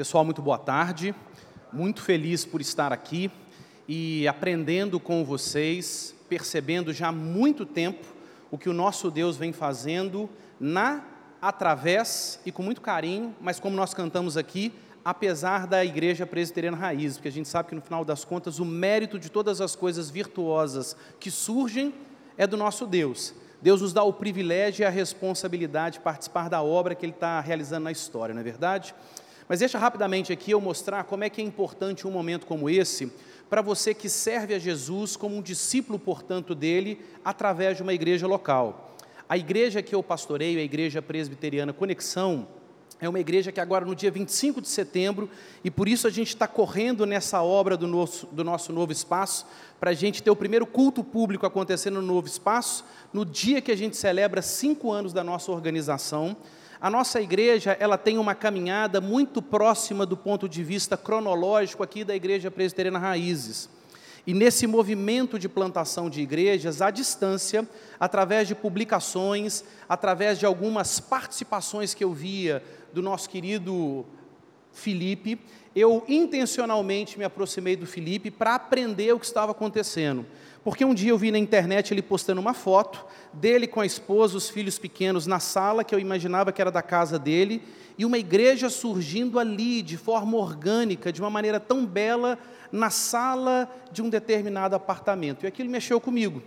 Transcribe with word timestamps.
Pessoal, 0.00 0.24
muito 0.24 0.40
boa 0.40 0.56
tarde. 0.56 1.14
Muito 1.70 2.00
feliz 2.00 2.46
por 2.46 2.62
estar 2.62 2.90
aqui 2.90 3.30
e 3.86 4.26
aprendendo 4.26 4.98
com 4.98 5.22
vocês, 5.26 6.14
percebendo 6.26 6.90
já 6.90 7.08
há 7.08 7.12
muito 7.12 7.66
tempo 7.66 8.06
o 8.50 8.56
que 8.56 8.70
o 8.70 8.72
nosso 8.72 9.10
Deus 9.10 9.36
vem 9.36 9.52
fazendo 9.52 10.26
na, 10.58 11.04
através 11.38 12.40
e 12.46 12.50
com 12.50 12.62
muito 12.62 12.80
carinho, 12.80 13.36
mas 13.42 13.60
como 13.60 13.76
nós 13.76 13.92
cantamos 13.92 14.38
aqui, 14.38 14.72
apesar 15.04 15.66
da 15.66 15.84
Igreja 15.84 16.24
Presbiteriana 16.24 16.78
Raiz, 16.78 17.18
porque 17.18 17.28
a 17.28 17.32
gente 17.32 17.50
sabe 17.50 17.68
que 17.68 17.74
no 17.74 17.82
final 17.82 18.02
das 18.02 18.24
contas 18.24 18.58
o 18.58 18.64
mérito 18.64 19.18
de 19.18 19.30
todas 19.30 19.60
as 19.60 19.76
coisas 19.76 20.08
virtuosas 20.08 20.96
que 21.20 21.30
surgem 21.30 21.92
é 22.38 22.46
do 22.46 22.56
nosso 22.56 22.86
Deus. 22.86 23.34
Deus 23.60 23.82
nos 23.82 23.92
dá 23.92 24.02
o 24.02 24.14
privilégio 24.14 24.82
e 24.82 24.86
a 24.86 24.88
responsabilidade 24.88 25.98
de 25.98 26.00
participar 26.00 26.48
da 26.48 26.62
obra 26.62 26.94
que 26.94 27.04
Ele 27.04 27.12
está 27.12 27.38
realizando 27.38 27.84
na 27.84 27.92
história, 27.92 28.34
não 28.34 28.40
é 28.40 28.44
verdade? 28.44 28.94
Mas 29.50 29.58
deixa 29.58 29.80
rapidamente 29.80 30.32
aqui 30.32 30.52
eu 30.52 30.60
mostrar 30.60 31.02
como 31.02 31.24
é 31.24 31.28
que 31.28 31.40
é 31.40 31.44
importante 31.44 32.06
um 32.06 32.10
momento 32.12 32.46
como 32.46 32.70
esse 32.70 33.12
para 33.50 33.60
você 33.60 33.92
que 33.92 34.08
serve 34.08 34.54
a 34.54 34.60
Jesus 34.60 35.16
como 35.16 35.36
um 35.36 35.42
discípulo, 35.42 35.98
portanto, 35.98 36.54
dele, 36.54 37.00
através 37.24 37.76
de 37.76 37.82
uma 37.82 37.92
igreja 37.92 38.28
local. 38.28 38.94
A 39.28 39.36
igreja 39.36 39.82
que 39.82 39.92
eu 39.92 40.04
pastoreio, 40.04 40.60
a 40.60 40.62
Igreja 40.62 41.02
Presbiteriana 41.02 41.72
Conexão, 41.72 42.46
é 43.00 43.08
uma 43.08 43.18
igreja 43.18 43.50
que 43.50 43.58
agora 43.58 43.84
no 43.84 43.92
dia 43.92 44.12
25 44.12 44.60
de 44.60 44.68
setembro, 44.68 45.28
e 45.64 45.70
por 45.70 45.88
isso 45.88 46.06
a 46.06 46.10
gente 46.10 46.28
está 46.28 46.46
correndo 46.46 47.04
nessa 47.04 47.42
obra 47.42 47.76
do 47.76 47.88
nosso, 47.88 48.28
do 48.28 48.44
nosso 48.44 48.72
novo 48.72 48.92
espaço, 48.92 49.44
para 49.80 49.90
a 49.90 49.94
gente 49.94 50.22
ter 50.22 50.30
o 50.30 50.36
primeiro 50.36 50.64
culto 50.64 51.02
público 51.02 51.44
acontecendo 51.44 52.00
no 52.00 52.06
novo 52.06 52.28
espaço, 52.28 52.84
no 53.12 53.24
dia 53.24 53.60
que 53.60 53.72
a 53.72 53.76
gente 53.76 53.96
celebra 53.96 54.42
cinco 54.42 54.92
anos 54.92 55.12
da 55.12 55.24
nossa 55.24 55.50
organização. 55.50 56.36
A 56.80 56.88
nossa 56.88 57.20
igreja, 57.20 57.76
ela 57.78 57.98
tem 57.98 58.16
uma 58.16 58.34
caminhada 58.34 59.02
muito 59.02 59.42
próxima 59.42 60.06
do 60.06 60.16
ponto 60.16 60.48
de 60.48 60.64
vista 60.64 60.96
cronológico 60.96 61.82
aqui 61.82 62.04
da 62.04 62.16
Igreja 62.16 62.50
Presbiteriana 62.50 62.98
Raízes. 62.98 63.68
E 64.26 64.32
nesse 64.32 64.66
movimento 64.66 65.38
de 65.38 65.46
plantação 65.46 66.08
de 66.08 66.22
igrejas, 66.22 66.80
à 66.80 66.90
distância, 66.90 67.68
através 67.98 68.48
de 68.48 68.54
publicações, 68.54 69.62
através 69.86 70.38
de 70.38 70.46
algumas 70.46 70.98
participações 70.98 71.92
que 71.92 72.02
eu 72.02 72.14
via 72.14 72.62
do 72.94 73.02
nosso 73.02 73.28
querido 73.28 74.06
Felipe, 74.72 75.38
eu 75.76 76.02
intencionalmente 76.08 77.18
me 77.18 77.24
aproximei 77.26 77.76
do 77.76 77.86
Felipe 77.86 78.30
para 78.30 78.54
aprender 78.54 79.12
o 79.12 79.20
que 79.20 79.26
estava 79.26 79.52
acontecendo. 79.52 80.24
Porque 80.62 80.84
um 80.84 80.92
dia 80.92 81.10
eu 81.10 81.18
vi 81.18 81.30
na 81.30 81.38
internet 81.38 81.92
ele 81.92 82.02
postando 82.02 82.40
uma 82.40 82.52
foto 82.52 83.04
dele 83.32 83.66
com 83.66 83.80
a 83.80 83.86
esposa, 83.86 84.36
os 84.36 84.50
filhos 84.50 84.78
pequenos 84.78 85.26
na 85.26 85.40
sala, 85.40 85.82
que 85.82 85.94
eu 85.94 85.98
imaginava 85.98 86.52
que 86.52 86.60
era 86.60 86.70
da 86.70 86.82
casa 86.82 87.18
dele, 87.18 87.62
e 87.96 88.04
uma 88.04 88.18
igreja 88.18 88.68
surgindo 88.68 89.38
ali 89.38 89.80
de 89.80 89.96
forma 89.96 90.36
orgânica, 90.36 91.12
de 91.12 91.20
uma 91.20 91.30
maneira 91.30 91.58
tão 91.58 91.86
bela, 91.86 92.38
na 92.70 92.90
sala 92.90 93.70
de 93.90 94.02
um 94.02 94.08
determinado 94.08 94.76
apartamento. 94.76 95.44
E 95.44 95.46
aquilo 95.46 95.70
mexeu 95.70 96.00
comigo. 96.00 96.42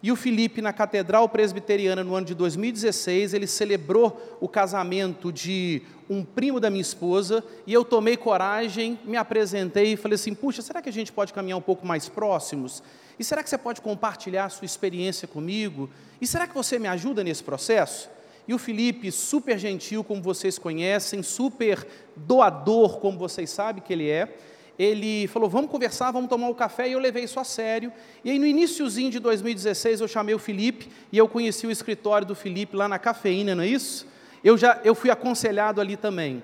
E 0.00 0.12
o 0.12 0.16
Felipe, 0.16 0.62
na 0.62 0.72
Catedral 0.72 1.28
Presbiteriana, 1.28 2.04
no 2.04 2.14
ano 2.14 2.26
de 2.26 2.34
2016, 2.34 3.34
ele 3.34 3.48
celebrou 3.48 4.38
o 4.40 4.48
casamento 4.48 5.32
de 5.32 5.82
um 6.08 6.24
primo 6.24 6.60
da 6.60 6.70
minha 6.70 6.80
esposa, 6.80 7.44
e 7.66 7.74
eu 7.74 7.84
tomei 7.84 8.16
coragem, 8.16 8.98
me 9.04 9.16
apresentei 9.16 9.92
e 9.92 9.96
falei 9.96 10.14
assim: 10.14 10.34
puxa, 10.34 10.62
será 10.62 10.80
que 10.80 10.88
a 10.88 10.92
gente 10.92 11.10
pode 11.10 11.32
caminhar 11.32 11.58
um 11.58 11.62
pouco 11.62 11.84
mais 11.84 12.08
próximos? 12.08 12.82
E 13.18 13.24
será 13.24 13.42
que 13.42 13.50
você 13.50 13.58
pode 13.58 13.80
compartilhar 13.80 14.44
a 14.44 14.48
sua 14.48 14.64
experiência 14.64 15.26
comigo? 15.26 15.90
E 16.20 16.26
será 16.26 16.46
que 16.46 16.54
você 16.54 16.78
me 16.78 16.86
ajuda 16.86 17.24
nesse 17.24 17.42
processo? 17.42 18.08
E 18.46 18.54
o 18.54 18.58
Felipe, 18.58 19.10
super 19.10 19.58
gentil, 19.58 20.04
como 20.04 20.22
vocês 20.22 20.58
conhecem, 20.58 21.22
super 21.22 21.86
doador, 22.16 22.98
como 22.98 23.18
vocês 23.18 23.50
sabem 23.50 23.82
que 23.82 23.92
ele 23.92 24.08
é, 24.08 24.36
ele 24.78 25.26
falou: 25.26 25.50
Vamos 25.50 25.70
conversar, 25.70 26.12
vamos 26.12 26.30
tomar 26.30 26.48
um 26.48 26.54
café, 26.54 26.88
e 26.88 26.92
eu 26.92 27.00
levei 27.00 27.24
isso 27.24 27.40
a 27.40 27.44
sério. 27.44 27.92
E 28.24 28.30
aí, 28.30 28.38
no 28.38 28.46
iníciozinho 28.46 29.10
de 29.10 29.18
2016, 29.18 30.00
eu 30.00 30.08
chamei 30.08 30.34
o 30.34 30.38
Felipe 30.38 30.88
e 31.10 31.18
eu 31.18 31.28
conheci 31.28 31.66
o 31.66 31.70
escritório 31.70 32.26
do 32.26 32.34
Felipe 32.34 32.76
lá 32.76 32.86
na 32.86 32.98
cafeína, 32.98 33.54
não 33.54 33.64
é 33.64 33.66
isso? 33.66 34.06
Eu 34.44 34.56
já 34.56 34.80
eu 34.84 34.94
fui 34.94 35.10
aconselhado 35.10 35.80
ali 35.80 35.96
também. 35.96 36.42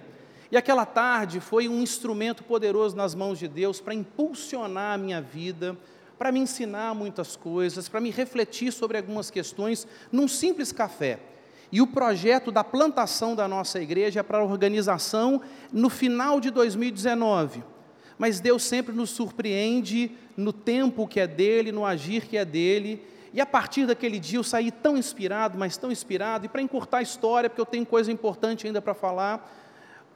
E 0.50 0.56
aquela 0.56 0.84
tarde 0.84 1.40
foi 1.40 1.68
um 1.68 1.80
instrumento 1.80 2.42
poderoso 2.42 2.96
nas 2.96 3.14
mãos 3.14 3.38
de 3.38 3.46
Deus 3.46 3.80
para 3.80 3.94
impulsionar 3.94 4.94
a 4.94 4.98
minha 4.98 5.20
vida, 5.20 5.76
para 6.18 6.30
me 6.30 6.40
ensinar 6.40 6.94
muitas 6.94 7.36
coisas, 7.36 7.88
para 7.88 8.00
me 8.00 8.10
refletir 8.10 8.72
sobre 8.72 8.96
algumas 8.96 9.30
questões 9.30 9.86
num 10.12 10.28
simples 10.28 10.72
café. 10.72 11.18
E 11.72 11.80
o 11.80 11.86
projeto 11.86 12.52
da 12.52 12.62
plantação 12.62 13.34
da 13.34 13.48
nossa 13.48 13.80
igreja 13.80 14.20
é 14.20 14.22
para 14.22 14.38
a 14.38 14.44
organização 14.44 15.40
no 15.72 15.88
final 15.88 16.40
de 16.40 16.50
2019. 16.50 17.73
Mas 18.18 18.40
Deus 18.40 18.62
sempre 18.62 18.94
nos 18.94 19.10
surpreende 19.10 20.10
no 20.36 20.52
tempo 20.52 21.06
que 21.06 21.20
é 21.20 21.26
dele, 21.26 21.72
no 21.72 21.84
agir 21.84 22.26
que 22.26 22.36
é 22.36 22.44
dele. 22.44 23.02
E 23.32 23.40
a 23.40 23.46
partir 23.46 23.86
daquele 23.86 24.18
dia 24.18 24.38
eu 24.38 24.44
saí 24.44 24.70
tão 24.70 24.96
inspirado, 24.96 25.58
mas 25.58 25.76
tão 25.76 25.90
inspirado. 25.90 26.46
E 26.46 26.48
para 26.48 26.62
encurtar 26.62 26.98
a 26.98 27.02
história, 27.02 27.50
porque 27.50 27.60
eu 27.60 27.66
tenho 27.66 27.84
coisa 27.84 28.12
importante 28.12 28.66
ainda 28.66 28.80
para 28.80 28.94
falar, 28.94 29.50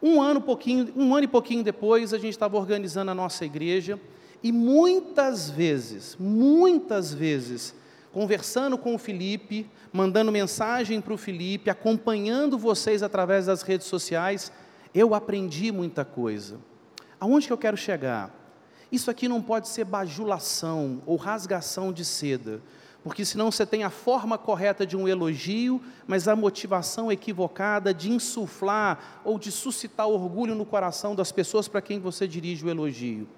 um 0.01 0.21
ano, 0.21 0.41
pouquinho, 0.41 0.93
um 0.97 1.15
ano 1.15 1.25
e 1.25 1.29
pouquinho 1.29 1.65
depois, 1.65 2.15
a 2.15 2.19
gente 2.19 2.35
estava 2.35 2.57
organizando 2.57 3.11
a 3.11 3.15
nossa 3.15 3.45
igreja. 3.45 3.99
E 4.43 4.53
muitas 4.53 5.51
vezes, 5.51 6.17
muitas 6.19 7.13
vezes, 7.13 7.75
conversando 8.13 8.79
com 8.79 8.95
o 8.95 8.99
Felipe, 8.99 9.69
mandando 9.93 10.31
mensagem 10.31 11.01
para 11.01 11.13
o 11.13 11.19
Felipe, 11.19 11.71
acompanhando 11.71 12.57
vocês 12.57 13.03
através 13.03 13.47
das 13.47 13.63
redes 13.63 13.89
sociais, 13.89 14.53
eu 14.95 15.15
aprendi 15.15 15.73
muita 15.73 16.05
coisa. 16.05 16.59
Aonde 17.21 17.47
que 17.47 17.53
eu 17.53 17.59
quero 17.59 17.77
chegar? 17.77 18.35
Isso 18.91 19.11
aqui 19.11 19.29
não 19.29 19.43
pode 19.43 19.69
ser 19.69 19.85
bajulação 19.85 21.03
ou 21.05 21.17
rasgação 21.17 21.93
de 21.93 22.05
seda, 22.05 22.63
porque 23.03 23.25
senão 23.25 23.51
você 23.51 23.67
tem 23.67 23.85
a 23.85 23.91
forma 23.91 24.39
correta 24.39 24.87
de 24.87 24.97
um 24.97 25.07
elogio, 25.07 25.81
mas 26.07 26.27
a 26.27 26.35
motivação 26.35 27.13
equivocada 27.13 27.93
de 27.93 28.11
insuflar 28.11 29.21
ou 29.25 29.39
de 29.39 29.53
suscitar 29.53 30.09
orgulho 30.09 30.55
no 30.55 30.65
coração 30.65 31.15
das 31.15 31.31
pessoas 31.31 31.69
para 31.69 31.83
quem 31.83 32.01
você 32.01 32.27
dirige 32.27 32.65
o 32.65 32.71
elogio 32.71 33.29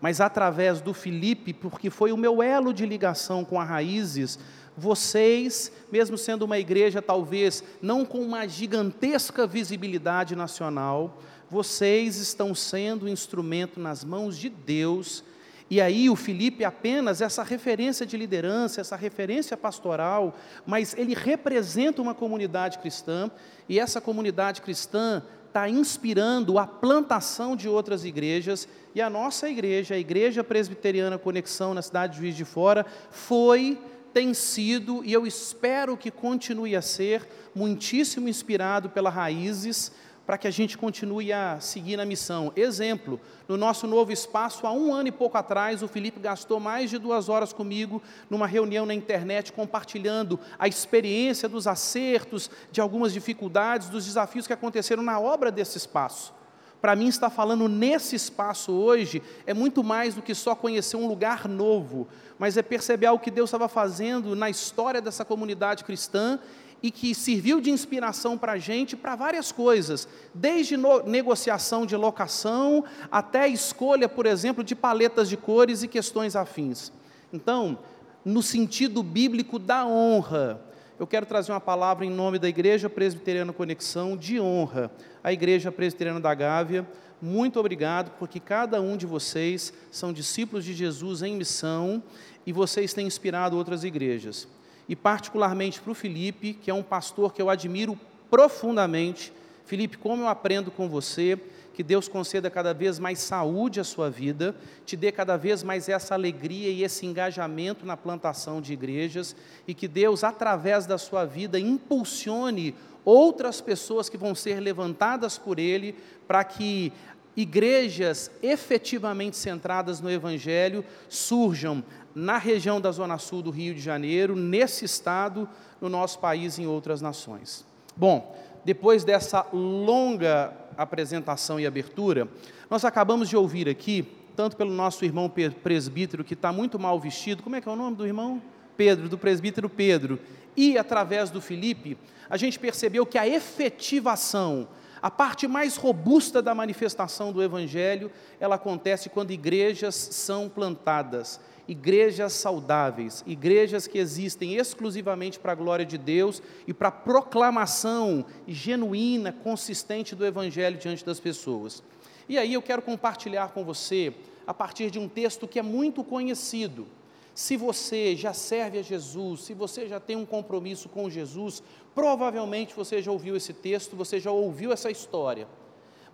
mas 0.00 0.20
através 0.20 0.80
do 0.80 0.94
Felipe, 0.94 1.52
porque 1.52 1.90
foi 1.90 2.12
o 2.12 2.16
meu 2.16 2.42
elo 2.42 2.72
de 2.72 2.86
ligação 2.86 3.44
com 3.44 3.60
a 3.60 3.64
Raízes, 3.64 4.38
vocês, 4.76 5.72
mesmo 5.90 6.16
sendo 6.16 6.44
uma 6.44 6.58
igreja 6.58 7.02
talvez 7.02 7.64
não 7.82 8.04
com 8.04 8.20
uma 8.20 8.46
gigantesca 8.46 9.46
visibilidade 9.46 10.36
nacional, 10.36 11.18
vocês 11.50 12.16
estão 12.16 12.54
sendo 12.54 13.08
instrumento 13.08 13.80
nas 13.80 14.04
mãos 14.04 14.36
de 14.36 14.48
Deus. 14.48 15.24
E 15.70 15.80
aí 15.80 16.08
o 16.08 16.16
Felipe 16.16 16.64
apenas 16.64 17.20
essa 17.20 17.42
referência 17.42 18.06
de 18.06 18.16
liderança, 18.16 18.80
essa 18.80 18.96
referência 18.96 19.56
pastoral, 19.56 20.36
mas 20.66 20.94
ele 20.96 21.14
representa 21.14 22.00
uma 22.00 22.14
comunidade 22.14 22.78
cristã, 22.78 23.30
e 23.68 23.78
essa 23.78 24.00
comunidade 24.00 24.62
cristã 24.62 25.22
está 25.46 25.68
inspirando 25.68 26.58
a 26.58 26.66
plantação 26.66 27.54
de 27.54 27.68
outras 27.68 28.04
igrejas, 28.04 28.66
e 28.94 29.00
a 29.00 29.10
nossa 29.10 29.48
igreja, 29.48 29.94
a 29.94 29.98
Igreja 29.98 30.42
Presbiteriana 30.42 31.18
Conexão 31.18 31.74
na 31.74 31.82
cidade 31.82 32.14
de 32.14 32.20
Juiz 32.20 32.34
de 32.34 32.44
Fora, 32.44 32.86
foi, 33.10 33.78
tem 34.12 34.32
sido, 34.32 35.04
e 35.04 35.12
eu 35.12 35.26
espero 35.26 35.98
que 35.98 36.10
continue 36.10 36.74
a 36.74 36.80
ser, 36.80 37.28
muitíssimo 37.54 38.28
inspirado 38.28 38.88
pelas 38.88 39.12
raízes 39.12 39.92
para 40.28 40.36
que 40.36 40.46
a 40.46 40.50
gente 40.50 40.76
continue 40.76 41.32
a 41.32 41.58
seguir 41.58 41.96
na 41.96 42.04
missão. 42.04 42.52
Exemplo, 42.54 43.18
no 43.48 43.56
nosso 43.56 43.86
novo 43.86 44.12
espaço, 44.12 44.66
há 44.66 44.72
um 44.74 44.92
ano 44.92 45.08
e 45.08 45.10
pouco 45.10 45.38
atrás, 45.38 45.82
o 45.82 45.88
Felipe 45.88 46.20
gastou 46.20 46.60
mais 46.60 46.90
de 46.90 46.98
duas 46.98 47.30
horas 47.30 47.50
comigo 47.50 48.02
numa 48.28 48.46
reunião 48.46 48.84
na 48.84 48.92
internet, 48.92 49.54
compartilhando 49.54 50.38
a 50.58 50.68
experiência 50.68 51.48
dos 51.48 51.66
acertos, 51.66 52.50
de 52.70 52.78
algumas 52.78 53.14
dificuldades, 53.14 53.88
dos 53.88 54.04
desafios 54.04 54.46
que 54.46 54.52
aconteceram 54.52 55.02
na 55.02 55.18
obra 55.18 55.50
desse 55.50 55.78
espaço. 55.78 56.34
Para 56.78 56.94
mim, 56.94 57.08
estar 57.08 57.30
falando 57.30 57.66
nesse 57.66 58.14
espaço 58.14 58.70
hoje 58.70 59.22
é 59.46 59.54
muito 59.54 59.82
mais 59.82 60.14
do 60.14 60.20
que 60.20 60.34
só 60.34 60.54
conhecer 60.54 60.98
um 60.98 61.08
lugar 61.08 61.48
novo, 61.48 62.06
mas 62.38 62.58
é 62.58 62.62
perceber 62.62 63.06
algo 63.06 63.24
que 63.24 63.30
Deus 63.30 63.48
estava 63.48 63.66
fazendo 63.66 64.36
na 64.36 64.50
história 64.50 65.00
dessa 65.00 65.24
comunidade 65.24 65.84
cristã 65.84 66.38
e 66.82 66.90
que 66.90 67.14
serviu 67.14 67.60
de 67.60 67.70
inspiração 67.70 68.38
para 68.38 68.52
a 68.52 68.58
gente 68.58 68.96
para 68.96 69.16
várias 69.16 69.50
coisas, 69.50 70.06
desde 70.32 70.76
no, 70.76 71.02
negociação 71.02 71.84
de 71.84 71.96
locação 71.96 72.84
até 73.10 73.48
escolha, 73.48 74.08
por 74.08 74.26
exemplo, 74.26 74.62
de 74.62 74.74
paletas 74.74 75.28
de 75.28 75.36
cores 75.36 75.82
e 75.82 75.88
questões 75.88 76.36
afins. 76.36 76.92
Então, 77.32 77.78
no 78.24 78.42
sentido 78.42 79.02
bíblico 79.02 79.58
da 79.58 79.86
honra, 79.86 80.60
eu 80.98 81.06
quero 81.06 81.26
trazer 81.26 81.52
uma 81.52 81.60
palavra 81.60 82.04
em 82.04 82.10
nome 82.10 82.38
da 82.38 82.48
Igreja 82.48 82.88
Presbiteriana 82.88 83.52
Conexão 83.52 84.16
de 84.16 84.40
honra, 84.40 84.90
a 85.22 85.32
Igreja 85.32 85.70
Presbiteriana 85.70 86.20
da 86.20 86.34
Gávea. 86.34 86.86
Muito 87.20 87.58
obrigado, 87.58 88.12
porque 88.18 88.38
cada 88.38 88.80
um 88.80 88.96
de 88.96 89.06
vocês 89.06 89.72
são 89.90 90.12
discípulos 90.12 90.64
de 90.64 90.72
Jesus 90.72 91.22
em 91.22 91.36
missão 91.36 92.02
e 92.46 92.52
vocês 92.52 92.92
têm 92.92 93.06
inspirado 93.06 93.56
outras 93.56 93.82
igrejas 93.82 94.46
e 94.88 94.96
particularmente 94.96 95.80
para 95.80 95.92
o 95.92 95.94
Felipe, 95.94 96.54
que 96.54 96.70
é 96.70 96.74
um 96.74 96.82
pastor 96.82 97.32
que 97.32 97.42
eu 97.42 97.50
admiro 97.50 97.98
profundamente. 98.30 99.32
Felipe, 99.66 99.98
como 99.98 100.22
eu 100.22 100.28
aprendo 100.28 100.70
com 100.70 100.88
você, 100.88 101.38
que 101.74 101.82
Deus 101.84 102.08
conceda 102.08 102.50
cada 102.50 102.74
vez 102.74 102.98
mais 102.98 103.20
saúde 103.20 103.78
à 103.78 103.84
sua 103.84 104.10
vida, 104.10 104.56
te 104.84 104.96
dê 104.96 105.12
cada 105.12 105.36
vez 105.36 105.62
mais 105.62 105.88
essa 105.88 106.14
alegria 106.14 106.70
e 106.70 106.82
esse 106.82 107.06
engajamento 107.06 107.86
na 107.86 107.96
plantação 107.96 108.60
de 108.60 108.72
igrejas, 108.72 109.36
e 109.66 109.72
que 109.74 109.86
Deus, 109.86 110.24
através 110.24 110.86
da 110.86 110.98
sua 110.98 111.24
vida, 111.24 111.56
impulsione 111.56 112.74
outras 113.04 113.60
pessoas 113.60 114.08
que 114.08 114.16
vão 114.16 114.34
ser 114.34 114.58
levantadas 114.58 115.38
por 115.38 115.58
Ele, 115.58 115.94
para 116.26 116.42
que 116.42 116.92
igrejas 117.38 118.32
efetivamente 118.42 119.36
centradas 119.36 120.00
no 120.00 120.10
Evangelho 120.10 120.84
surjam 121.08 121.84
na 122.12 122.36
região 122.36 122.80
da 122.80 122.90
Zona 122.90 123.16
Sul 123.16 123.42
do 123.42 123.50
Rio 123.52 123.72
de 123.76 123.80
Janeiro, 123.80 124.34
nesse 124.34 124.84
estado, 124.84 125.48
no 125.80 125.88
nosso 125.88 126.18
país 126.18 126.58
e 126.58 126.62
em 126.62 126.66
outras 126.66 127.00
nações. 127.00 127.64
Bom, 127.96 128.36
depois 128.64 129.04
dessa 129.04 129.46
longa 129.52 130.52
apresentação 130.76 131.60
e 131.60 131.66
abertura, 131.66 132.26
nós 132.68 132.84
acabamos 132.84 133.28
de 133.28 133.36
ouvir 133.36 133.68
aqui, 133.68 134.04
tanto 134.34 134.56
pelo 134.56 134.72
nosso 134.72 135.04
irmão 135.04 135.32
presbítero, 135.62 136.24
que 136.24 136.34
está 136.34 136.52
muito 136.52 136.76
mal 136.76 136.98
vestido, 136.98 137.40
como 137.40 137.54
é 137.54 137.60
que 137.60 137.68
é 137.68 137.72
o 137.72 137.76
nome 137.76 137.94
do 137.94 138.04
irmão? 138.04 138.42
Pedro, 138.76 139.08
do 139.08 139.16
presbítero 139.16 139.68
Pedro, 139.68 140.18
e 140.56 140.76
através 140.76 141.30
do 141.30 141.40
Felipe, 141.40 141.96
a 142.28 142.36
gente 142.36 142.58
percebeu 142.58 143.06
que 143.06 143.16
a 143.16 143.28
efetivação, 143.28 144.66
a 145.00 145.10
parte 145.10 145.46
mais 145.46 145.76
robusta 145.76 146.42
da 146.42 146.54
manifestação 146.54 147.32
do 147.32 147.42
Evangelho, 147.42 148.10
ela 148.40 148.56
acontece 148.56 149.08
quando 149.08 149.30
igrejas 149.30 149.94
são 149.94 150.48
plantadas, 150.48 151.40
igrejas 151.66 152.32
saudáveis, 152.32 153.22
igrejas 153.26 153.86
que 153.86 153.98
existem 153.98 154.56
exclusivamente 154.56 155.38
para 155.38 155.52
a 155.52 155.54
glória 155.54 155.84
de 155.84 155.98
Deus 155.98 156.42
e 156.66 156.72
para 156.72 156.88
a 156.88 156.92
proclamação 156.92 158.24
genuína, 158.46 159.32
consistente 159.32 160.14
do 160.14 160.24
Evangelho 160.24 160.78
diante 160.78 161.04
das 161.04 161.20
pessoas. 161.20 161.82
E 162.28 162.36
aí 162.36 162.54
eu 162.54 162.62
quero 162.62 162.82
compartilhar 162.82 163.48
com 163.52 163.64
você, 163.64 164.12
a 164.46 164.54
partir 164.54 164.90
de 164.90 164.98
um 164.98 165.08
texto 165.08 165.46
que 165.46 165.58
é 165.58 165.62
muito 165.62 166.02
conhecido. 166.02 166.86
Se 167.34 167.56
você 167.56 168.16
já 168.16 168.32
serve 168.32 168.78
a 168.78 168.82
Jesus, 168.82 169.42
se 169.42 169.54
você 169.54 169.86
já 169.86 170.00
tem 170.00 170.16
um 170.16 170.26
compromisso 170.26 170.88
com 170.88 171.08
Jesus, 171.08 171.62
provavelmente 171.98 172.76
você 172.76 173.02
já 173.02 173.10
ouviu 173.10 173.34
esse 173.34 173.52
texto, 173.52 173.96
você 173.96 174.20
já 174.20 174.30
ouviu 174.30 174.72
essa 174.72 174.88
história. 174.88 175.48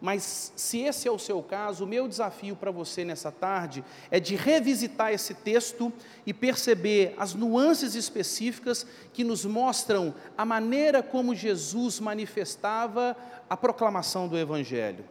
Mas 0.00 0.50
se 0.56 0.78
esse 0.78 1.06
é 1.06 1.10
o 1.10 1.18
seu 1.18 1.42
caso, 1.42 1.84
o 1.84 1.86
meu 1.86 2.08
desafio 2.08 2.56
para 2.56 2.70
você 2.70 3.04
nessa 3.04 3.30
tarde 3.30 3.84
é 4.10 4.18
de 4.18 4.34
revisitar 4.34 5.12
esse 5.12 5.34
texto 5.34 5.92
e 6.24 6.32
perceber 6.32 7.14
as 7.18 7.34
nuances 7.34 7.94
específicas 7.94 8.86
que 9.12 9.22
nos 9.22 9.44
mostram 9.44 10.14
a 10.38 10.44
maneira 10.46 11.02
como 11.02 11.34
Jesus 11.34 12.00
manifestava 12.00 13.14
a 13.48 13.54
proclamação 13.54 14.26
do 14.26 14.38
Evangelho. 14.38 15.04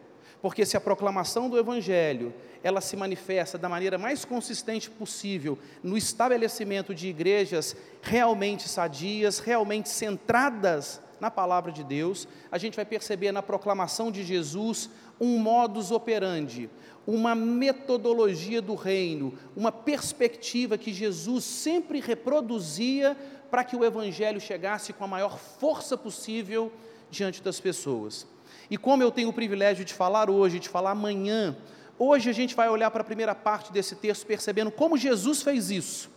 Porque 0.44 0.66
se 0.66 0.76
a 0.76 0.82
proclamação 0.82 1.50
do 1.50 1.58
Evangelho 1.58 2.34
ela 2.62 2.82
se 2.82 2.98
manifesta 2.98 3.58
da 3.58 3.70
maneira 3.70 3.98
mais 3.98 4.26
consistente 4.26 4.90
possível 4.90 5.58
no 5.82 5.98
estabelecimento 5.98 6.94
de 6.94 7.08
igrejas 7.08 7.78
realmente 8.02 8.68
sadias, 8.68 9.40
realmente 9.40 9.88
centradas 9.88 11.00
na 11.18 11.32
palavra 11.32 11.72
de 11.72 11.82
Deus, 11.82 12.28
a 12.52 12.58
gente 12.58 12.76
vai 12.76 12.84
perceber 12.84 13.32
na 13.32 13.42
proclamação 13.42 14.12
de 14.12 14.22
Jesus 14.22 14.90
um 15.18 15.40
modus 15.40 15.92
operandi, 15.92 16.70
uma 17.08 17.34
metodologia 17.34 18.62
do 18.62 18.76
reino, 18.76 19.38
uma 19.56 19.72
perspectiva 19.72 20.78
que 20.78 20.92
Jesus 20.92 21.46
sempre 21.46 22.02
reproduzia 22.02 23.16
para 23.50 23.64
que 23.64 23.78
o 23.78 23.86
evangelho 23.86 24.42
chegasse 24.42 24.92
com 24.92 25.06
a 25.06 25.08
maior 25.08 25.40
força 25.40 25.96
possível 25.96 26.70
diante 27.10 27.42
das 27.42 27.62
pessoas. 27.62 28.28
E 28.70 28.78
como 28.78 29.04
eu 29.04 29.12
tenho 29.12 29.30
o 29.30 29.34
privilégio 29.34 29.86
de 29.86 29.94
falar 29.94 30.30
hoje, 30.30 30.60
de 30.60 30.70
falar 30.70 30.92
amanhã, 30.92 31.56
hoje 31.98 32.30
a 32.30 32.34
gente 32.34 32.56
vai 32.56 32.70
olhar 32.70 32.92
para 32.92 33.02
a 33.02 33.06
primeira 33.06 33.36
parte 33.36 33.72
desse 33.72 33.96
texto 33.96 34.26
percebendo 34.26 34.72
como 34.72 34.98
Jesus 34.98 35.42
fez 35.42 35.70
isso. 35.70 36.12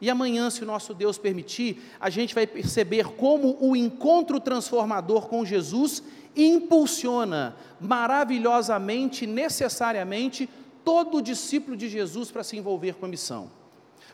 E 0.00 0.08
amanhã, 0.08 0.48
se 0.48 0.62
o 0.62 0.66
nosso 0.66 0.94
Deus 0.94 1.18
permitir, 1.18 1.82
a 1.98 2.08
gente 2.08 2.34
vai 2.34 2.46
perceber 2.46 3.06
como 3.16 3.56
o 3.60 3.74
encontro 3.74 4.38
transformador 4.38 5.26
com 5.26 5.44
Jesus 5.44 6.02
impulsiona 6.36 7.56
maravilhosamente, 7.80 9.26
necessariamente, 9.26 10.48
todo 10.84 11.20
discípulo 11.20 11.76
de 11.76 11.88
Jesus 11.88 12.30
para 12.30 12.44
se 12.44 12.56
envolver 12.56 12.94
com 12.94 13.06
a 13.06 13.08
missão. 13.08 13.50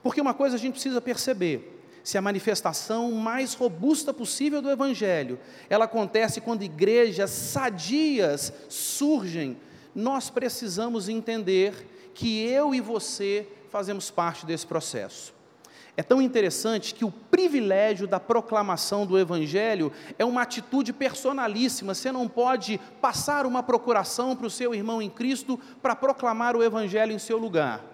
Porque 0.02 0.20
uma 0.20 0.34
coisa 0.34 0.56
a 0.56 0.58
gente 0.58 0.74
precisa 0.74 1.00
perceber: 1.00 1.83
se 2.04 2.18
a 2.18 2.22
manifestação 2.22 3.10
mais 3.12 3.54
robusta 3.54 4.12
possível 4.12 4.60
do 4.60 4.70
Evangelho, 4.70 5.40
ela 5.70 5.86
acontece 5.86 6.38
quando 6.38 6.62
igrejas 6.62 7.30
sadias 7.30 8.52
surgem, 8.68 9.56
nós 9.94 10.28
precisamos 10.28 11.08
entender 11.08 12.10
que 12.14 12.44
eu 12.46 12.74
e 12.74 12.80
você 12.80 13.48
fazemos 13.70 14.10
parte 14.10 14.44
desse 14.44 14.66
processo. 14.66 15.32
É 15.96 16.02
tão 16.02 16.20
interessante 16.20 16.92
que 16.92 17.04
o 17.04 17.10
privilégio 17.10 18.06
da 18.06 18.20
proclamação 18.20 19.06
do 19.06 19.18
Evangelho 19.18 19.90
é 20.18 20.24
uma 20.24 20.42
atitude 20.42 20.92
personalíssima. 20.92 21.94
Você 21.94 22.12
não 22.12 22.28
pode 22.28 22.78
passar 23.00 23.46
uma 23.46 23.62
procuração 23.62 24.36
para 24.36 24.46
o 24.46 24.50
seu 24.50 24.74
irmão 24.74 25.00
em 25.00 25.08
Cristo 25.08 25.58
para 25.80 25.96
proclamar 25.96 26.54
o 26.54 26.62
Evangelho 26.62 27.12
em 27.12 27.18
seu 27.18 27.38
lugar. 27.38 27.93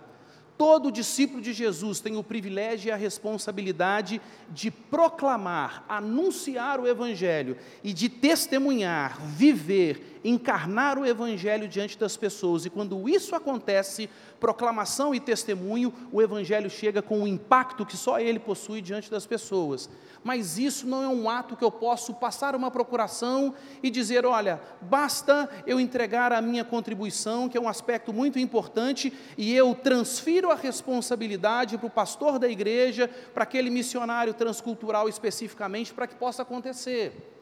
Todo 0.61 0.93
discípulo 0.93 1.41
de 1.41 1.55
Jesus 1.55 2.01
tem 2.01 2.19
o 2.19 2.23
privilégio 2.23 2.91
e 2.91 2.93
a 2.93 2.97
responsabilidade 2.97 4.21
de 4.51 4.71
proclamar, 4.71 5.87
anunciar 5.89 6.79
o 6.79 6.87
Evangelho 6.87 7.57
e 7.83 7.95
de 7.95 8.11
testemunhar, 8.11 9.19
viver, 9.23 10.20
encarnar 10.25 10.99
o 10.99 11.07
Evangelho 11.07 11.69
diante 11.69 11.99
das 11.99 12.17
pessoas. 12.17 12.65
E 12.65 12.71
quando 12.71 13.09
isso 13.09 13.35
acontece, 13.35 14.09
proclamação 14.39 15.15
e 15.15 15.21
testemunho, 15.21 15.93
o 16.13 16.21
Evangelho 16.21 16.71
chega 16.71 17.03
com 17.03 17.23
o 17.23 17.29
impacto 17.29 17.87
que 17.87 17.97
só 17.97 18.21
ele 18.21 18.39
possui 18.39 18.81
diante 18.81 19.11
das 19.11 19.27
pessoas 19.27 19.89
mas 20.23 20.59
isso 20.59 20.87
não 20.87 21.03
é 21.03 21.09
um 21.09 21.29
ato 21.29 21.57
que 21.57 21.65
eu 21.65 21.71
posso 21.71 22.15
passar 22.15 22.55
uma 22.55 22.71
procuração 22.71 23.55
e 23.83 23.91
dizer: 23.91 24.27
olha, 24.27 24.61
basta 24.81 25.49
eu 25.67 25.81
entregar 25.81 26.33
a 26.33 26.43
minha 26.43 26.65
contribuição, 26.65 27.49
que 27.49 27.57
é 27.57 27.61
um 27.61 27.69
aspecto 27.69 28.13
muito 28.13 28.39
importante, 28.39 29.13
e 29.37 29.55
eu 29.55 29.75
transfiro 29.75 30.51
a 30.51 30.55
responsabilidade 30.55 31.79
para 31.79 31.87
o 31.87 31.91
pastor 31.91 32.39
da 32.39 32.49
igreja, 32.49 33.09
para 33.33 33.45
aquele 33.45 33.71
missionário 33.71 34.35
transcultural 34.35 35.09
especificamente, 35.09 35.95
para 35.95 36.07
que 36.07 36.15
possa 36.15 36.43
acontecer. 36.43 37.40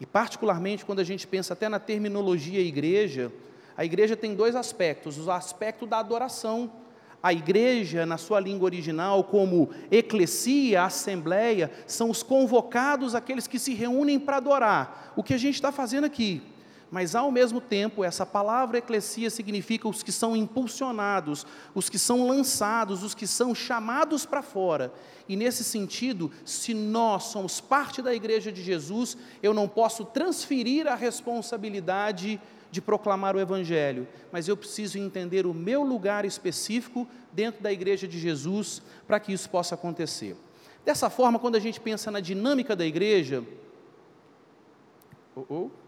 E, 0.00 0.06
particularmente, 0.06 0.84
quando 0.84 1.00
a 1.00 1.04
gente 1.04 1.26
pensa 1.26 1.54
até 1.54 1.68
na 1.68 1.78
terminologia 1.78 2.60
igreja, 2.60 3.32
a 3.76 3.84
igreja 3.84 4.16
tem 4.16 4.34
dois 4.34 4.54
aspectos: 4.54 5.18
o 5.18 5.30
aspecto 5.30 5.86
da 5.86 5.98
adoração 5.98 6.70
a 7.26 7.32
igreja, 7.32 8.06
na 8.06 8.16
sua 8.18 8.38
língua 8.38 8.66
original, 8.66 9.24
como 9.24 9.70
eclesia, 9.90 10.84
assembleia, 10.84 11.72
são 11.84 12.08
os 12.08 12.22
convocados, 12.22 13.16
aqueles 13.16 13.48
que 13.48 13.58
se 13.58 13.74
reúnem 13.74 14.16
para 14.16 14.36
adorar. 14.36 15.12
O 15.16 15.24
que 15.24 15.34
a 15.34 15.38
gente 15.38 15.56
está 15.56 15.72
fazendo 15.72 16.04
aqui. 16.04 16.40
Mas, 16.90 17.16
ao 17.16 17.32
mesmo 17.32 17.60
tempo, 17.60 18.04
essa 18.04 18.24
palavra 18.24 18.78
eclesia 18.78 19.28
significa 19.28 19.88
os 19.88 20.02
que 20.02 20.12
são 20.12 20.36
impulsionados, 20.36 21.44
os 21.74 21.88
que 21.88 21.98
são 21.98 22.28
lançados, 22.28 23.02
os 23.02 23.14
que 23.14 23.26
são 23.26 23.54
chamados 23.54 24.24
para 24.24 24.40
fora. 24.40 24.92
E, 25.28 25.34
nesse 25.34 25.64
sentido, 25.64 26.30
se 26.44 26.72
nós 26.72 27.24
somos 27.24 27.60
parte 27.60 28.00
da 28.00 28.14
igreja 28.14 28.52
de 28.52 28.62
Jesus, 28.62 29.16
eu 29.42 29.52
não 29.52 29.68
posso 29.68 30.04
transferir 30.04 30.86
a 30.86 30.94
responsabilidade 30.94 32.40
de 32.70 32.80
proclamar 32.80 33.34
o 33.34 33.40
Evangelho, 33.40 34.06
mas 34.30 34.46
eu 34.46 34.56
preciso 34.56 34.98
entender 34.98 35.46
o 35.46 35.54
meu 35.54 35.82
lugar 35.82 36.24
específico 36.24 37.06
dentro 37.32 37.62
da 37.62 37.72
igreja 37.72 38.06
de 38.06 38.18
Jesus 38.18 38.82
para 39.06 39.18
que 39.18 39.32
isso 39.32 39.48
possa 39.50 39.74
acontecer. 39.74 40.36
Dessa 40.84 41.10
forma, 41.10 41.38
quando 41.38 41.56
a 41.56 41.60
gente 41.60 41.80
pensa 41.80 42.10
na 42.10 42.20
dinâmica 42.20 42.76
da 42.76 42.86
igreja. 42.86 43.42
Oh, 45.34 45.44
oh. 45.48 45.85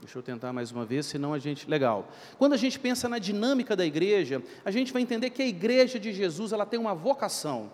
Deixa 0.00 0.18
eu 0.18 0.22
tentar 0.22 0.52
mais 0.52 0.72
uma 0.72 0.84
vez, 0.84 1.06
senão 1.06 1.34
a 1.34 1.38
gente. 1.38 1.68
Legal. 1.68 2.08
Quando 2.38 2.54
a 2.54 2.56
gente 2.56 2.78
pensa 2.78 3.08
na 3.08 3.18
dinâmica 3.18 3.76
da 3.76 3.84
igreja, 3.84 4.42
a 4.64 4.70
gente 4.70 4.92
vai 4.92 5.02
entender 5.02 5.30
que 5.30 5.42
a 5.42 5.46
igreja 5.46 6.00
de 6.00 6.12
Jesus 6.12 6.52
ela 6.52 6.64
tem 6.64 6.80
uma 6.80 6.94
vocação. 6.94 7.70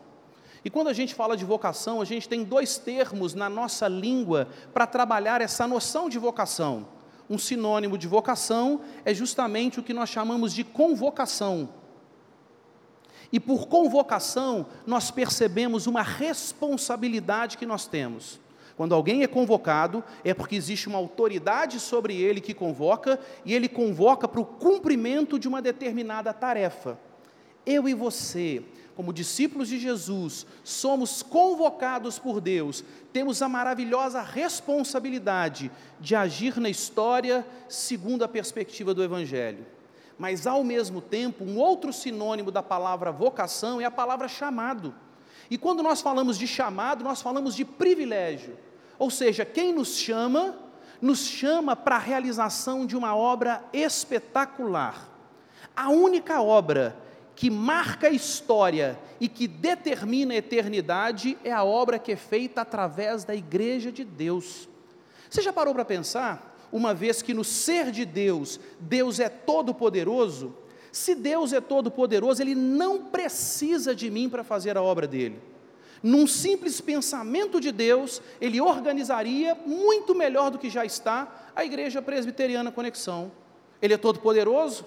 E 0.64 0.70
quando 0.70 0.88
a 0.88 0.92
gente 0.92 1.14
fala 1.14 1.36
de 1.36 1.44
vocação, 1.44 2.00
a 2.00 2.04
gente 2.04 2.28
tem 2.28 2.42
dois 2.42 2.76
termos 2.76 3.34
na 3.34 3.48
nossa 3.48 3.86
língua 3.86 4.48
para 4.74 4.84
trabalhar 4.84 5.40
essa 5.40 5.68
noção 5.68 6.08
de 6.08 6.18
vocação. 6.18 6.88
Um 7.30 7.38
sinônimo 7.38 7.96
de 7.96 8.08
vocação 8.08 8.80
é 9.04 9.14
justamente 9.14 9.78
o 9.78 9.82
que 9.82 9.94
nós 9.94 10.08
chamamos 10.08 10.52
de 10.52 10.64
convocação. 10.64 11.68
E 13.32 13.38
por 13.38 13.68
convocação, 13.68 14.66
nós 14.84 15.10
percebemos 15.10 15.86
uma 15.86 16.02
responsabilidade 16.02 17.56
que 17.56 17.66
nós 17.66 17.86
temos. 17.86 18.40
Quando 18.76 18.94
alguém 18.94 19.22
é 19.22 19.26
convocado, 19.26 20.04
é 20.22 20.34
porque 20.34 20.54
existe 20.54 20.86
uma 20.86 20.98
autoridade 20.98 21.80
sobre 21.80 22.14
ele 22.20 22.42
que 22.42 22.52
convoca, 22.52 23.18
e 23.44 23.54
ele 23.54 23.68
convoca 23.68 24.28
para 24.28 24.40
o 24.40 24.44
cumprimento 24.44 25.38
de 25.38 25.48
uma 25.48 25.62
determinada 25.62 26.32
tarefa. 26.32 26.98
eu 27.64 27.88
e 27.88 27.94
você, 27.94 28.62
como 28.94 29.12
discípulos 29.12 29.68
de 29.68 29.78
Jesus, 29.78 30.46
somos 30.62 31.20
convocados 31.20 32.16
por 32.18 32.40
Deus, 32.40 32.84
temos 33.12 33.42
a 33.42 33.48
maravilhosa 33.48 34.22
responsabilidade 34.22 35.70
de 35.98 36.14
agir 36.14 36.60
na 36.60 36.68
história 36.68 37.44
segundo 37.68 38.24
a 38.24 38.28
perspectiva 38.28 38.94
do 38.94 39.02
Evangelho. 39.02 39.66
Mas, 40.18 40.46
ao 40.46 40.62
mesmo 40.62 41.00
tempo, 41.00 41.44
um 41.44 41.58
outro 41.58 41.92
sinônimo 41.92 42.50
da 42.50 42.62
palavra 42.62 43.10
vocação 43.10 43.80
é 43.80 43.84
a 43.84 43.90
palavra 43.90 44.28
chamado. 44.28 44.94
E 45.50 45.58
quando 45.58 45.82
nós 45.82 46.00
falamos 46.00 46.38
de 46.38 46.46
chamado, 46.46 47.02
nós 47.04 47.20
falamos 47.20 47.54
de 47.54 47.64
privilégio. 47.64 48.56
Ou 48.98 49.10
seja, 49.10 49.44
quem 49.44 49.72
nos 49.72 49.96
chama, 49.96 50.56
nos 51.00 51.20
chama 51.26 51.76
para 51.76 51.96
a 51.96 52.00
realização 52.00 52.86
de 52.86 52.96
uma 52.96 53.14
obra 53.14 53.62
espetacular. 53.72 55.08
A 55.74 55.90
única 55.90 56.40
obra 56.40 56.96
que 57.34 57.50
marca 57.50 58.08
a 58.08 58.10
história 58.10 58.98
e 59.20 59.28
que 59.28 59.46
determina 59.46 60.32
a 60.32 60.38
eternidade 60.38 61.36
é 61.44 61.52
a 61.52 61.62
obra 61.62 61.98
que 61.98 62.12
é 62.12 62.16
feita 62.16 62.62
através 62.62 63.24
da 63.24 63.34
igreja 63.34 63.92
de 63.92 64.04
Deus. 64.04 64.68
Você 65.28 65.42
já 65.42 65.52
parou 65.52 65.74
para 65.74 65.84
pensar, 65.84 66.56
uma 66.72 66.94
vez 66.94 67.20
que 67.20 67.34
no 67.34 67.44
ser 67.44 67.90
de 67.90 68.06
Deus, 68.06 68.58
Deus 68.80 69.20
é 69.20 69.28
todo-poderoso? 69.28 70.56
Se 70.90 71.14
Deus 71.14 71.52
é 71.52 71.60
todo-poderoso, 71.60 72.40
Ele 72.40 72.54
não 72.54 73.02
precisa 73.04 73.94
de 73.94 74.10
mim 74.10 74.30
para 74.30 74.42
fazer 74.42 74.78
a 74.78 74.82
obra 74.82 75.06
dele. 75.06 75.38
Num 76.02 76.26
simples 76.26 76.80
pensamento 76.80 77.60
de 77.60 77.72
Deus, 77.72 78.20
Ele 78.40 78.60
organizaria 78.60 79.56
muito 79.66 80.14
melhor 80.14 80.50
do 80.50 80.58
que 80.58 80.70
já 80.70 80.84
está 80.84 81.50
a 81.54 81.64
Igreja 81.64 82.02
Presbiteriana 82.02 82.70
Conexão. 82.70 83.32
Ele 83.80 83.94
é 83.94 83.96
todo-poderoso, 83.96 84.84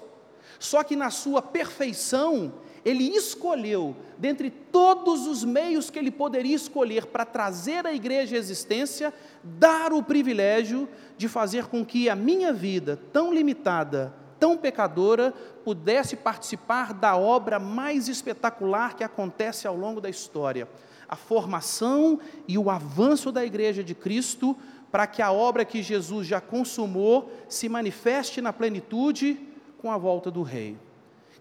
só 0.60 0.84
que 0.84 0.96
na 0.96 1.10
sua 1.10 1.42
perfeição, 1.42 2.54
ele 2.84 3.16
escolheu, 3.16 3.96
dentre 4.18 4.50
todos 4.50 5.28
os 5.28 5.44
meios 5.44 5.89
que 5.89 6.00
ele 6.00 6.12
poderia 6.12 6.56
escolher 6.56 7.06
para 7.06 7.25
trazer 7.25 7.86
a 7.86 7.94
igreja 7.94 8.36
à 8.36 8.39
existência, 8.39 9.13
dar 9.44 9.94
o 9.94 10.01
privilégio 10.01 10.88
de 11.18 11.28
fazer 11.28 11.66
com 11.68 11.86
que 11.86 12.10
a 12.10 12.16
minha 12.16 12.54
vida, 12.54 13.00
tão 13.12 13.34
limitada, 13.34 14.13
tão 14.39 14.58
pecadora, 14.58 15.34
pudesse 15.63 16.16
participar 16.16 16.94
da 16.94 17.18
obra 17.18 17.60
mais 17.60 18.08
espetacular 18.08 18.96
que 18.96 19.04
acontece 19.04 19.68
ao 19.68 19.75
longo 19.75 20.00
da 20.00 20.10
história 20.10 20.68
a 21.10 21.16
formação 21.16 22.20
e 22.48 22.58
o 22.58 22.70
avanço 22.70 23.32
da 23.32 23.44
igreja 23.44 23.84
de 23.84 23.96
Cristo, 23.96 24.56
para 24.92 25.08
que 25.08 25.22
a 25.22 25.32
obra 25.32 25.66
que 25.66 25.82
Jesus 25.82 26.28
já 26.28 26.39
consumou 26.39 27.32
se 27.48 27.68
manifeste 27.68 28.42
na 28.42 28.54
plenitude 28.54 29.39
com 29.80 29.92
a 29.92 29.98
volta 29.98 30.30
do 30.30 30.44
rei. 30.44 30.78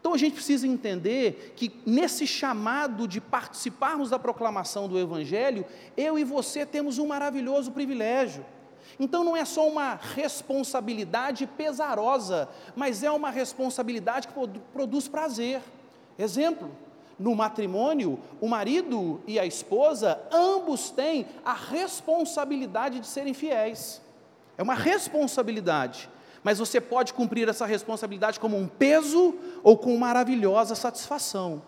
Então 0.00 0.14
a 0.14 0.18
gente 0.18 0.34
precisa 0.34 0.66
entender 0.66 1.52
que 1.56 1.72
nesse 1.84 2.26
chamado 2.26 3.06
de 3.06 3.20
participarmos 3.20 4.10
da 4.10 4.18
proclamação 4.18 4.88
do 4.88 4.98
Evangelho, 4.98 5.66
eu 5.96 6.18
e 6.18 6.24
você 6.24 6.64
temos 6.64 6.98
um 6.98 7.06
maravilhoso 7.06 7.72
privilégio. 7.72 8.44
Então 8.98 9.22
não 9.22 9.36
é 9.36 9.44
só 9.44 9.68
uma 9.68 9.96
responsabilidade 10.14 11.46
pesarosa, 11.46 12.48
mas 12.74 13.02
é 13.02 13.10
uma 13.10 13.30
responsabilidade 13.30 14.28
que 14.28 14.34
produz 14.72 15.08
prazer. 15.08 15.60
Exemplo, 16.18 16.70
no 17.18 17.34
matrimônio, 17.34 18.18
o 18.40 18.48
marido 18.48 19.20
e 19.26 19.38
a 19.38 19.46
esposa, 19.46 20.20
ambos 20.30 20.90
têm 20.90 21.26
a 21.44 21.52
responsabilidade 21.52 23.00
de 23.00 23.06
serem 23.06 23.34
fiéis. 23.34 24.00
É 24.56 24.62
uma 24.62 24.74
responsabilidade 24.74 26.08
mas 26.42 26.58
você 26.58 26.80
pode 26.80 27.12
cumprir 27.12 27.48
essa 27.48 27.66
responsabilidade 27.66 28.40
como 28.40 28.56
um 28.56 28.66
peso 28.66 29.34
ou 29.62 29.76
com 29.76 29.96
maravilhosa 29.96 30.74
satisfação. 30.74 31.62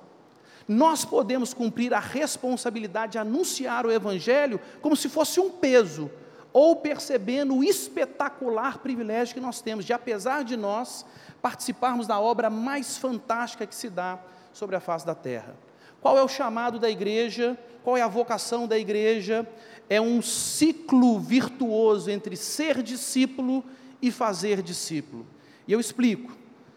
Nós 0.66 1.04
podemos 1.04 1.52
cumprir 1.52 1.92
a 1.92 1.98
responsabilidade 1.98 3.12
de 3.12 3.18
anunciar 3.18 3.84
o 3.84 3.90
Evangelho 3.90 4.60
como 4.80 4.96
se 4.96 5.08
fosse 5.08 5.40
um 5.40 5.50
peso, 5.50 6.10
ou 6.52 6.76
percebendo 6.76 7.56
o 7.56 7.64
espetacular 7.64 8.78
privilégio 8.78 9.34
que 9.34 9.40
nós 9.40 9.60
temos 9.60 9.84
de, 9.84 9.92
apesar 9.92 10.44
de 10.44 10.56
nós, 10.56 11.04
participarmos 11.42 12.06
da 12.06 12.20
obra 12.20 12.50
mais 12.50 12.96
fantástica 12.96 13.66
que 13.66 13.74
se 13.74 13.88
dá 13.88 14.18
sobre 14.52 14.76
a 14.76 14.80
face 14.80 15.06
da 15.06 15.14
terra. 15.14 15.56
Qual 16.00 16.16
é 16.16 16.22
o 16.22 16.28
chamado 16.28 16.78
da 16.78 16.88
igreja? 16.88 17.58
Qual 17.84 17.96
é 17.96 18.02
a 18.02 18.08
vocação 18.08 18.66
da 18.66 18.78
igreja? 18.78 19.46
É 19.88 20.00
um 20.00 20.22
ciclo 20.22 21.18
virtuoso 21.18 22.10
entre 22.10 22.36
ser 22.36 22.82
discípulo 22.82 23.64
e 24.00 24.10
fazer 24.10 24.62
discípulo. 24.62 25.26
E 25.66 25.72
eu 25.72 25.80
explico. 25.80 26.36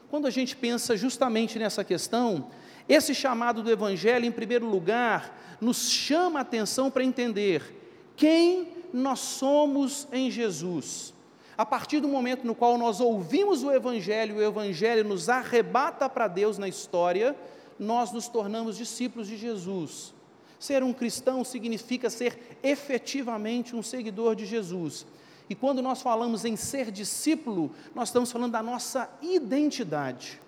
Quando 0.09 0.27
a 0.27 0.29
gente 0.29 0.55
pensa 0.55 0.95
justamente 0.95 1.57
nessa 1.57 1.83
questão, 1.83 2.47
esse 2.87 3.15
chamado 3.15 3.63
do 3.63 3.71
Evangelho, 3.71 4.25
em 4.25 4.31
primeiro 4.31 4.67
lugar, 4.67 5.57
nos 5.59 5.89
chama 5.89 6.39
a 6.39 6.41
atenção 6.41 6.91
para 6.91 7.03
entender 7.03 7.79
quem 8.15 8.73
nós 8.93 9.19
somos 9.19 10.07
em 10.11 10.29
Jesus. 10.29 11.13
A 11.57 11.65
partir 11.65 11.99
do 11.99 12.07
momento 12.07 12.45
no 12.45 12.53
qual 12.53 12.77
nós 12.77 12.99
ouvimos 12.99 13.63
o 13.63 13.71
Evangelho, 13.71 14.37
o 14.37 14.43
Evangelho 14.43 15.03
nos 15.03 15.29
arrebata 15.29 16.09
para 16.09 16.27
Deus 16.27 16.57
na 16.57 16.67
história, 16.67 17.35
nós 17.79 18.11
nos 18.11 18.27
tornamos 18.27 18.77
discípulos 18.77 19.27
de 19.27 19.37
Jesus. 19.37 20.13
Ser 20.59 20.83
um 20.83 20.93
cristão 20.93 21.43
significa 21.43 22.09
ser 22.09 22.57
efetivamente 22.63 23.75
um 23.75 23.83
seguidor 23.83 24.35
de 24.35 24.45
Jesus. 24.45 25.05
E 25.49 25.55
quando 25.55 25.81
nós 25.81 26.01
falamos 26.01 26.45
em 26.45 26.55
ser 26.55 26.89
discípulo, 26.89 27.71
nós 27.93 28.09
estamos 28.09 28.31
falando 28.31 28.53
da 28.53 28.63
nossa 28.63 29.09
identidade. 29.21 30.41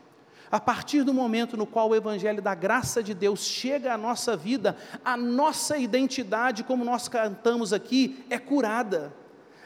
A 0.50 0.60
partir 0.60 1.04
do 1.04 1.14
momento 1.14 1.58
no 1.58 1.66
qual 1.66 1.90
o 1.90 1.96
Evangelho 1.96 2.42
da 2.42 2.56
graça 2.56 3.04
de 3.04 3.14
Deus 3.14 3.42
chega 3.42 3.94
à 3.94 3.98
nossa 3.98 4.38
vida, 4.38 4.78
a 5.04 5.18
nossa 5.18 5.78
identidade, 5.78 6.64
como 6.64 6.86
nós 6.86 7.08
cantamos 7.08 7.74
aqui, 7.74 8.24
é 8.30 8.38
curada. 8.38 9.14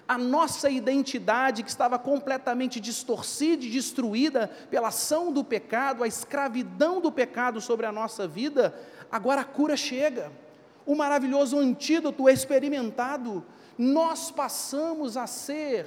A 0.09 0.17
nossa 0.17 0.71
identidade, 0.71 1.61
que 1.61 1.69
estava 1.69 1.99
completamente 1.99 2.79
distorcida 2.79 3.63
e 3.63 3.69
destruída 3.69 4.49
pela 4.71 4.87
ação 4.87 5.31
do 5.31 5.43
pecado, 5.43 6.03
a 6.03 6.07
escravidão 6.07 6.99
do 6.99 7.11
pecado 7.11 7.61
sobre 7.61 7.85
a 7.85 7.91
nossa 7.91 8.27
vida, 8.27 8.73
agora 9.11 9.41
a 9.41 9.45
cura 9.45 9.77
chega. 9.77 10.31
O 10.83 10.95
maravilhoso 10.95 11.59
antídoto 11.59 12.27
experimentado 12.27 13.45
nós 13.77 14.31
passamos 14.31 15.15
a 15.15 15.27
ser 15.27 15.85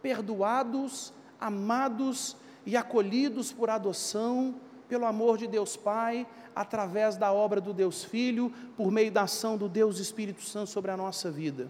perdoados, 0.00 1.12
amados 1.40 2.36
e 2.64 2.76
acolhidos 2.76 3.52
por 3.52 3.68
adoção, 3.68 4.54
pelo 4.88 5.06
amor 5.06 5.36
de 5.36 5.48
Deus 5.48 5.76
Pai, 5.76 6.24
através 6.54 7.16
da 7.16 7.32
obra 7.32 7.60
do 7.60 7.74
Deus 7.74 8.04
Filho, 8.04 8.52
por 8.76 8.92
meio 8.92 9.10
da 9.10 9.22
ação 9.22 9.56
do 9.56 9.68
Deus 9.68 9.98
Espírito 9.98 10.42
Santo 10.42 10.70
sobre 10.70 10.92
a 10.92 10.96
nossa 10.96 11.32
vida. 11.32 11.68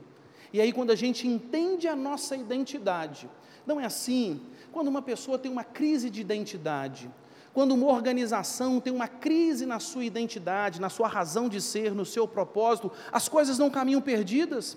E 0.52 0.60
aí, 0.60 0.72
quando 0.72 0.90
a 0.90 0.96
gente 0.96 1.26
entende 1.26 1.86
a 1.86 1.94
nossa 1.94 2.36
identidade, 2.36 3.28
não 3.66 3.80
é 3.80 3.84
assim, 3.84 4.40
quando 4.72 4.88
uma 4.88 5.02
pessoa 5.02 5.38
tem 5.38 5.50
uma 5.50 5.64
crise 5.64 6.10
de 6.10 6.20
identidade, 6.20 7.10
quando 7.52 7.72
uma 7.72 7.86
organização 7.86 8.80
tem 8.80 8.92
uma 8.92 9.08
crise 9.08 9.66
na 9.66 9.80
sua 9.80 10.04
identidade, 10.04 10.80
na 10.80 10.88
sua 10.88 11.08
razão 11.08 11.48
de 11.48 11.60
ser, 11.60 11.92
no 11.92 12.06
seu 12.06 12.26
propósito, 12.26 12.90
as 13.10 13.28
coisas 13.28 13.58
não 13.58 13.70
caminham 13.70 14.00
perdidas. 14.00 14.76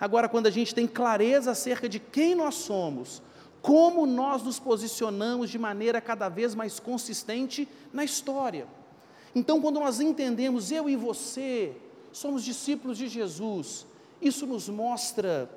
Agora, 0.00 0.28
quando 0.28 0.46
a 0.46 0.50
gente 0.50 0.74
tem 0.74 0.86
clareza 0.86 1.50
acerca 1.50 1.88
de 1.88 1.98
quem 1.98 2.34
nós 2.34 2.54
somos, 2.54 3.22
como 3.60 4.06
nós 4.06 4.42
nos 4.42 4.58
posicionamos 4.58 5.48
de 5.50 5.58
maneira 5.58 6.00
cada 6.00 6.28
vez 6.28 6.54
mais 6.54 6.78
consistente 6.78 7.68
na 7.92 8.04
história. 8.04 8.66
Então, 9.34 9.60
quando 9.60 9.80
nós 9.80 10.00
entendemos, 10.00 10.70
eu 10.70 10.88
e 10.88 10.96
você 10.96 11.74
somos 12.12 12.44
discípulos 12.44 12.98
de 12.98 13.08
Jesus, 13.08 13.86
isso 14.20 14.46
nos 14.46 14.68
mostra 14.68 15.50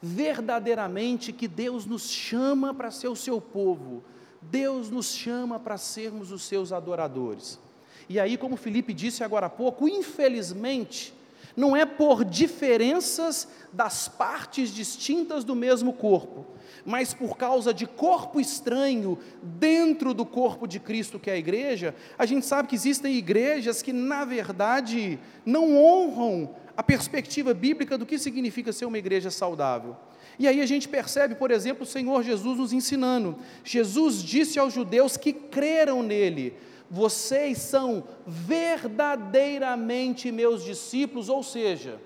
verdadeiramente 0.00 1.32
que 1.32 1.46
Deus 1.46 1.86
nos 1.86 2.10
chama 2.10 2.74
para 2.74 2.90
ser 2.90 3.08
o 3.08 3.16
seu 3.16 3.40
povo, 3.40 4.02
Deus 4.40 4.90
nos 4.90 5.14
chama 5.14 5.60
para 5.60 5.78
sermos 5.78 6.32
os 6.32 6.42
seus 6.42 6.72
adoradores. 6.72 7.60
E 8.08 8.18
aí, 8.18 8.36
como 8.36 8.56
Felipe 8.56 8.92
disse 8.92 9.22
agora 9.22 9.46
há 9.46 9.50
pouco, 9.50 9.88
infelizmente, 9.88 11.14
não 11.56 11.76
é 11.76 11.84
por 11.84 12.24
diferenças 12.24 13.46
das 13.72 14.08
partes 14.08 14.70
distintas 14.70 15.44
do 15.44 15.54
mesmo 15.54 15.92
corpo, 15.92 16.46
mas 16.84 17.14
por 17.14 17.36
causa 17.36 17.72
de 17.72 17.86
corpo 17.86 18.40
estranho 18.40 19.18
dentro 19.42 20.12
do 20.12 20.26
corpo 20.26 20.66
de 20.66 20.80
Cristo, 20.80 21.18
que 21.18 21.30
é 21.30 21.34
a 21.34 21.38
igreja, 21.38 21.94
a 22.18 22.26
gente 22.26 22.44
sabe 22.44 22.68
que 22.68 22.74
existem 22.74 23.14
igrejas 23.14 23.82
que, 23.82 23.92
na 23.92 24.24
verdade, 24.24 25.18
não 25.44 25.76
honram 25.76 26.54
a 26.76 26.82
perspectiva 26.82 27.52
bíblica 27.52 27.98
do 27.98 28.06
que 28.06 28.18
significa 28.18 28.72
ser 28.72 28.86
uma 28.86 28.98
igreja 28.98 29.30
saudável. 29.30 29.96
E 30.38 30.48
aí 30.48 30.60
a 30.60 30.66
gente 30.66 30.88
percebe, 30.88 31.34
por 31.34 31.50
exemplo, 31.50 31.82
o 31.82 31.86
Senhor 31.86 32.22
Jesus 32.22 32.58
nos 32.58 32.72
ensinando. 32.72 33.36
Jesus 33.62 34.22
disse 34.22 34.58
aos 34.58 34.72
judeus 34.72 35.16
que 35.16 35.32
creram 35.32 36.02
nele: 36.02 36.54
vocês 36.90 37.58
são 37.58 38.04
verdadeiramente 38.26 40.32
meus 40.32 40.64
discípulos, 40.64 41.28
ou 41.28 41.42
seja, 41.42 42.00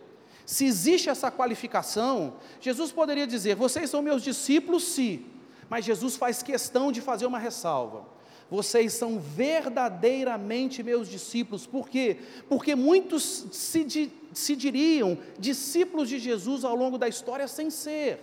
se 0.44 0.64
existe 0.64 1.10
essa 1.10 1.30
qualificação, 1.30 2.34
Jesus 2.60 2.92
poderia 2.92 3.26
dizer: 3.26 3.56
vocês 3.56 3.90
são 3.90 4.00
meus 4.00 4.22
discípulos, 4.22 4.84
sim, 4.84 5.26
mas 5.68 5.84
Jesus 5.84 6.16
faz 6.16 6.42
questão 6.42 6.92
de 6.92 7.00
fazer 7.00 7.26
uma 7.26 7.38
ressalva. 7.38 8.16
Vocês 8.48 8.92
são 8.92 9.18
verdadeiramente 9.18 10.80
meus 10.84 11.08
discípulos. 11.08 11.66
Por 11.66 11.88
quê? 11.88 12.18
Porque 12.48 12.76
muitos 12.76 13.46
se, 13.50 14.12
se 14.38 14.54
diriam 14.54 15.18
discípulos 15.38 16.08
de 16.08 16.18
Jesus 16.18 16.64
ao 16.64 16.76
longo 16.76 16.98
da 16.98 17.08
história 17.08 17.48
sem 17.48 17.70
ser. 17.70 18.20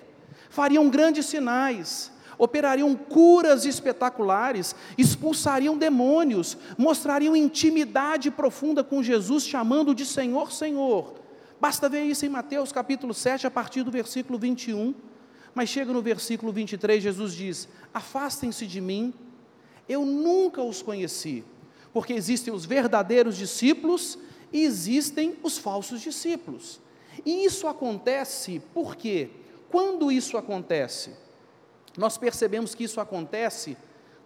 Fariam 0.49 0.89
grandes 0.89 1.25
sinais, 1.25 2.11
operariam 2.37 2.95
curas 2.95 3.65
espetaculares, 3.65 4.75
expulsariam 4.97 5.77
demônios, 5.77 6.57
mostrariam 6.77 7.35
intimidade 7.35 8.29
profunda 8.29 8.83
com 8.83 9.01
Jesus, 9.01 9.45
chamando 9.45 9.95
de 9.95 10.05
Senhor, 10.05 10.51
Senhor. 10.51 11.15
Basta 11.59 11.89
ver 11.89 12.03
isso 12.03 12.25
em 12.25 12.29
Mateus 12.29 12.71
capítulo 12.71 13.13
7, 13.13 13.47
a 13.47 13.51
partir 13.51 13.83
do 13.83 13.91
versículo 13.91 14.37
21. 14.37 14.93
Mas 15.55 15.69
chega 15.69 15.93
no 15.93 16.01
versículo 16.01 16.51
23, 16.51 17.01
Jesus 17.01 17.33
diz: 17.33 17.67
Afastem-se 17.93 18.67
de 18.67 18.81
mim, 18.81 19.13
eu 19.87 20.05
nunca 20.05 20.61
os 20.61 20.81
conheci, 20.81 21.43
porque 21.91 22.13
existem 22.13 22.53
os 22.53 22.65
verdadeiros 22.65 23.37
discípulos 23.37 24.17
e 24.53 24.63
existem 24.63 25.35
os 25.41 25.57
falsos 25.57 25.99
discípulos. 25.99 26.79
E 27.25 27.43
isso 27.43 27.67
acontece 27.67 28.61
por 28.73 28.95
quê? 28.95 29.31
Quando 29.69 30.11
isso 30.11 30.37
acontece? 30.37 31.11
Nós 31.97 32.17
percebemos 32.17 32.75
que 32.75 32.83
isso 32.83 33.01
acontece 33.01 33.75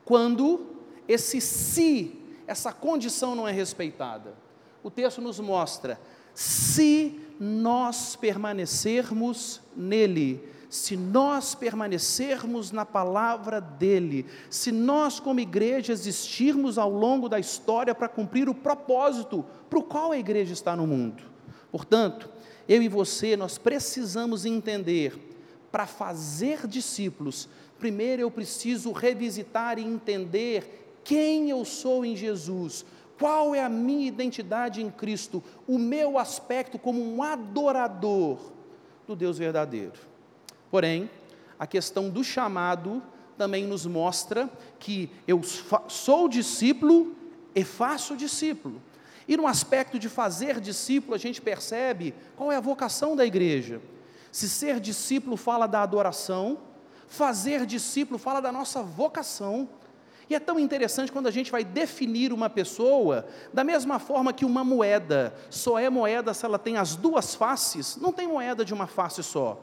quando 0.03 0.67
esse 1.07 1.39
se, 1.39 2.13
essa 2.45 2.73
condição 2.73 3.35
não 3.35 3.47
é 3.47 3.51
respeitada. 3.51 4.35
O 4.83 4.91
texto 4.91 5.21
nos 5.21 5.39
mostra: 5.39 5.99
se 6.33 7.19
nós 7.39 8.15
permanecermos 8.15 9.61
nele, 9.75 10.47
se 10.69 10.97
nós 10.97 11.55
permanecermos 11.55 12.71
na 12.71 12.85
palavra 12.85 13.61
dele, 13.61 14.25
se 14.49 14.71
nós, 14.71 15.19
como 15.19 15.39
igreja, 15.39 15.93
existirmos 15.93 16.77
ao 16.77 16.89
longo 16.89 17.29
da 17.29 17.39
história 17.39 17.95
para 17.95 18.09
cumprir 18.09 18.49
o 18.49 18.53
propósito 18.53 19.45
para 19.69 19.79
o 19.79 19.83
qual 19.83 20.11
a 20.11 20.17
igreja 20.17 20.53
está 20.53 20.75
no 20.75 20.85
mundo. 20.85 21.23
Portanto, 21.71 22.29
eu 22.67 22.81
e 22.81 22.89
você, 22.89 23.37
nós 23.37 23.57
precisamos 23.57 24.45
entender 24.45 25.17
para 25.71 25.85
fazer 25.87 26.67
discípulos, 26.67 27.47
primeiro 27.79 28.21
eu 28.21 28.31
preciso 28.31 28.91
revisitar 28.91 29.79
e 29.79 29.83
entender 29.83 30.99
quem 31.03 31.49
eu 31.49 31.63
sou 31.63 32.03
em 32.03 32.15
Jesus, 32.15 32.85
qual 33.17 33.55
é 33.55 33.63
a 33.63 33.69
minha 33.69 34.07
identidade 34.07 34.81
em 34.81 34.89
Cristo, 34.89 35.41
o 35.65 35.77
meu 35.77 36.17
aspecto 36.17 36.77
como 36.77 37.01
um 37.01 37.23
adorador 37.23 38.39
do 39.07 39.15
Deus 39.15 39.37
verdadeiro. 39.37 40.16
Porém, 40.69 41.09
a 41.57 41.65
questão 41.65 42.09
do 42.09 42.23
chamado 42.23 43.01
também 43.37 43.65
nos 43.65 43.85
mostra 43.85 44.49
que 44.79 45.09
eu 45.27 45.41
sou 45.87 46.27
discípulo 46.27 47.15
e 47.55 47.63
faço 47.63 48.15
discípulo. 48.15 48.81
E 49.27 49.35
no 49.35 49.45
aspecto 49.45 49.99
de 49.99 50.07
fazer 50.07 50.59
discípulo, 50.59 51.13
a 51.13 51.17
gente 51.17 51.41
percebe 51.41 52.13
qual 52.35 52.51
é 52.51 52.55
a 52.55 52.61
vocação 52.61 53.15
da 53.15 53.25
igreja. 53.25 53.81
Se 54.31 54.49
ser 54.49 54.79
discípulo 54.79 55.35
fala 55.35 55.67
da 55.67 55.81
adoração, 55.81 56.59
fazer 57.07 57.65
discípulo 57.65 58.17
fala 58.17 58.39
da 58.39 58.51
nossa 58.51 58.81
vocação. 58.81 59.67
E 60.29 60.35
é 60.35 60.39
tão 60.39 60.59
interessante 60.59 61.11
quando 61.11 61.27
a 61.27 61.31
gente 61.31 61.51
vai 61.51 61.63
definir 61.63 62.33
uma 62.33 62.49
pessoa, 62.49 63.25
da 63.53 63.63
mesma 63.63 63.97
forma 63.97 64.33
que 64.33 64.45
uma 64.45 64.63
moeda 64.63 65.33
só 65.49 65.79
é 65.79 65.89
moeda 65.89 66.33
se 66.33 66.45
ela 66.45 66.59
tem 66.59 66.77
as 66.77 66.95
duas 66.95 67.33
faces, 67.33 67.97
não 67.97 68.11
tem 68.11 68.27
moeda 68.27 68.63
de 68.63 68.73
uma 68.73 68.87
face 68.87 69.23
só. 69.23 69.59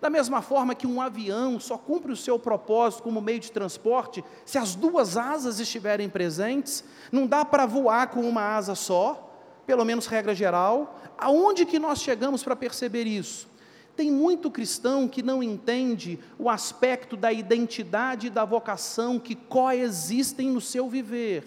Da 0.00 0.08
mesma 0.08 0.40
forma 0.40 0.74
que 0.74 0.86
um 0.86 1.00
avião 1.00 1.58
só 1.58 1.76
cumpre 1.76 2.12
o 2.12 2.16
seu 2.16 2.38
propósito 2.38 3.02
como 3.02 3.20
meio 3.20 3.40
de 3.40 3.50
transporte 3.50 4.24
se 4.44 4.56
as 4.56 4.74
duas 4.74 5.16
asas 5.16 5.58
estiverem 5.58 6.08
presentes, 6.08 6.84
não 7.10 7.26
dá 7.26 7.44
para 7.44 7.66
voar 7.66 8.08
com 8.08 8.20
uma 8.20 8.42
asa 8.42 8.76
só, 8.76 9.28
pelo 9.66 9.84
menos 9.84 10.06
regra 10.06 10.34
geral. 10.34 11.00
Aonde 11.18 11.66
que 11.66 11.80
nós 11.80 12.00
chegamos 12.00 12.44
para 12.44 12.54
perceber 12.54 13.04
isso? 13.04 13.48
Tem 13.96 14.08
muito 14.08 14.52
cristão 14.52 15.08
que 15.08 15.20
não 15.20 15.42
entende 15.42 16.20
o 16.38 16.48
aspecto 16.48 17.16
da 17.16 17.32
identidade 17.32 18.28
e 18.28 18.30
da 18.30 18.44
vocação 18.44 19.18
que 19.18 19.34
coexistem 19.34 20.48
no 20.48 20.60
seu 20.60 20.88
viver. 20.88 21.44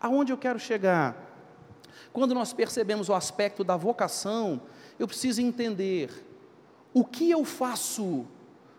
Aonde 0.00 0.32
eu 0.32 0.38
quero 0.38 0.58
chegar? 0.58 1.14
Quando 2.10 2.34
nós 2.34 2.54
percebemos 2.54 3.10
o 3.10 3.14
aspecto 3.14 3.62
da 3.62 3.76
vocação, 3.76 4.62
eu 4.98 5.06
preciso 5.06 5.42
entender 5.42 6.08
o 6.96 7.04
que 7.04 7.30
eu 7.30 7.44
faço 7.44 8.24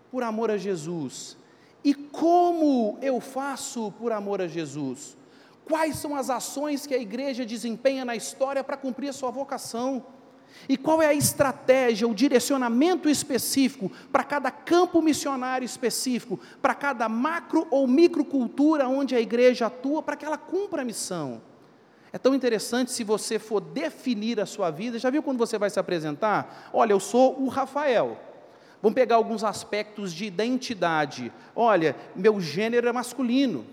por 0.09 0.23
amor 0.23 0.49
a 0.49 0.57
Jesus 0.57 1.37
e 1.83 1.93
como 1.93 2.97
eu 2.99 3.21
faço 3.21 3.91
por 3.91 4.11
amor 4.11 4.41
a 4.41 4.47
Jesus. 4.47 5.15
Quais 5.63 5.97
são 5.97 6.15
as 6.15 6.27
ações 6.31 6.87
que 6.87 6.95
a 6.95 6.97
igreja 6.97 7.45
desempenha 7.45 8.03
na 8.03 8.15
história 8.15 8.63
para 8.63 8.75
cumprir 8.75 9.09
a 9.09 9.13
sua 9.13 9.29
vocação? 9.29 10.03
E 10.67 10.75
qual 10.75 10.99
é 10.99 11.05
a 11.05 11.13
estratégia, 11.13 12.07
o 12.07 12.15
direcionamento 12.15 13.07
específico 13.07 13.91
para 14.11 14.23
cada 14.23 14.49
campo 14.49 14.99
missionário 14.99 15.63
específico, 15.67 16.39
para 16.59 16.73
cada 16.73 17.07
macro 17.07 17.67
ou 17.69 17.85
microcultura 17.85 18.87
onde 18.87 19.13
a 19.13 19.21
igreja 19.21 19.67
atua, 19.67 20.01
para 20.01 20.15
que 20.15 20.25
ela 20.25 20.39
cumpra 20.39 20.81
a 20.81 20.85
missão? 20.85 21.39
É 22.11 22.17
tão 22.17 22.33
interessante 22.33 22.91
se 22.91 23.03
você 23.03 23.37
for 23.37 23.59
definir 23.59 24.39
a 24.39 24.45
sua 24.45 24.71
vida. 24.71 24.97
Já 24.97 25.09
viu 25.09 25.21
quando 25.21 25.37
você 25.37 25.57
vai 25.57 25.69
se 25.69 25.79
apresentar? 25.79 26.69
Olha, 26.73 26.93
eu 26.93 26.99
sou 26.99 27.39
o 27.41 27.47
Rafael. 27.47 28.17
Vamos 28.81 28.95
pegar 28.95 29.15
alguns 29.15 29.43
aspectos 29.43 30.13
de 30.13 30.25
identidade. 30.25 31.31
Olha, 31.55 31.95
meu 32.15 32.39
gênero 32.39 32.87
é 32.87 32.91
masculino. 32.91 33.65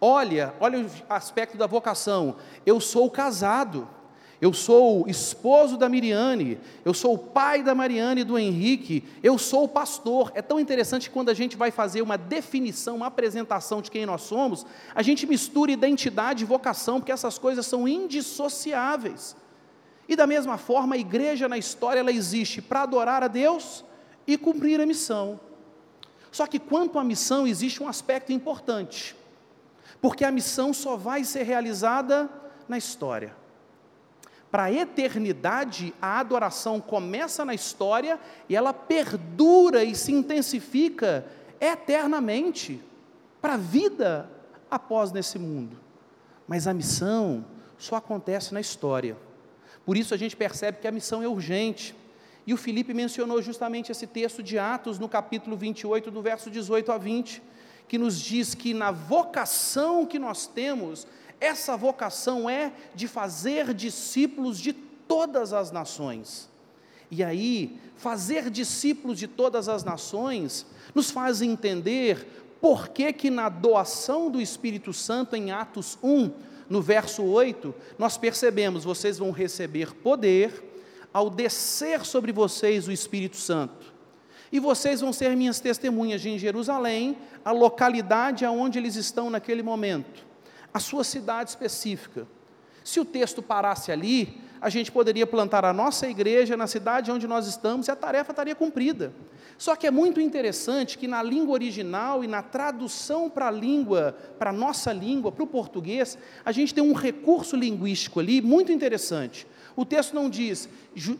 Olha, 0.00 0.54
olha 0.60 0.80
o 0.80 0.90
aspecto 1.08 1.56
da 1.56 1.66
vocação. 1.66 2.36
Eu 2.66 2.80
sou 2.80 3.10
casado 3.10 3.88
eu 4.42 4.52
sou 4.52 5.04
o 5.04 5.08
esposo 5.08 5.76
da 5.76 5.88
Miriane, 5.88 6.58
eu 6.84 6.92
sou 6.92 7.14
o 7.14 7.18
pai 7.18 7.62
da 7.62 7.76
Mariane 7.76 8.22
e 8.22 8.24
do 8.24 8.36
Henrique, 8.36 9.04
eu 9.22 9.38
sou 9.38 9.62
o 9.62 9.68
pastor. 9.68 10.32
É 10.34 10.42
tão 10.42 10.58
interessante 10.58 11.08
que 11.08 11.14
quando 11.14 11.28
a 11.28 11.34
gente 11.34 11.56
vai 11.56 11.70
fazer 11.70 12.02
uma 12.02 12.18
definição, 12.18 12.96
uma 12.96 13.06
apresentação 13.06 13.80
de 13.80 13.88
quem 13.88 14.04
nós 14.04 14.22
somos, 14.22 14.66
a 14.92 15.00
gente 15.00 15.28
mistura 15.28 15.70
identidade 15.70 16.42
e 16.42 16.46
vocação, 16.46 16.98
porque 16.98 17.12
essas 17.12 17.38
coisas 17.38 17.64
são 17.64 17.86
indissociáveis. 17.86 19.36
E 20.08 20.16
da 20.16 20.26
mesma 20.26 20.58
forma, 20.58 20.96
a 20.96 20.98
igreja 20.98 21.48
na 21.48 21.56
história 21.56 22.00
ela 22.00 22.10
existe 22.10 22.60
para 22.60 22.82
adorar 22.82 23.22
a 23.22 23.28
Deus 23.28 23.84
e 24.26 24.36
cumprir 24.36 24.80
a 24.80 24.86
missão. 24.86 25.38
Só 26.32 26.48
que 26.48 26.58
quanto 26.58 26.98
à 26.98 27.04
missão 27.04 27.46
existe 27.46 27.80
um 27.80 27.86
aspecto 27.86 28.32
importante, 28.32 29.14
porque 30.00 30.24
a 30.24 30.32
missão 30.32 30.74
só 30.74 30.96
vai 30.96 31.22
ser 31.22 31.44
realizada 31.44 32.28
na 32.68 32.76
história. 32.76 33.40
Para 34.52 34.64
a 34.64 34.72
eternidade, 34.72 35.94
a 36.00 36.20
adoração 36.20 36.78
começa 36.78 37.42
na 37.42 37.54
história 37.54 38.20
e 38.50 38.54
ela 38.54 38.74
perdura 38.74 39.82
e 39.82 39.94
se 39.94 40.12
intensifica 40.12 41.24
eternamente 41.58 42.78
para 43.40 43.54
a 43.54 43.56
vida 43.56 44.30
após 44.70 45.10
nesse 45.10 45.38
mundo. 45.38 45.78
Mas 46.46 46.66
a 46.66 46.74
missão 46.74 47.46
só 47.78 47.96
acontece 47.96 48.52
na 48.52 48.60
história. 48.60 49.16
Por 49.86 49.96
isso 49.96 50.12
a 50.12 50.18
gente 50.18 50.36
percebe 50.36 50.80
que 50.82 50.86
a 50.86 50.92
missão 50.92 51.22
é 51.22 51.26
urgente. 51.26 51.96
E 52.46 52.52
o 52.52 52.58
Felipe 52.58 52.92
mencionou 52.92 53.40
justamente 53.40 53.90
esse 53.90 54.06
texto 54.06 54.42
de 54.42 54.58
Atos, 54.58 54.98
no 54.98 55.08
capítulo 55.08 55.56
28, 55.56 56.10
do 56.10 56.20
verso 56.20 56.50
18 56.50 56.92
a 56.92 56.98
20, 56.98 57.42
que 57.92 57.98
nos 57.98 58.18
diz 58.18 58.54
que 58.54 58.72
na 58.72 58.90
vocação 58.90 60.06
que 60.06 60.18
nós 60.18 60.46
temos, 60.46 61.06
essa 61.38 61.76
vocação 61.76 62.48
é 62.48 62.72
de 62.94 63.06
fazer 63.06 63.74
discípulos 63.74 64.58
de 64.58 64.72
todas 64.72 65.52
as 65.52 65.70
nações. 65.70 66.48
E 67.10 67.22
aí, 67.22 67.78
fazer 67.98 68.48
discípulos 68.48 69.18
de 69.18 69.26
todas 69.26 69.68
as 69.68 69.84
nações 69.84 70.64
nos 70.94 71.10
faz 71.10 71.42
entender 71.42 72.26
por 72.62 72.88
que 72.88 73.12
que 73.12 73.28
na 73.28 73.50
doação 73.50 74.30
do 74.30 74.40
Espírito 74.40 74.94
Santo 74.94 75.36
em 75.36 75.50
Atos 75.50 75.98
1, 76.02 76.30
no 76.70 76.80
verso 76.80 77.22
8, 77.22 77.74
nós 77.98 78.16
percebemos, 78.16 78.84
vocês 78.84 79.18
vão 79.18 79.32
receber 79.32 79.92
poder 79.96 80.64
ao 81.12 81.28
descer 81.28 82.06
sobre 82.06 82.32
vocês 82.32 82.88
o 82.88 82.90
Espírito 82.92 83.36
Santo. 83.36 83.91
E 84.52 84.60
vocês 84.60 85.00
vão 85.00 85.12
ser 85.12 85.34
minhas 85.34 85.58
testemunhas 85.58 86.24
em 86.26 86.38
Jerusalém, 86.38 87.16
a 87.42 87.50
localidade 87.50 88.44
aonde 88.44 88.78
eles 88.78 88.94
estão 88.94 89.30
naquele 89.30 89.62
momento 89.62 90.32
a 90.72 90.80
sua 90.80 91.04
cidade 91.04 91.50
específica. 91.50 92.26
Se 92.82 92.98
o 92.98 93.04
texto 93.04 93.42
parasse 93.42 93.92
ali, 93.92 94.40
a 94.60 94.68
gente 94.68 94.90
poderia 94.90 95.26
plantar 95.26 95.64
a 95.64 95.72
nossa 95.72 96.08
igreja 96.08 96.56
na 96.56 96.66
cidade 96.66 97.10
onde 97.10 97.26
nós 97.26 97.46
estamos 97.46 97.88
e 97.88 97.90
a 97.90 97.96
tarefa 97.96 98.32
estaria 98.32 98.54
cumprida. 98.54 99.12
Só 99.58 99.76
que 99.76 99.86
é 99.86 99.90
muito 99.90 100.20
interessante 100.20 100.96
que 100.96 101.06
na 101.06 101.22
língua 101.22 101.52
original 101.52 102.24
e 102.24 102.26
na 102.26 102.42
tradução 102.42 103.28
para 103.28 103.48
a 103.48 103.50
língua, 103.50 104.16
para 104.38 104.50
a 104.50 104.52
nossa 104.52 104.92
língua, 104.92 105.30
para 105.30 105.44
o 105.44 105.46
português, 105.46 106.18
a 106.44 106.50
gente 106.50 106.74
tem 106.74 106.82
um 106.82 106.92
recurso 106.92 107.54
linguístico 107.54 108.18
ali 108.18 108.40
muito 108.40 108.72
interessante. 108.72 109.46
O 109.76 109.84
texto 109.84 110.14
não 110.14 110.28
diz 110.28 110.68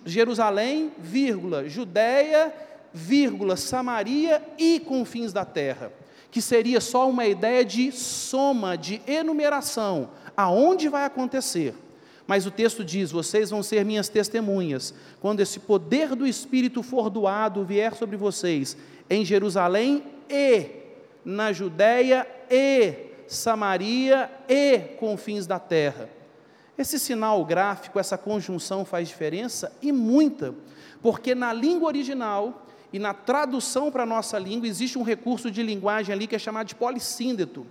Jerusalém, 0.04 0.92
vírgula, 0.98 1.68
Judéia, 1.68 2.52
vírgula, 2.92 3.57
Samaria 3.57 4.42
e 4.59 4.81
confins 4.81 5.33
da 5.33 5.44
terra, 5.44 5.92
que 6.31 6.40
seria 6.40 6.81
só 6.81 7.09
uma 7.09 7.26
ideia 7.26 7.64
de 7.64 7.92
soma, 7.92 8.76
de 8.76 9.00
enumeração, 9.07 10.11
aonde 10.37 10.88
vai 10.88 11.05
acontecer. 11.05 11.74
Mas 12.26 12.46
o 12.46 12.50
texto 12.50 12.85
diz: 12.85 13.11
Vocês 13.11 13.50
vão 13.50 13.62
ser 13.62 13.85
minhas 13.85 14.09
testemunhas, 14.09 14.94
quando 15.20 15.40
esse 15.40 15.61
poder 15.61 16.14
do 16.14 16.26
Espírito 16.26 16.83
for 16.83 17.11
doado, 17.11 17.64
vier 17.64 17.94
sobre 17.94 18.16
vocês, 18.16 18.76
em 19.11 19.24
Jerusalém 19.24 20.05
e 20.28 20.83
na 21.24 21.52
Judéia 21.52 22.26
e 22.50 23.12
Samaria 23.26 24.31
e 24.48 24.78
confins 24.98 25.46
da 25.46 25.59
terra. 25.59 26.09
Esse 26.76 26.98
sinal 26.98 27.44
gráfico, 27.44 27.98
essa 27.98 28.16
conjunção 28.18 28.85
faz 28.85 29.09
diferença 29.09 29.72
e 29.81 29.92
muita, 29.92 30.55
porque 31.00 31.35
na 31.35 31.52
língua 31.52 31.88
original 31.88 32.66
e 32.92 32.98
na 32.98 33.14
tradução 33.14 33.90
para 33.90 34.02
a 34.02 34.07
nossa 34.07 34.38
língua 34.38 34.68
existe 34.68 34.98
um 34.98 35.02
recurso 35.02 35.50
de 35.50 35.62
linguagem 35.62 36.14
ali 36.14 36.26
que 36.26 36.37
é 36.37 36.38
chamado 36.38 36.66
de 36.66 36.74
polissíndeto. 36.74 37.66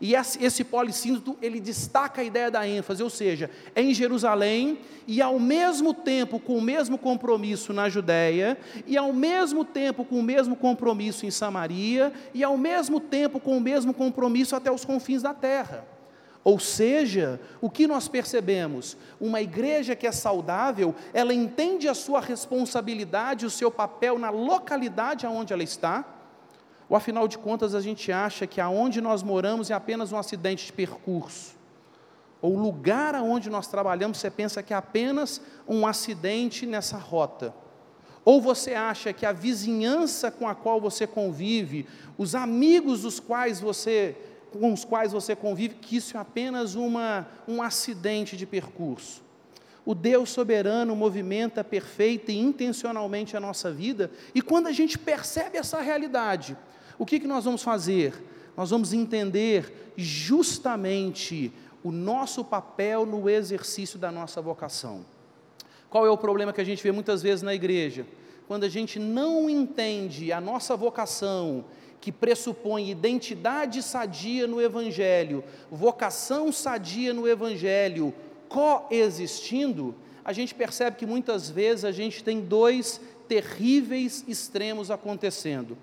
E 0.00 0.14
esse 0.14 0.64
polissíndeto, 0.64 1.36
ele 1.40 1.60
destaca 1.60 2.20
a 2.20 2.24
ideia 2.24 2.50
da 2.50 2.66
ênfase, 2.66 3.02
ou 3.02 3.08
seja, 3.08 3.48
é 3.74 3.82
em 3.82 3.94
Jerusalém 3.94 4.78
e 5.06 5.22
ao 5.22 5.38
mesmo 5.38 5.94
tempo 5.94 6.40
com 6.40 6.58
o 6.58 6.60
mesmo 6.60 6.98
compromisso 6.98 7.72
na 7.72 7.88
Judéia, 7.88 8.58
e 8.86 8.96
ao 8.96 9.12
mesmo 9.12 9.64
tempo 9.64 10.04
com 10.04 10.18
o 10.18 10.22
mesmo 10.22 10.56
compromisso 10.56 11.24
em 11.24 11.30
Samaria, 11.30 12.12
e 12.34 12.42
ao 12.42 12.58
mesmo 12.58 12.98
tempo 12.98 13.38
com 13.38 13.56
o 13.56 13.60
mesmo 13.60 13.94
compromisso 13.94 14.56
até 14.56 14.70
os 14.70 14.84
confins 14.84 15.22
da 15.22 15.32
terra. 15.32 15.93
Ou 16.44 16.58
seja, 16.58 17.40
o 17.58 17.70
que 17.70 17.86
nós 17.86 18.06
percebemos? 18.06 18.98
Uma 19.18 19.40
igreja 19.40 19.96
que 19.96 20.06
é 20.06 20.12
saudável, 20.12 20.94
ela 21.14 21.32
entende 21.32 21.88
a 21.88 21.94
sua 21.94 22.20
responsabilidade, 22.20 23.46
o 23.46 23.50
seu 23.50 23.70
papel 23.70 24.18
na 24.18 24.28
localidade 24.28 25.24
aonde 25.24 25.54
ela 25.54 25.62
está, 25.62 26.04
ou 26.86 26.94
afinal 26.94 27.26
de 27.26 27.38
contas 27.38 27.74
a 27.74 27.80
gente 27.80 28.12
acha 28.12 28.46
que 28.46 28.60
aonde 28.60 29.00
nós 29.00 29.22
moramos 29.22 29.70
é 29.70 29.74
apenas 29.74 30.12
um 30.12 30.18
acidente 30.18 30.66
de 30.66 30.72
percurso? 30.72 31.54
Ou 32.42 32.56
o 32.56 32.62
lugar 32.62 33.14
aonde 33.14 33.48
nós 33.48 33.66
trabalhamos, 33.66 34.18
você 34.18 34.30
pensa 34.30 34.62
que 34.62 34.74
é 34.74 34.76
apenas 34.76 35.40
um 35.66 35.86
acidente 35.86 36.66
nessa 36.66 36.98
rota? 36.98 37.54
Ou 38.22 38.38
você 38.38 38.74
acha 38.74 39.14
que 39.14 39.24
a 39.24 39.32
vizinhança 39.32 40.30
com 40.30 40.46
a 40.46 40.54
qual 40.54 40.78
você 40.78 41.06
convive, 41.06 41.86
os 42.18 42.34
amigos 42.34 43.00
dos 43.00 43.18
quais 43.18 43.60
você 43.60 44.14
com 44.58 44.72
os 44.72 44.84
quais 44.84 45.12
você 45.12 45.34
convive, 45.34 45.74
que 45.74 45.96
isso 45.96 46.16
é 46.16 46.20
apenas 46.20 46.74
uma, 46.74 47.26
um 47.46 47.62
acidente 47.62 48.36
de 48.36 48.46
percurso. 48.46 49.22
O 49.84 49.94
Deus 49.94 50.30
soberano 50.30 50.96
movimenta 50.96 51.62
perfeita 51.62 52.32
e 52.32 52.38
intencionalmente 52.38 53.36
a 53.36 53.40
nossa 53.40 53.70
vida, 53.70 54.10
e 54.34 54.40
quando 54.40 54.66
a 54.66 54.72
gente 54.72 54.98
percebe 54.98 55.58
essa 55.58 55.80
realidade, 55.80 56.56
o 56.98 57.04
que, 57.04 57.20
que 57.20 57.26
nós 57.26 57.44
vamos 57.44 57.62
fazer? 57.62 58.14
Nós 58.56 58.70
vamos 58.70 58.92
entender 58.92 59.92
justamente 59.96 61.52
o 61.82 61.90
nosso 61.90 62.44
papel 62.44 63.04
no 63.04 63.28
exercício 63.28 63.98
da 63.98 64.10
nossa 64.10 64.40
vocação. 64.40 65.04
Qual 65.90 66.06
é 66.06 66.10
o 66.10 66.16
problema 66.16 66.52
que 66.52 66.60
a 66.60 66.64
gente 66.64 66.82
vê 66.82 66.90
muitas 66.90 67.22
vezes 67.22 67.42
na 67.42 67.54
igreja? 67.54 68.06
Quando 68.48 68.64
a 68.64 68.68
gente 68.68 68.98
não 68.98 69.48
entende 69.50 70.32
a 70.32 70.40
nossa 70.40 70.76
vocação 70.76 71.64
que 72.04 72.12
pressupõe 72.12 72.90
identidade 72.90 73.82
sadia 73.82 74.46
no 74.46 74.60
Evangelho, 74.60 75.42
vocação 75.70 76.52
sadia 76.52 77.14
no 77.14 77.26
Evangelho, 77.26 78.12
coexistindo, 78.46 79.94
a 80.22 80.30
gente 80.30 80.54
percebe 80.54 80.98
que 80.98 81.06
muitas 81.06 81.48
vezes 81.48 81.82
a 81.82 81.92
gente 81.92 82.22
tem 82.22 82.42
dois 82.42 83.00
terríveis 83.26 84.22
extremos 84.28 84.90
acontecendo. 84.90 85.78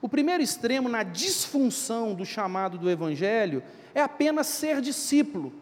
O 0.00 0.08
primeiro 0.08 0.44
extremo, 0.44 0.88
na 0.88 1.02
disfunção 1.02 2.14
do 2.14 2.24
chamado 2.24 2.78
do 2.78 2.88
Evangelho, 2.88 3.60
é 3.92 4.00
apenas 4.00 4.46
ser 4.46 4.80
discípulo. 4.80 5.52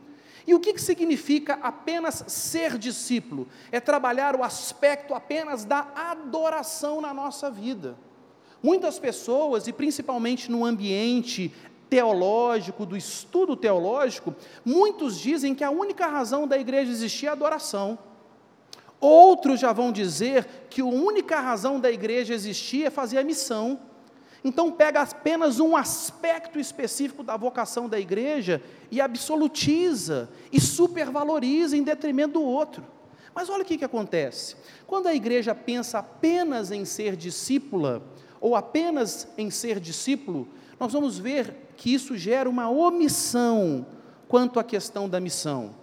E 0.46 0.53
o 0.53 0.61
que, 0.61 0.75
que 0.75 0.83
significa 0.83 1.55
apenas 1.62 2.22
ser 2.27 2.77
discípulo? 2.77 3.48
É 3.70 3.81
trabalhar 3.81 4.37
o 4.37 4.44
aspecto 4.44 5.14
apenas 5.14 5.64
da 5.64 5.90
adoração 5.96 7.01
na 7.01 7.14
nossa 7.14 7.51
vida. 7.51 7.96
Muitas 8.62 8.98
pessoas, 8.98 9.66
e 9.66 9.72
principalmente 9.72 10.51
no 10.51 10.64
ambiente 10.64 11.53
teológico, 11.90 12.87
do 12.87 12.96
estudo 12.96 13.57
teológico, 13.57 14.35
muitos 14.64 15.18
dizem 15.18 15.55
que 15.55 15.64
a 15.64 15.70
única 15.70 16.07
razão 16.07 16.46
da 16.46 16.57
igreja 16.57 16.90
existir 16.90 17.27
é 17.27 17.31
adoração. 17.31 17.98
Outros 19.01 19.59
já 19.59 19.72
vão 19.72 19.90
dizer 19.90 20.46
que 20.70 20.81
a 20.81 20.87
única 20.87 21.40
razão 21.40 21.81
da 21.81 21.90
igreja 21.90 22.33
existir 22.33 22.85
é 22.85 22.90
fazer 22.90 23.18
a 23.18 23.25
missão. 23.25 23.81
Então 24.44 24.70
pega 24.70 25.03
apenas 25.03 25.61
um 25.61 25.77
aspecto 25.77 26.59
específico 26.59 27.22
da 27.22 27.37
vocação 27.37 27.88
da 27.88 27.98
igreja 27.98 28.62
e 28.90 29.01
absolutiza 29.01 30.31
e 30.53 30.61
supervaloriza 30.61 31.77
em 31.77 31.83
detrimento 31.83 32.35
do 32.35 32.42
outro. 32.42 32.85
Mas 33.35 33.48
olha 33.48 33.62
o 33.62 33.66
que, 33.66 33.79
que 33.79 33.85
acontece. 33.85 34.57
Quando 34.87 35.09
a 35.09 35.14
igreja 35.14 35.55
pensa 35.55 35.98
apenas 35.98 36.70
em 36.70 36.85
ser 36.85 37.16
discípula, 37.16 38.03
ou 38.42 38.55
apenas 38.57 39.28
em 39.38 39.50
ser 39.50 39.81
discípulo, 39.81 40.48
nós 40.78 40.92
vamos 40.92 41.16
ver 41.16 41.57
que 41.76 41.94
isso 41.94 42.16
gera 42.16 42.50
uma 42.50 42.68
omissão 42.68 43.87
quanto 44.28 44.59
à 44.59 44.64
questão 44.64 45.09
da 45.09 45.20
missão. 45.20 45.74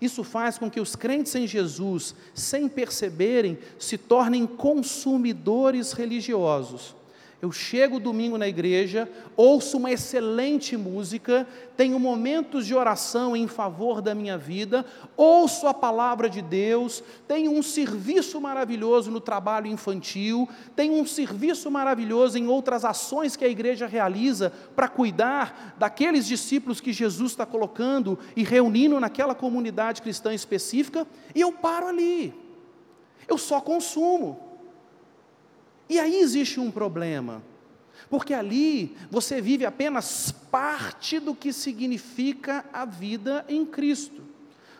Isso 0.00 0.24
faz 0.24 0.58
com 0.58 0.68
que 0.68 0.80
os 0.80 0.96
crentes 0.96 1.34
em 1.36 1.46
Jesus, 1.46 2.14
sem 2.34 2.68
perceberem, 2.68 3.56
se 3.78 3.96
tornem 3.96 4.44
consumidores 4.44 5.92
religiosos 5.92 6.96
eu 7.44 7.52
chego 7.52 8.00
domingo 8.00 8.38
na 8.38 8.48
igreja, 8.48 9.06
ouço 9.36 9.76
uma 9.76 9.92
excelente 9.92 10.78
música, 10.78 11.46
tenho 11.76 12.00
momentos 12.00 12.66
de 12.66 12.74
oração 12.74 13.36
em 13.36 13.46
favor 13.46 14.00
da 14.00 14.14
minha 14.14 14.38
vida, 14.38 14.82
ouço 15.14 15.66
a 15.66 15.74
palavra 15.74 16.30
de 16.30 16.40
Deus, 16.40 17.04
tenho 17.28 17.52
um 17.52 17.62
serviço 17.62 18.40
maravilhoso 18.40 19.10
no 19.10 19.20
trabalho 19.20 19.66
infantil, 19.66 20.48
tenho 20.74 20.94
um 20.94 21.04
serviço 21.04 21.70
maravilhoso 21.70 22.38
em 22.38 22.48
outras 22.48 22.82
ações 22.82 23.36
que 23.36 23.44
a 23.44 23.48
igreja 23.48 23.86
realiza 23.86 24.50
para 24.74 24.88
cuidar 24.88 25.74
daqueles 25.78 26.26
discípulos 26.26 26.80
que 26.80 26.94
Jesus 26.94 27.32
está 27.32 27.44
colocando 27.44 28.18
e 28.34 28.42
reunindo 28.42 28.98
naquela 28.98 29.34
comunidade 29.34 30.00
cristã 30.00 30.32
específica, 30.32 31.06
e 31.34 31.42
eu 31.42 31.52
paro 31.52 31.88
ali. 31.88 32.32
Eu 33.28 33.36
só 33.36 33.60
consumo. 33.60 34.43
E 35.88 35.98
aí 35.98 36.18
existe 36.18 36.58
um 36.58 36.70
problema, 36.70 37.42
porque 38.08 38.32
ali 38.32 38.96
você 39.10 39.40
vive 39.40 39.66
apenas 39.66 40.32
parte 40.32 41.18
do 41.18 41.34
que 41.34 41.52
significa 41.52 42.64
a 42.72 42.84
vida 42.84 43.44
em 43.48 43.64
Cristo. 43.66 44.22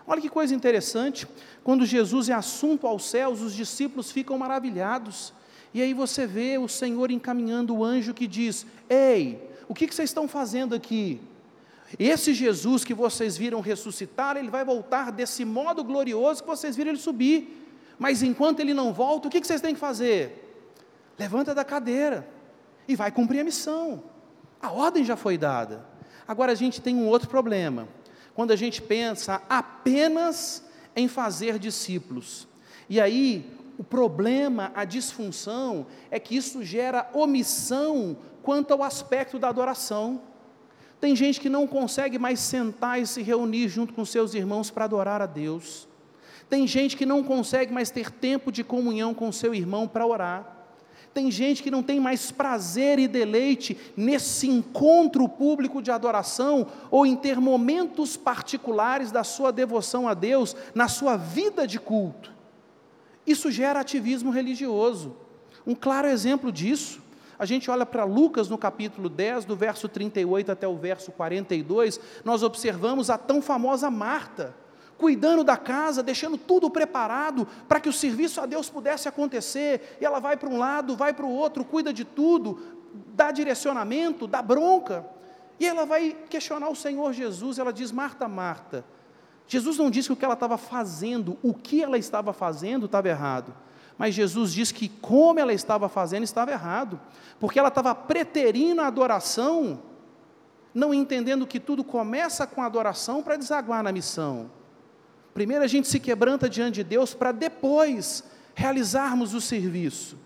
Olha 0.06 0.20
que 0.20 0.28
coisa 0.28 0.54
interessante, 0.54 1.26
quando 1.62 1.86
Jesus 1.86 2.28
é 2.28 2.34
assunto 2.34 2.86
aos 2.86 3.04
céus, 3.04 3.40
os 3.40 3.54
discípulos 3.54 4.12
ficam 4.12 4.36
maravilhados, 4.36 5.32
e 5.72 5.82
aí 5.82 5.92
você 5.94 6.26
vê 6.26 6.58
o 6.58 6.68
Senhor 6.68 7.10
encaminhando 7.10 7.74
o 7.74 7.84
anjo 7.84 8.14
que 8.14 8.26
diz: 8.26 8.66
Ei, 8.88 9.40
o 9.68 9.74
que, 9.74 9.86
vocês 9.86 10.10
estão 10.10 10.28
fazendo 10.28 10.74
aqui? 10.74 11.20
Esse 11.98 12.34
Jesus 12.34 12.84
que 12.84 12.94
vocês 12.94 13.36
viram 13.36 13.60
ressuscitar, 13.60 14.36
ele 14.36 14.50
vai 14.50 14.64
voltar 14.64 15.10
desse 15.10 15.44
modo 15.44 15.82
glorioso 15.82 16.42
que 16.42 16.48
vocês 16.48 16.76
viram 16.76 16.90
ele 16.90 16.98
subir. 16.98 17.62
Mas 17.98 18.22
enquanto 18.22 18.60
ele 18.60 18.74
não 18.74 18.92
volta, 18.92 19.28
o 19.28 19.30
que 19.30 19.42
vocês 19.44 19.60
têm 19.60 19.74
que 19.74 19.80
fazer? 19.80 20.43
Levanta 21.18 21.54
da 21.54 21.64
cadeira 21.64 22.28
e 22.86 22.96
vai 22.96 23.10
cumprir 23.10 23.40
a 23.40 23.44
missão. 23.44 24.04
A 24.60 24.70
ordem 24.70 25.04
já 25.04 25.16
foi 25.16 25.36
dada. 25.36 25.84
Agora 26.26 26.52
a 26.52 26.54
gente 26.54 26.80
tem 26.80 26.96
um 26.96 27.06
outro 27.06 27.28
problema. 27.28 27.88
Quando 28.34 28.50
a 28.50 28.56
gente 28.56 28.82
pensa 28.82 29.42
apenas 29.48 30.64
em 30.96 31.08
fazer 31.08 31.58
discípulos. 31.58 32.48
E 32.88 33.00
aí, 33.00 33.50
o 33.78 33.84
problema, 33.84 34.72
a 34.74 34.84
disfunção, 34.84 35.86
é 36.10 36.18
que 36.18 36.36
isso 36.36 36.62
gera 36.62 37.08
omissão 37.12 38.16
quanto 38.42 38.72
ao 38.72 38.82
aspecto 38.82 39.38
da 39.38 39.48
adoração. 39.48 40.20
Tem 41.00 41.14
gente 41.14 41.40
que 41.40 41.48
não 41.48 41.66
consegue 41.66 42.18
mais 42.18 42.40
sentar 42.40 43.00
e 43.00 43.06
se 43.06 43.22
reunir 43.22 43.68
junto 43.68 43.92
com 43.92 44.04
seus 44.04 44.34
irmãos 44.34 44.70
para 44.70 44.84
adorar 44.84 45.20
a 45.20 45.26
Deus. 45.26 45.88
Tem 46.48 46.66
gente 46.66 46.96
que 46.96 47.06
não 47.06 47.22
consegue 47.22 47.72
mais 47.72 47.90
ter 47.90 48.10
tempo 48.10 48.52
de 48.52 48.62
comunhão 48.62 49.12
com 49.12 49.30
seu 49.32 49.54
irmão 49.54 49.88
para 49.88 50.06
orar. 50.06 50.53
Tem 51.14 51.30
gente 51.30 51.62
que 51.62 51.70
não 51.70 51.80
tem 51.80 52.00
mais 52.00 52.32
prazer 52.32 52.98
e 52.98 53.06
deleite 53.06 53.78
nesse 53.96 54.48
encontro 54.48 55.28
público 55.28 55.80
de 55.80 55.92
adoração 55.92 56.66
ou 56.90 57.06
em 57.06 57.14
ter 57.14 57.40
momentos 57.40 58.16
particulares 58.16 59.12
da 59.12 59.22
sua 59.22 59.52
devoção 59.52 60.08
a 60.08 60.12
Deus 60.12 60.56
na 60.74 60.88
sua 60.88 61.16
vida 61.16 61.68
de 61.68 61.78
culto. 61.78 62.32
Isso 63.24 63.48
gera 63.48 63.78
ativismo 63.78 64.32
religioso. 64.32 65.16
Um 65.64 65.74
claro 65.74 66.08
exemplo 66.08 66.50
disso, 66.50 67.00
a 67.38 67.46
gente 67.46 67.70
olha 67.70 67.86
para 67.86 68.04
Lucas 68.04 68.48
no 68.48 68.58
capítulo 68.58 69.08
10, 69.08 69.44
do 69.44 69.54
verso 69.54 69.88
38 69.88 70.50
até 70.50 70.66
o 70.66 70.76
verso 70.76 71.12
42, 71.12 72.00
nós 72.24 72.42
observamos 72.42 73.08
a 73.08 73.16
tão 73.16 73.40
famosa 73.40 73.88
Marta 73.88 74.52
cuidando 75.04 75.44
da 75.44 75.58
casa, 75.58 76.02
deixando 76.02 76.38
tudo 76.38 76.70
preparado 76.70 77.46
para 77.68 77.78
que 77.78 77.90
o 77.90 77.92
serviço 77.92 78.40
a 78.40 78.46
Deus 78.46 78.70
pudesse 78.70 79.06
acontecer. 79.06 79.98
E 80.00 80.04
ela 80.06 80.18
vai 80.18 80.34
para 80.34 80.48
um 80.48 80.56
lado, 80.56 80.96
vai 80.96 81.12
para 81.12 81.26
o 81.26 81.30
outro, 81.30 81.62
cuida 81.62 81.92
de 81.92 82.06
tudo, 82.06 82.58
dá 83.14 83.30
direcionamento, 83.30 84.26
dá 84.26 84.40
bronca. 84.40 85.04
E 85.60 85.66
ela 85.66 85.84
vai 85.84 86.16
questionar 86.30 86.70
o 86.70 86.74
Senhor 86.74 87.12
Jesus. 87.12 87.58
Ela 87.58 87.70
diz: 87.70 87.92
Marta, 87.92 88.26
Marta. 88.26 88.82
Jesus 89.46 89.76
não 89.76 89.90
disse 89.90 90.08
que 90.08 90.14
o 90.14 90.16
que 90.16 90.24
ela 90.24 90.32
estava 90.32 90.56
fazendo, 90.56 91.36
o 91.42 91.52
que 91.52 91.82
ela 91.82 91.98
estava 91.98 92.32
fazendo 92.32 92.86
estava 92.86 93.06
errado. 93.06 93.54
Mas 93.98 94.14
Jesus 94.14 94.54
diz 94.54 94.72
que 94.72 94.88
como 94.88 95.38
ela 95.38 95.52
estava 95.52 95.86
fazendo 95.86 96.24
estava 96.24 96.50
errado, 96.50 96.98
porque 97.38 97.58
ela 97.58 97.68
estava 97.68 97.94
preterindo 97.94 98.80
a 98.80 98.86
adoração, 98.86 99.82
não 100.72 100.94
entendendo 100.94 101.46
que 101.46 101.60
tudo 101.60 101.84
começa 101.84 102.46
com 102.46 102.62
a 102.62 102.66
adoração 102.66 103.22
para 103.22 103.36
desaguar 103.36 103.82
na 103.82 103.92
missão. 103.92 104.63
Primeiro 105.34 105.64
a 105.64 105.66
gente 105.66 105.88
se 105.88 105.98
quebranta 105.98 106.48
diante 106.48 106.76
de 106.76 106.84
Deus 106.84 107.12
para 107.12 107.32
depois 107.32 108.22
realizarmos 108.54 109.34
o 109.34 109.40
serviço. 109.40 110.16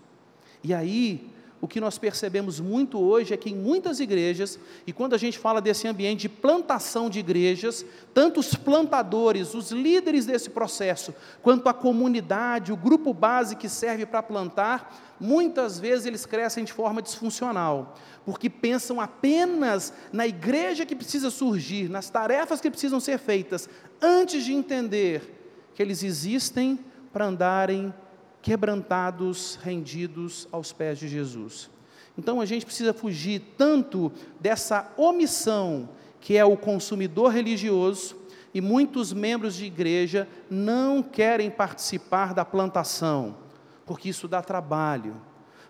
E 0.63 0.73
aí, 0.73 1.29
o 1.61 1.67
que 1.67 1.81
nós 1.81 1.97
percebemos 1.97 2.59
muito 2.59 2.97
hoje 2.99 3.33
é 3.33 3.37
que 3.37 3.49
em 3.49 3.55
muitas 3.55 3.99
igrejas, 3.99 4.57
e 4.87 4.93
quando 4.93 5.13
a 5.13 5.17
gente 5.17 5.37
fala 5.37 5.59
desse 5.59 5.87
ambiente 5.87 6.21
de 6.21 6.29
plantação 6.29 7.09
de 7.09 7.19
igrejas, 7.19 7.85
tanto 8.13 8.39
os 8.39 8.55
plantadores, 8.55 9.53
os 9.53 9.71
líderes 9.71 10.25
desse 10.25 10.49
processo, 10.49 11.13
quanto 11.41 11.67
a 11.67 11.73
comunidade, 11.73 12.71
o 12.71 12.77
grupo 12.77 13.13
base 13.13 13.57
que 13.57 13.67
serve 13.67 14.05
para 14.05 14.23
plantar, 14.23 15.17
muitas 15.19 15.77
vezes 15.77 16.05
eles 16.05 16.25
crescem 16.25 16.63
de 16.63 16.71
forma 16.71 17.01
disfuncional, 17.01 17.95
porque 18.25 18.49
pensam 18.49 19.01
apenas 19.01 19.91
na 20.13 20.25
igreja 20.25 20.85
que 20.85 20.95
precisa 20.95 21.29
surgir, 21.29 21.89
nas 21.89 22.09
tarefas 22.09 22.61
que 22.61 22.71
precisam 22.71 23.01
ser 23.01 23.19
feitas, 23.19 23.67
antes 24.01 24.45
de 24.45 24.53
entender 24.53 25.69
que 25.75 25.81
eles 25.81 26.03
existem 26.03 26.79
para 27.11 27.25
andarem 27.25 27.93
quebrantados, 28.41 29.59
rendidos 29.61 30.47
aos 30.51 30.71
pés 30.71 30.97
de 30.99 31.07
Jesus. 31.07 31.69
Então 32.17 32.41
a 32.41 32.45
gente 32.45 32.65
precisa 32.65 32.93
fugir 32.93 33.41
tanto 33.57 34.11
dessa 34.39 34.91
omissão 34.97 35.89
que 36.19 36.35
é 36.35 36.43
o 36.43 36.57
consumidor 36.57 37.31
religioso, 37.31 38.17
e 38.53 38.59
muitos 38.59 39.13
membros 39.13 39.55
de 39.55 39.65
igreja 39.65 40.27
não 40.49 41.03
querem 41.03 41.49
participar 41.49 42.33
da 42.33 42.43
plantação, 42.43 43.37
porque 43.85 44.09
isso 44.09 44.27
dá 44.27 44.41
trabalho, 44.41 45.15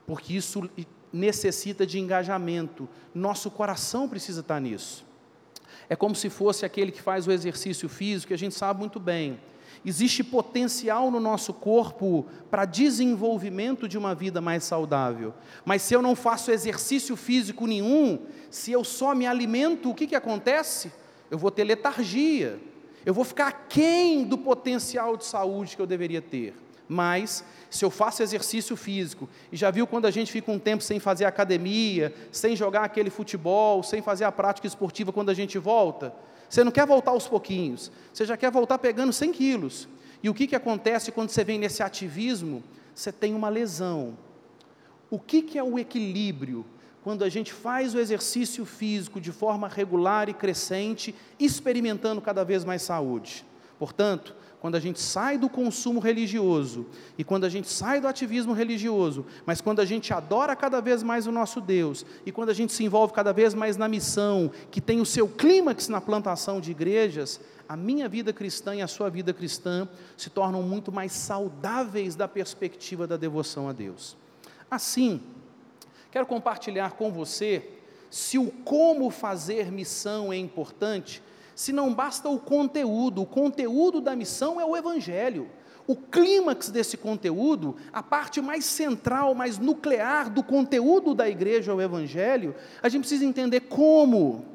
porque 0.07 0.33
isso 0.33 0.69
necessita 1.11 1.85
de 1.85 1.99
engajamento. 1.99 2.87
Nosso 3.13 3.51
coração 3.51 4.07
precisa 4.07 4.39
estar 4.41 4.59
nisso. 4.59 5.05
É 5.89 5.95
como 5.95 6.15
se 6.15 6.29
fosse 6.29 6.65
aquele 6.65 6.91
que 6.91 7.01
faz 7.01 7.27
o 7.27 7.31
exercício 7.31 7.89
físico, 7.89 8.29
que 8.29 8.33
a 8.33 8.37
gente 8.37 8.55
sabe 8.55 8.79
muito 8.79 8.99
bem 8.99 9.39
Existe 9.85 10.23
potencial 10.23 11.09
no 11.09 11.19
nosso 11.19 11.53
corpo 11.53 12.25
para 12.51 12.65
desenvolvimento 12.65 13.87
de 13.87 13.97
uma 13.97 14.13
vida 14.13 14.41
mais 14.41 14.63
saudável. 14.63 15.33
Mas 15.63 15.81
se 15.81 15.93
eu 15.93 16.01
não 16.01 16.15
faço 16.15 16.51
exercício 16.51 17.15
físico 17.15 17.65
nenhum, 17.65 18.19
se 18.49 18.71
eu 18.71 18.83
só 18.83 19.15
me 19.15 19.25
alimento, 19.25 19.89
o 19.89 19.95
que, 19.95 20.07
que 20.07 20.15
acontece? 20.15 20.91
Eu 21.31 21.37
vou 21.37 21.49
ter 21.49 21.63
letargia. 21.63 22.59
Eu 23.05 23.13
vou 23.13 23.23
ficar 23.23 23.47
aquém 23.47 24.25
do 24.25 24.37
potencial 24.37 25.15
de 25.15 25.25
saúde 25.25 25.75
que 25.75 25.81
eu 25.81 25.87
deveria 25.87 26.21
ter. 26.21 26.53
Mas, 26.87 27.43
se 27.69 27.85
eu 27.85 27.91
faço 27.91 28.23
exercício 28.23 28.75
físico, 28.75 29.29
e 29.51 29.55
já 29.55 29.69
viu 29.69 29.85
quando 29.85 30.07
a 30.07 30.11
gente 30.11 30.31
fica 30.31 30.51
um 30.51 30.57
tempo 30.57 30.83
sem 30.83 30.99
fazer 30.99 31.23
academia, 31.25 32.13
sem 32.31 32.55
jogar 32.55 32.83
aquele 32.83 33.11
futebol, 33.11 33.83
sem 33.83 34.01
fazer 34.01 34.25
a 34.25 34.31
prática 34.31 34.65
esportiva 34.67 35.13
quando 35.13 35.29
a 35.29 35.33
gente 35.33 35.57
volta? 35.59 36.13
Você 36.49 36.63
não 36.63 36.71
quer 36.71 36.85
voltar 36.85 37.11
aos 37.11 37.27
pouquinhos, 37.27 37.91
você 38.11 38.25
já 38.25 38.35
quer 38.35 38.51
voltar 38.51 38.79
pegando 38.79 39.13
100 39.13 39.31
quilos. 39.31 39.87
E 40.21 40.29
o 40.29 40.33
que, 40.33 40.47
que 40.47 40.55
acontece 40.55 41.11
quando 41.11 41.29
você 41.29 41.43
vem 41.43 41.59
nesse 41.59 41.83
ativismo? 41.83 42.63
Você 42.93 43.11
tem 43.11 43.33
uma 43.33 43.47
lesão. 43.47 44.17
O 45.09 45.19
que, 45.19 45.41
que 45.41 45.57
é 45.57 45.63
o 45.63 45.79
equilíbrio? 45.79 46.65
Quando 47.03 47.23
a 47.23 47.29
gente 47.29 47.53
faz 47.53 47.95
o 47.95 47.99
exercício 47.99 48.65
físico 48.65 49.21
de 49.21 49.31
forma 49.31 49.67
regular 49.67 50.27
e 50.27 50.33
crescente, 50.33 51.15
experimentando 51.39 52.19
cada 52.19 52.43
vez 52.43 52.65
mais 52.65 52.81
saúde. 52.81 53.45
Portanto, 53.77 54.35
quando 54.59 54.75
a 54.75 54.79
gente 54.79 54.99
sai 54.99 55.37
do 55.37 55.49
consumo 55.49 55.99
religioso 55.99 56.85
e 57.17 57.23
quando 57.23 57.45
a 57.45 57.49
gente 57.49 57.69
sai 57.69 58.01
do 58.01 58.07
ativismo 58.07 58.53
religioso, 58.53 59.25
mas 59.45 59.61
quando 59.61 59.79
a 59.79 59.85
gente 59.85 60.13
adora 60.13 60.55
cada 60.55 60.81
vez 60.81 61.01
mais 61.01 61.25
o 61.25 61.31
nosso 61.31 61.61
Deus 61.61 62.05
e 62.25 62.31
quando 62.31 62.49
a 62.49 62.53
gente 62.53 62.73
se 62.73 62.83
envolve 62.83 63.13
cada 63.13 63.31
vez 63.31 63.53
mais 63.53 63.77
na 63.77 63.87
missão, 63.87 64.51
que 64.69 64.81
tem 64.81 64.99
o 64.99 65.05
seu 65.05 65.27
clímax 65.27 65.87
na 65.87 66.01
plantação 66.01 66.59
de 66.59 66.71
igrejas, 66.71 67.39
a 67.69 67.77
minha 67.77 68.09
vida 68.09 68.33
cristã 68.33 68.75
e 68.75 68.81
a 68.81 68.87
sua 68.87 69.09
vida 69.09 69.33
cristã 69.33 69.87
se 70.17 70.29
tornam 70.29 70.61
muito 70.61 70.91
mais 70.91 71.13
saudáveis 71.13 72.15
da 72.15 72.27
perspectiva 72.27 73.07
da 73.07 73.15
devoção 73.15 73.69
a 73.69 73.71
Deus. 73.71 74.17
Assim, 74.69 75.21
quero 76.11 76.25
compartilhar 76.25 76.91
com 76.93 77.11
você 77.11 77.69
se 78.09 78.37
o 78.37 78.49
como 78.49 79.09
fazer 79.09 79.71
missão 79.71 80.33
é 80.33 80.37
importante, 80.37 81.21
se 81.59 81.73
não 81.73 81.93
basta 81.93 82.29
o 82.29 82.39
conteúdo, 82.39 83.21
o 83.21 83.25
conteúdo 83.25 83.99
da 83.99 84.15
missão 84.15 84.61
é 84.61 84.65
o 84.65 84.77
Evangelho. 84.77 85.49
O 85.85 85.93
clímax 85.93 86.69
desse 86.69 86.95
conteúdo, 86.95 87.75
a 87.91 88.01
parte 88.01 88.39
mais 88.39 88.63
central, 88.63 89.35
mais 89.35 89.57
nuclear 89.57 90.29
do 90.29 90.41
conteúdo 90.41 91.13
da 91.13 91.27
igreja 91.27 91.73
é 91.73 91.75
o 91.75 91.81
Evangelho, 91.81 92.55
a 92.81 92.87
gente 92.87 93.01
precisa 93.01 93.25
entender 93.25 93.59
como, 93.59 94.45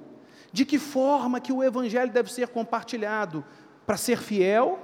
de 0.50 0.64
que 0.64 0.78
forma 0.78 1.42
que 1.42 1.52
o 1.52 1.62
Evangelho 1.62 2.10
deve 2.10 2.32
ser 2.32 2.48
compartilhado 2.48 3.44
para 3.84 3.98
ser 3.98 4.16
fiel, 4.16 4.78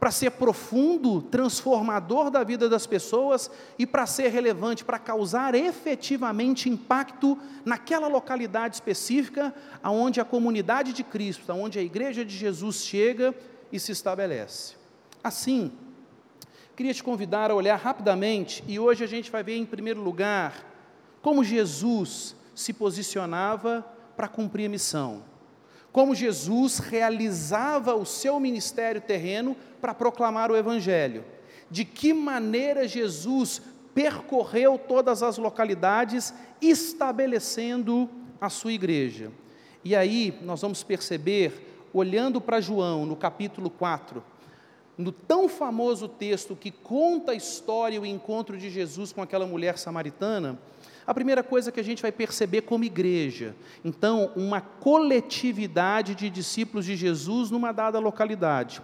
para 0.00 0.10
ser 0.10 0.30
profundo, 0.30 1.20
transformador 1.20 2.30
da 2.30 2.42
vida 2.42 2.70
das 2.70 2.86
pessoas 2.86 3.50
e 3.78 3.86
para 3.86 4.06
ser 4.06 4.28
relevante, 4.28 4.82
para 4.82 4.98
causar 4.98 5.54
efetivamente 5.54 6.70
impacto 6.70 7.38
naquela 7.66 8.08
localidade 8.08 8.76
específica 8.76 9.54
aonde 9.82 10.18
a 10.18 10.24
comunidade 10.24 10.94
de 10.94 11.04
Cristo, 11.04 11.52
aonde 11.52 11.78
a 11.78 11.82
igreja 11.82 12.24
de 12.24 12.34
Jesus 12.34 12.76
chega 12.76 13.34
e 13.70 13.78
se 13.78 13.92
estabelece. 13.92 14.74
Assim, 15.22 15.70
queria 16.74 16.94
te 16.94 17.04
convidar 17.04 17.50
a 17.50 17.54
olhar 17.54 17.76
rapidamente 17.76 18.64
e 18.66 18.80
hoje 18.80 19.04
a 19.04 19.06
gente 19.06 19.30
vai 19.30 19.42
ver 19.42 19.56
em 19.56 19.66
primeiro 19.66 20.00
lugar 20.00 20.64
como 21.20 21.44
Jesus 21.44 22.34
se 22.54 22.72
posicionava 22.72 23.86
para 24.16 24.28
cumprir 24.28 24.64
a 24.64 24.70
missão 24.70 25.22
como 25.92 26.14
Jesus 26.14 26.78
realizava 26.78 27.94
o 27.94 28.06
seu 28.06 28.38
ministério 28.38 29.00
terreno 29.00 29.56
para 29.80 29.94
proclamar 29.94 30.50
o 30.50 30.56
Evangelho. 30.56 31.24
De 31.70 31.84
que 31.84 32.12
maneira 32.12 32.86
Jesus 32.86 33.62
percorreu 33.94 34.78
todas 34.78 35.22
as 35.22 35.36
localidades, 35.36 36.32
estabelecendo 36.60 38.08
a 38.40 38.48
sua 38.48 38.72
igreja. 38.72 39.30
E 39.84 39.96
aí 39.96 40.38
nós 40.42 40.62
vamos 40.62 40.82
perceber, 40.82 41.88
olhando 41.92 42.40
para 42.40 42.60
João, 42.60 43.04
no 43.04 43.16
capítulo 43.16 43.68
4, 43.68 44.22
no 44.96 45.10
tão 45.10 45.48
famoso 45.48 46.06
texto 46.06 46.54
que 46.54 46.70
conta 46.70 47.32
a 47.32 47.34
história 47.34 47.96
e 47.96 47.98
o 47.98 48.06
encontro 48.06 48.58
de 48.58 48.70
Jesus 48.70 49.12
com 49.12 49.22
aquela 49.22 49.46
mulher 49.46 49.78
samaritana, 49.78 50.58
a 51.10 51.14
primeira 51.14 51.42
coisa 51.42 51.72
que 51.72 51.80
a 51.80 51.82
gente 51.82 52.02
vai 52.02 52.12
perceber 52.12 52.60
como 52.60 52.84
igreja, 52.84 53.56
então, 53.84 54.30
uma 54.36 54.60
coletividade 54.60 56.14
de 56.14 56.30
discípulos 56.30 56.86
de 56.86 56.94
Jesus 56.94 57.50
numa 57.50 57.72
dada 57.72 57.98
localidade. 57.98 58.80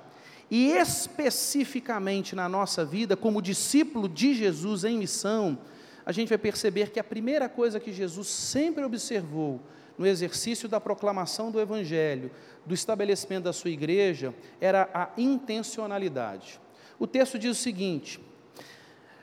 E 0.51 0.73
especificamente 0.73 2.35
na 2.35 2.49
nossa 2.49 2.85
vida, 2.85 3.17
como 3.17 3.41
discípulo 3.41 4.09
de 4.09 4.35
Jesus 4.35 4.83
em 4.83 4.99
missão, 4.99 5.57
a 6.05 6.11
gente 6.11 6.31
vai 6.31 6.39
perceber 6.39 6.91
que 6.91 6.99
a 6.99 7.05
primeira 7.05 7.49
coisa 7.49 7.79
que 7.79 7.93
Jesus 7.93 8.27
sempre 8.27 8.83
observou 8.83 9.61
no 9.97 10.05
exercício 10.05 10.69
da 10.69 10.81
proclamação 10.81 11.53
do 11.53 11.61
Evangelho, 11.61 12.33
do 12.67 12.75
estabelecimento 12.75 13.45
da 13.45 13.53
sua 13.53 13.71
igreja, 13.71 14.35
era 14.61 14.91
a 14.93 15.11
intencionalidade. 15.17 16.59
O 16.99 17.07
texto 17.07 17.39
diz 17.39 17.57
o 17.57 17.63
seguinte, 17.63 18.19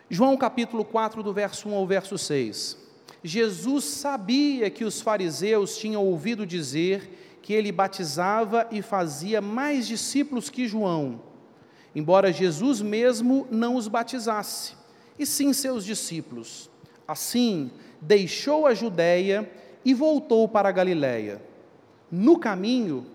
João 0.09 0.37
capítulo 0.37 0.85
4, 0.85 1.21
do 1.21 1.33
verso 1.33 1.67
1 1.67 1.75
ao 1.75 1.85
verso 1.85 2.17
6. 2.17 2.82
Jesus 3.23 3.85
sabia 3.85 4.69
que 4.69 4.83
os 4.83 4.99
fariseus 4.99 5.77
tinham 5.77 6.05
ouvido 6.05 6.45
dizer 6.45 7.37
que 7.41 7.53
ele 7.53 7.71
batizava 7.71 8.67
e 8.69 8.81
fazia 8.81 9.41
mais 9.41 9.87
discípulos 9.87 10.49
que 10.49 10.67
João, 10.67 11.21
embora 11.95 12.33
Jesus 12.33 12.81
mesmo 12.81 13.47
não 13.49 13.75
os 13.75 13.87
batizasse, 13.87 14.75
e 15.17 15.25
sim 15.25 15.53
seus 15.53 15.85
discípulos. 15.85 16.69
Assim, 17.07 17.71
deixou 18.01 18.67
a 18.67 18.73
Judéia 18.73 19.49
e 19.85 19.93
voltou 19.93 20.47
para 20.47 20.67
a 20.69 20.71
Galiléia. 20.71 21.41
No 22.11 22.37
caminho, 22.37 23.05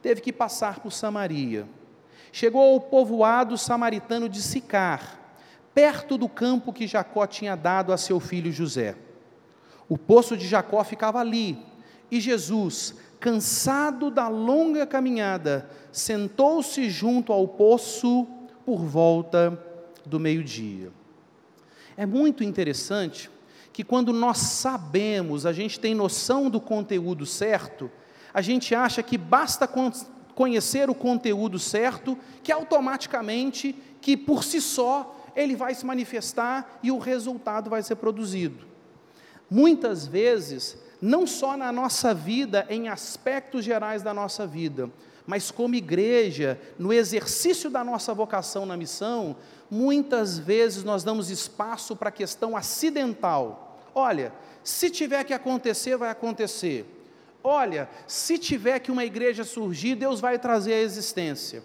teve 0.00 0.20
que 0.20 0.32
passar 0.32 0.80
por 0.80 0.92
Samaria. 0.92 1.66
Chegou 2.32 2.62
ao 2.74 2.80
povoado 2.80 3.56
samaritano 3.56 4.28
de 4.28 4.42
Sicar, 4.42 5.20
perto 5.74 6.18
do 6.18 6.28
campo 6.28 6.72
que 6.72 6.86
Jacó 6.86 7.26
tinha 7.26 7.56
dado 7.56 7.92
a 7.92 7.96
seu 7.96 8.18
filho 8.18 8.50
José. 8.50 8.96
O 9.92 9.98
poço 9.98 10.38
de 10.38 10.48
Jacó 10.48 10.82
ficava 10.82 11.20
ali, 11.20 11.58
e 12.10 12.18
Jesus, 12.18 12.94
cansado 13.20 14.10
da 14.10 14.26
longa 14.26 14.86
caminhada, 14.86 15.68
sentou-se 15.92 16.88
junto 16.88 17.30
ao 17.30 17.46
poço 17.46 18.26
por 18.64 18.78
volta 18.86 19.62
do 20.06 20.18
meio-dia. 20.18 20.90
É 21.94 22.06
muito 22.06 22.42
interessante 22.42 23.30
que 23.70 23.84
quando 23.84 24.14
nós 24.14 24.38
sabemos, 24.38 25.44
a 25.44 25.52
gente 25.52 25.78
tem 25.78 25.94
noção 25.94 26.48
do 26.48 26.58
conteúdo 26.58 27.26
certo, 27.26 27.90
a 28.32 28.40
gente 28.40 28.74
acha 28.74 29.02
que 29.02 29.18
basta 29.18 29.68
conhecer 30.34 30.88
o 30.88 30.94
conteúdo 30.94 31.58
certo, 31.58 32.16
que 32.42 32.50
automaticamente, 32.50 33.76
que 34.00 34.16
por 34.16 34.42
si 34.42 34.58
só, 34.58 35.30
ele 35.36 35.54
vai 35.54 35.74
se 35.74 35.84
manifestar 35.84 36.78
e 36.82 36.90
o 36.90 36.96
resultado 36.96 37.68
vai 37.68 37.82
ser 37.82 37.96
produzido. 37.96 38.71
Muitas 39.52 40.06
vezes, 40.06 40.78
não 40.98 41.26
só 41.26 41.58
na 41.58 41.70
nossa 41.70 42.14
vida, 42.14 42.64
em 42.70 42.88
aspectos 42.88 43.62
gerais 43.62 44.02
da 44.02 44.14
nossa 44.14 44.46
vida, 44.46 44.88
mas 45.26 45.50
como 45.50 45.74
igreja, 45.74 46.58
no 46.78 46.90
exercício 46.90 47.68
da 47.68 47.84
nossa 47.84 48.14
vocação 48.14 48.64
na 48.64 48.78
missão, 48.78 49.36
muitas 49.70 50.38
vezes 50.38 50.84
nós 50.84 51.04
damos 51.04 51.28
espaço 51.28 51.94
para 51.94 52.08
a 52.08 52.12
questão 52.12 52.56
acidental. 52.56 53.78
Olha, 53.94 54.32
se 54.64 54.88
tiver 54.88 55.22
que 55.24 55.34
acontecer, 55.34 55.98
vai 55.98 56.08
acontecer. 56.08 56.86
Olha, 57.44 57.90
se 58.06 58.38
tiver 58.38 58.78
que 58.78 58.90
uma 58.90 59.04
igreja 59.04 59.44
surgir, 59.44 59.96
Deus 59.96 60.18
vai 60.18 60.38
trazer 60.38 60.72
a 60.72 60.80
existência. 60.80 61.62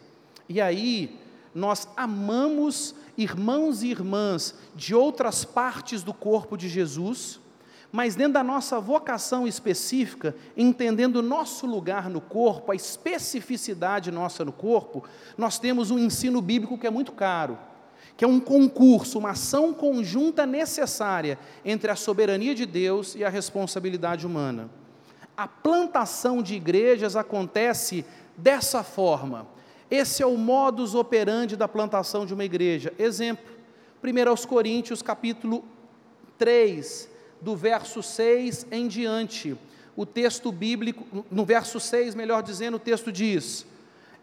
E 0.50 0.60
aí, 0.60 1.17
nós 1.56 1.88
amamos 1.95 2.93
irmãos 3.17 3.82
e 3.82 3.91
irmãs 3.91 4.56
de 4.76 4.93
outras 4.93 5.45
partes 5.45 6.04
do 6.04 6.13
corpo 6.13 6.58
de 6.58 6.67
Jesus, 6.67 7.39
mas 7.91 8.15
dentro 8.15 8.34
da 8.34 8.43
nossa 8.43 8.80
vocação 8.80 9.47
específica, 9.47 10.36
entendendo 10.56 11.17
o 11.17 11.21
nosso 11.21 11.65
lugar 11.65 12.10
no 12.10 12.19
corpo, 12.19 12.71
a 12.71 12.76
especificidade 12.76 14.12
nossa 14.12 14.43
no 14.43 14.52
corpo, 14.52 15.04
nós 15.38 15.58
temos 15.58 15.89
um 15.89 15.97
ensino 15.97 16.41
bíblico 16.41 16.78
que 16.78 16.88
é 16.88 16.89
muito 16.89 17.12
caro, 17.12 17.58
que 18.15 18.26
é 18.26 18.28
um 18.28 18.39
concurso, 18.39 19.19
uma 19.19 19.32
ação 19.32 19.73
conjunta 19.73 20.45
necessária 20.45 21.39
entre 21.63 21.89
a 21.89 21.95
soberania 21.95 22.54
de 22.54 22.65
Deus 22.65 23.15
e 23.15 23.23
a 23.23 23.30
responsabilidade 23.30 24.26
humana. 24.26 24.69
A 25.36 25.47
plantação 25.47 26.41
de 26.41 26.56
igrejas 26.56 27.15
acontece 27.15 28.04
dessa 28.36 28.84
forma. 28.84 29.47
Esse 29.89 30.21
é 30.21 30.26
o 30.26 30.36
modus 30.36 30.93
operandi 30.93 31.56
da 31.56 31.67
plantação 31.67 32.26
de 32.26 32.34
uma 32.34 32.43
igreja. 32.43 32.91
Exemplo, 33.00 33.56
1 34.04 34.47
Coríntios 34.47 35.02
capítulo 35.02 35.63
3, 36.38 37.10
do 37.41 37.56
verso 37.56 38.02
6 38.02 38.67
em 38.71 38.88
diante. 38.88 39.58
O 39.95 40.06
texto 40.06 40.52
bíblico, 40.52 41.26
no 41.32 41.43
verso 41.43 41.80
6, 41.80 42.13
melhor 42.13 42.43
dizendo, 42.43 42.76
o 42.76 42.80
texto 42.80 43.12
diz: 43.12 43.65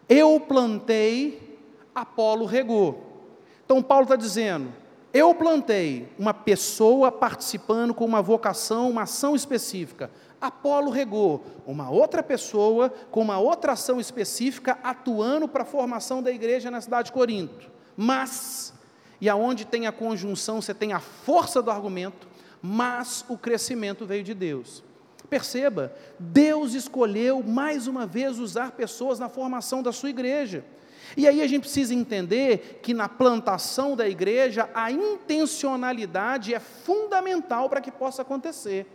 Eu 0.07 0.39
plantei, 0.39 1.59
Apolo 1.93 2.45
regou. 2.45 3.15
Então 3.65 3.81
Paulo 3.81 4.03
está 4.03 4.15
dizendo: 4.15 4.71
Eu 5.13 5.33
plantei, 5.35 6.07
uma 6.17 6.33
pessoa 6.33 7.11
participando 7.11 7.93
com 7.93 8.05
uma 8.05 8.21
vocação, 8.21 8.89
uma 8.89 9.03
ação 9.03 9.35
específica. 9.35 10.09
Apolo 10.39 10.91
regou, 10.91 11.43
uma 11.65 11.89
outra 11.89 12.21
pessoa 12.21 12.93
com 13.09 13.21
uma 13.21 13.39
outra 13.39 13.73
ação 13.73 13.99
específica 13.99 14.77
atuando 14.83 15.47
para 15.47 15.63
a 15.63 15.65
formação 15.65 16.21
da 16.21 16.31
igreja 16.31 16.69
na 16.69 16.81
cidade 16.81 17.07
de 17.07 17.13
Corinto. 17.13 17.71
Mas, 17.97 18.73
e 19.19 19.29
aonde 19.29 19.65
tem 19.65 19.87
a 19.87 19.91
conjunção, 19.91 20.61
você 20.61 20.73
tem 20.73 20.93
a 20.93 20.99
força 20.99 21.61
do 21.61 21.71
argumento, 21.71 22.27
mas 22.65 23.23
o 23.29 23.37
crescimento 23.37 24.07
veio 24.07 24.23
de 24.23 24.33
Deus. 24.33 24.83
Perceba, 25.29 25.93
Deus 26.17 26.73
escolheu 26.73 27.43
mais 27.43 27.85
uma 27.85 28.07
vez 28.07 28.39
usar 28.39 28.71
pessoas 28.71 29.19
na 29.19 29.29
formação 29.29 29.83
da 29.83 29.91
sua 29.91 30.09
igreja. 30.09 30.65
E 31.15 31.27
aí 31.27 31.41
a 31.43 31.47
gente 31.47 31.61
precisa 31.61 31.93
entender 31.93 32.79
que 32.81 32.91
na 32.91 33.07
plantação 33.07 33.95
da 33.95 34.09
igreja 34.09 34.67
a 34.73 34.91
intencionalidade 34.91 36.55
é 36.55 36.59
fundamental 36.59 37.69
para 37.69 37.81
que 37.81 37.91
possa 37.91 38.23
acontecer. 38.23 38.87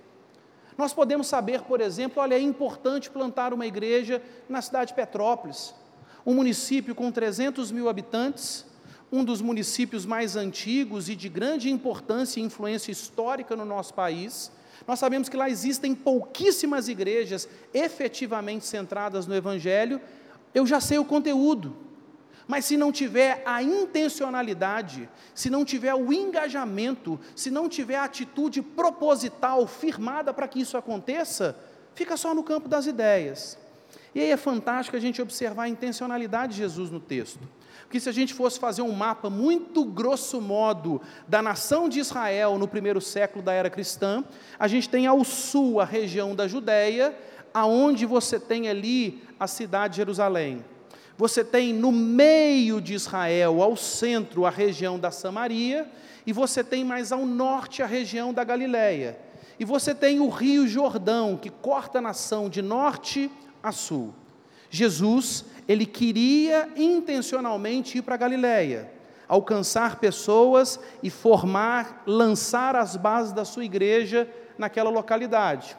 Nós 0.76 0.92
podemos 0.92 1.28
saber, 1.28 1.62
por 1.62 1.80
exemplo, 1.80 2.20
olha, 2.20 2.34
é 2.34 2.40
importante 2.40 3.08
plantar 3.08 3.54
uma 3.54 3.66
igreja 3.66 4.20
na 4.48 4.60
cidade 4.60 4.88
de 4.88 4.94
Petrópolis, 4.94 5.74
um 6.26 6.34
município 6.34 6.94
com 6.94 7.12
300 7.12 7.70
mil 7.70 7.88
habitantes, 7.88 8.66
um 9.12 9.24
dos 9.24 9.40
municípios 9.42 10.06
mais 10.06 10.36
antigos 10.36 11.08
e 11.08 11.16
de 11.16 11.28
grande 11.28 11.70
importância 11.70 12.40
e 12.40 12.42
influência 12.42 12.92
histórica 12.92 13.56
no 13.56 13.64
nosso 13.64 13.92
país. 13.92 14.52
Nós 14.86 14.98
sabemos 14.98 15.28
que 15.28 15.36
lá 15.36 15.50
existem 15.50 15.94
pouquíssimas 15.94 16.88
igrejas 16.88 17.48
efetivamente 17.74 18.66
centradas 18.66 19.26
no 19.26 19.34
Evangelho. 19.34 20.00
Eu 20.54 20.66
já 20.66 20.80
sei 20.80 20.98
o 20.98 21.04
conteúdo, 21.04 21.76
mas 22.46 22.64
se 22.64 22.76
não 22.76 22.90
tiver 22.90 23.42
a 23.44 23.62
intencionalidade, 23.62 25.08
se 25.34 25.50
não 25.50 25.64
tiver 25.64 25.94
o 25.94 26.12
engajamento, 26.12 27.18
se 27.34 27.50
não 27.50 27.68
tiver 27.68 27.96
a 27.96 28.04
atitude 28.04 28.62
proposital 28.62 29.66
firmada 29.66 30.32
para 30.32 30.48
que 30.48 30.60
isso 30.60 30.76
aconteça, 30.76 31.56
fica 31.94 32.16
só 32.16 32.34
no 32.34 32.42
campo 32.42 32.68
das 32.68 32.86
ideias. 32.86 33.58
E 34.14 34.20
aí 34.20 34.30
é 34.30 34.36
fantástico 34.36 34.96
a 34.96 35.00
gente 35.00 35.20
observar 35.20 35.64
a 35.64 35.68
intencionalidade 35.68 36.52
de 36.52 36.58
Jesus 36.58 36.90
no 36.90 37.00
texto. 37.00 37.46
Porque 37.90 37.98
se 37.98 38.08
a 38.08 38.12
gente 38.12 38.32
fosse 38.32 38.56
fazer 38.56 38.82
um 38.82 38.92
mapa 38.92 39.28
muito 39.28 39.84
grosso 39.84 40.40
modo 40.40 41.02
da 41.26 41.42
nação 41.42 41.88
de 41.88 41.98
Israel 41.98 42.56
no 42.56 42.68
primeiro 42.68 43.00
século 43.00 43.44
da 43.44 43.52
era 43.52 43.68
cristã, 43.68 44.22
a 44.56 44.68
gente 44.68 44.88
tem 44.88 45.08
ao 45.08 45.24
sul 45.24 45.80
a 45.80 45.84
região 45.84 46.32
da 46.32 46.46
Judéia, 46.46 47.12
aonde 47.52 48.06
você 48.06 48.38
tem 48.38 48.68
ali 48.68 49.24
a 49.40 49.48
cidade 49.48 49.94
de 49.94 49.96
Jerusalém. 49.96 50.64
Você 51.18 51.42
tem 51.42 51.74
no 51.74 51.90
meio 51.90 52.80
de 52.80 52.94
Israel, 52.94 53.60
ao 53.60 53.76
centro, 53.76 54.46
a 54.46 54.50
região 54.50 54.96
da 54.96 55.10
Samaria, 55.10 55.90
e 56.24 56.32
você 56.32 56.62
tem 56.62 56.84
mais 56.84 57.10
ao 57.10 57.26
norte 57.26 57.82
a 57.82 57.86
região 57.86 58.32
da 58.32 58.44
Galiléia. 58.44 59.18
E 59.58 59.64
você 59.64 59.92
tem 59.92 60.20
o 60.20 60.28
rio 60.28 60.64
Jordão, 60.68 61.36
que 61.36 61.50
corta 61.50 61.98
a 61.98 62.02
nação 62.02 62.48
de 62.48 62.62
norte 62.62 63.28
a 63.60 63.72
sul. 63.72 64.14
Jesus, 64.70 65.44
ele 65.70 65.86
queria 65.86 66.68
intencionalmente 66.76 67.98
ir 67.98 68.02
para 68.02 68.16
Galiléia, 68.16 68.92
alcançar 69.28 70.00
pessoas 70.00 70.80
e 71.00 71.08
formar, 71.08 72.02
lançar 72.08 72.74
as 72.74 72.96
bases 72.96 73.32
da 73.32 73.44
sua 73.44 73.64
igreja 73.64 74.28
naquela 74.58 74.90
localidade. 74.90 75.76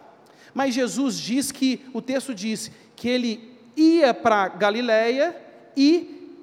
Mas 0.54 0.74
Jesus 0.74 1.20
diz 1.20 1.52
que, 1.52 1.86
o 1.94 2.02
texto 2.02 2.34
diz, 2.34 2.72
que 2.96 3.10
ele 3.10 3.54
ia 3.76 4.14
para 4.14 4.48
Galiléia 4.48 5.36
e 5.76 6.40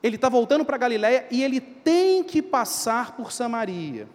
ele 0.00 0.14
está 0.14 0.28
voltando 0.28 0.64
para 0.64 0.78
Galiléia 0.78 1.26
e 1.32 1.42
ele 1.42 1.60
tem 1.60 2.22
que 2.22 2.40
passar 2.40 3.16
por 3.16 3.32
Samaria. 3.32 4.06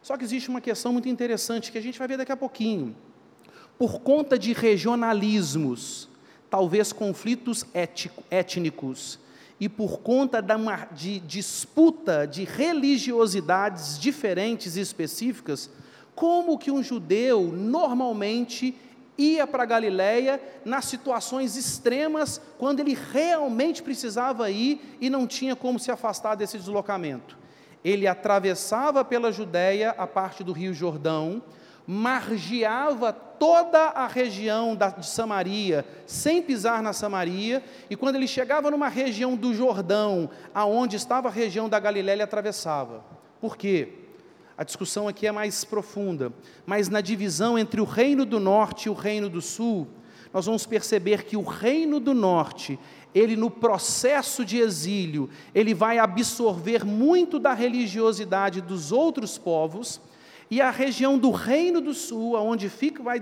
Só 0.00 0.16
que 0.16 0.24
existe 0.24 0.48
uma 0.48 0.62
questão 0.62 0.94
muito 0.94 1.10
interessante 1.10 1.70
que 1.70 1.76
a 1.76 1.82
gente 1.82 1.98
vai 1.98 2.08
ver 2.08 2.16
daqui 2.16 2.32
a 2.32 2.36
pouquinho. 2.38 2.96
Por 3.76 4.00
conta 4.00 4.38
de 4.38 4.54
regionalismos, 4.54 6.08
talvez 6.54 6.92
conflitos 6.92 7.66
ético, 7.74 8.22
étnicos, 8.30 9.18
e 9.58 9.68
por 9.68 9.98
conta 9.98 10.40
da, 10.40 10.56
de 10.92 11.18
disputa 11.18 12.28
de 12.28 12.44
religiosidades 12.44 13.98
diferentes 13.98 14.76
e 14.76 14.80
específicas, 14.80 15.68
como 16.14 16.56
que 16.56 16.70
um 16.70 16.80
judeu 16.80 17.42
normalmente 17.42 18.72
ia 19.18 19.48
para 19.48 19.64
Galiléia 19.64 20.40
nas 20.64 20.84
situações 20.84 21.56
extremas, 21.56 22.40
quando 22.56 22.78
ele 22.78 22.96
realmente 23.12 23.82
precisava 23.82 24.48
ir 24.48 24.96
e 25.00 25.10
não 25.10 25.26
tinha 25.26 25.56
como 25.56 25.80
se 25.80 25.90
afastar 25.90 26.36
desse 26.36 26.56
deslocamento. 26.56 27.36
Ele 27.84 28.06
atravessava 28.06 29.04
pela 29.04 29.32
Judéia 29.32 29.92
a 29.98 30.06
parte 30.06 30.44
do 30.44 30.52
Rio 30.52 30.72
Jordão, 30.72 31.42
margeava 31.86 33.12
toda 33.12 33.78
a 33.78 34.06
região 34.06 34.74
da, 34.74 34.88
de 34.88 35.06
Samaria, 35.06 35.84
sem 36.06 36.40
pisar 36.40 36.82
na 36.82 36.92
Samaria, 36.92 37.62
e 37.90 37.96
quando 37.96 38.16
ele 38.16 38.26
chegava 38.26 38.70
numa 38.70 38.88
região 38.88 39.36
do 39.36 39.52
Jordão, 39.54 40.30
aonde 40.54 40.96
estava 40.96 41.28
a 41.28 41.32
região 41.32 41.68
da 41.68 41.78
Galiléia, 41.78 42.16
ele 42.16 42.22
atravessava. 42.22 43.04
Por 43.40 43.56
quê? 43.56 43.92
A 44.56 44.62
discussão 44.62 45.08
aqui 45.08 45.26
é 45.26 45.32
mais 45.32 45.64
profunda, 45.64 46.32
mas 46.64 46.88
na 46.88 47.00
divisão 47.00 47.58
entre 47.58 47.80
o 47.80 47.84
reino 47.84 48.24
do 48.24 48.38
norte 48.38 48.86
e 48.86 48.90
o 48.90 48.94
reino 48.94 49.28
do 49.28 49.42
sul, 49.42 49.88
nós 50.32 50.46
vamos 50.46 50.64
perceber 50.64 51.24
que 51.24 51.36
o 51.36 51.42
reino 51.42 52.00
do 52.00 52.14
norte, 52.14 52.78
ele 53.14 53.36
no 53.36 53.50
processo 53.50 54.44
de 54.44 54.58
exílio, 54.58 55.28
ele 55.54 55.74
vai 55.74 55.98
absorver 55.98 56.84
muito 56.84 57.38
da 57.38 57.52
religiosidade 57.52 58.60
dos 58.60 58.90
outros 58.90 59.38
povos, 59.38 60.00
e 60.50 60.60
a 60.60 60.70
região 60.70 61.18
do 61.18 61.30
reino 61.30 61.80
do 61.80 61.94
sul, 61.94 62.36
aonde 62.36 62.68
fica 62.68 63.02
vai 63.02 63.20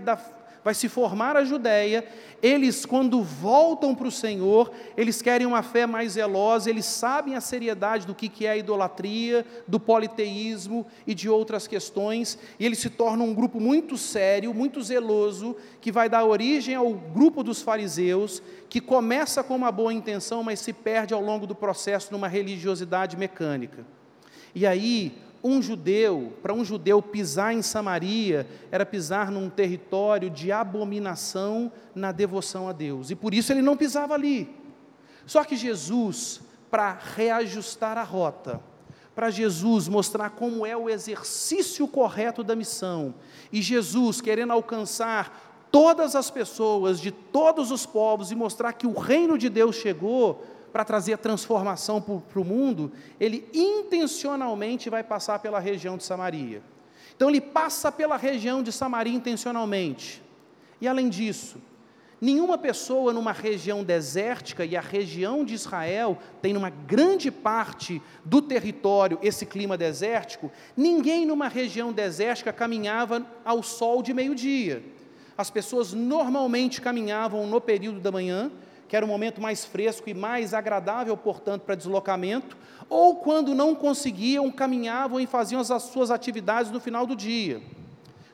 vai 0.64 0.74
se 0.74 0.88
formar 0.88 1.36
a 1.36 1.44
Judéia. 1.44 2.06
Eles, 2.42 2.84
quando 2.84 3.22
voltam 3.22 3.94
para 3.94 4.08
o 4.08 4.12
Senhor, 4.12 4.72
eles 4.96 5.22
querem 5.22 5.46
uma 5.46 5.62
fé 5.62 5.86
mais 5.86 6.12
zelosa, 6.12 6.70
eles 6.70 6.84
sabem 6.84 7.34
a 7.34 7.40
seriedade 7.40 8.06
do 8.06 8.14
que 8.14 8.46
é 8.46 8.50
a 8.50 8.56
idolatria, 8.56 9.46
do 9.66 9.78
politeísmo 9.78 10.86
e 11.06 11.14
de 11.14 11.28
outras 11.28 11.66
questões, 11.66 12.38
e 12.58 12.66
eles 12.66 12.78
se 12.78 12.90
tornam 12.90 13.26
um 13.26 13.34
grupo 13.34 13.60
muito 13.60 13.96
sério, 13.96 14.54
muito 14.54 14.82
zeloso, 14.82 15.56
que 15.80 15.92
vai 15.92 16.08
dar 16.08 16.24
origem 16.24 16.74
ao 16.74 16.92
grupo 16.92 17.42
dos 17.42 17.62
fariseus, 17.62 18.42
que 18.68 18.80
começa 18.80 19.42
com 19.42 19.54
uma 19.54 19.70
boa 19.70 19.92
intenção, 19.92 20.42
mas 20.42 20.60
se 20.60 20.72
perde 20.72 21.14
ao 21.14 21.20
longo 21.20 21.46
do 21.46 21.54
processo 21.54 22.12
numa 22.12 22.28
religiosidade 22.28 23.16
mecânica. 23.16 23.84
E 24.54 24.66
aí, 24.66 25.12
um 25.42 25.60
judeu, 25.60 26.32
para 26.42 26.54
um 26.54 26.64
judeu 26.64 27.02
pisar 27.02 27.52
em 27.52 27.62
Samaria, 27.62 28.46
era 28.70 28.86
pisar 28.86 29.30
num 29.30 29.50
território 29.50 30.30
de 30.30 30.52
abominação 30.52 31.72
na 31.94 32.12
devoção 32.12 32.68
a 32.68 32.72
Deus, 32.72 33.10
e 33.10 33.14
por 33.14 33.34
isso 33.34 33.52
ele 33.52 33.62
não 33.62 33.76
pisava 33.76 34.14
ali. 34.14 34.48
Só 35.26 35.44
que 35.44 35.56
Jesus, 35.56 36.40
para 36.70 36.98
reajustar 37.16 37.98
a 37.98 38.02
rota, 38.02 38.60
para 39.14 39.30
Jesus 39.30 39.88
mostrar 39.88 40.30
como 40.30 40.64
é 40.64 40.76
o 40.76 40.88
exercício 40.88 41.86
correto 41.86 42.42
da 42.42 42.56
missão, 42.56 43.14
e 43.52 43.60
Jesus 43.60 44.20
querendo 44.20 44.52
alcançar 44.52 45.50
todas 45.70 46.14
as 46.14 46.30
pessoas 46.30 47.00
de 47.00 47.10
todos 47.10 47.70
os 47.70 47.86
povos 47.86 48.30
e 48.30 48.34
mostrar 48.34 48.74
que 48.74 48.86
o 48.86 48.92
reino 48.92 49.38
de 49.38 49.48
Deus 49.48 49.76
chegou, 49.76 50.44
para 50.72 50.84
trazer 50.84 51.12
a 51.12 51.18
transformação 51.18 52.00
para 52.00 52.40
o 52.40 52.44
mundo, 52.44 52.90
ele 53.20 53.48
intencionalmente 53.52 54.88
vai 54.88 55.04
passar 55.04 55.38
pela 55.38 55.58
região 55.58 55.96
de 55.96 56.04
Samaria. 56.04 56.62
Então 57.14 57.28
ele 57.28 57.40
passa 57.40 57.92
pela 57.92 58.16
região 58.16 58.62
de 58.62 58.72
Samaria 58.72 59.14
intencionalmente. 59.14 60.22
E 60.80 60.88
além 60.88 61.08
disso, 61.08 61.58
nenhuma 62.20 62.56
pessoa 62.56 63.12
numa 63.12 63.32
região 63.32 63.84
desértica, 63.84 64.64
e 64.64 64.76
a 64.76 64.80
região 64.80 65.44
de 65.44 65.54
Israel 65.54 66.18
tem 66.40 66.52
numa 66.52 66.70
grande 66.70 67.30
parte 67.30 68.00
do 68.24 68.40
território 68.40 69.18
esse 69.22 69.44
clima 69.44 69.76
desértico, 69.76 70.50
ninguém 70.76 71.26
numa 71.26 71.48
região 71.48 71.92
desértica 71.92 72.52
caminhava 72.52 73.26
ao 73.44 73.62
sol 73.62 74.02
de 74.02 74.14
meio-dia. 74.14 74.82
As 75.36 75.50
pessoas 75.50 75.92
normalmente 75.92 76.80
caminhavam 76.80 77.46
no 77.46 77.60
período 77.60 78.00
da 78.00 78.12
manhã, 78.12 78.50
que 78.92 78.96
era 78.96 79.06
um 79.06 79.08
momento 79.08 79.40
mais 79.40 79.64
fresco 79.64 80.10
e 80.10 80.12
mais 80.12 80.52
agradável, 80.52 81.16
portanto, 81.16 81.62
para 81.62 81.74
deslocamento, 81.74 82.54
ou 82.90 83.16
quando 83.16 83.54
não 83.54 83.74
conseguiam, 83.74 84.52
caminhavam 84.52 85.18
e 85.18 85.26
faziam 85.26 85.62
as 85.62 85.82
suas 85.84 86.10
atividades 86.10 86.70
no 86.70 86.78
final 86.78 87.06
do 87.06 87.16
dia. 87.16 87.62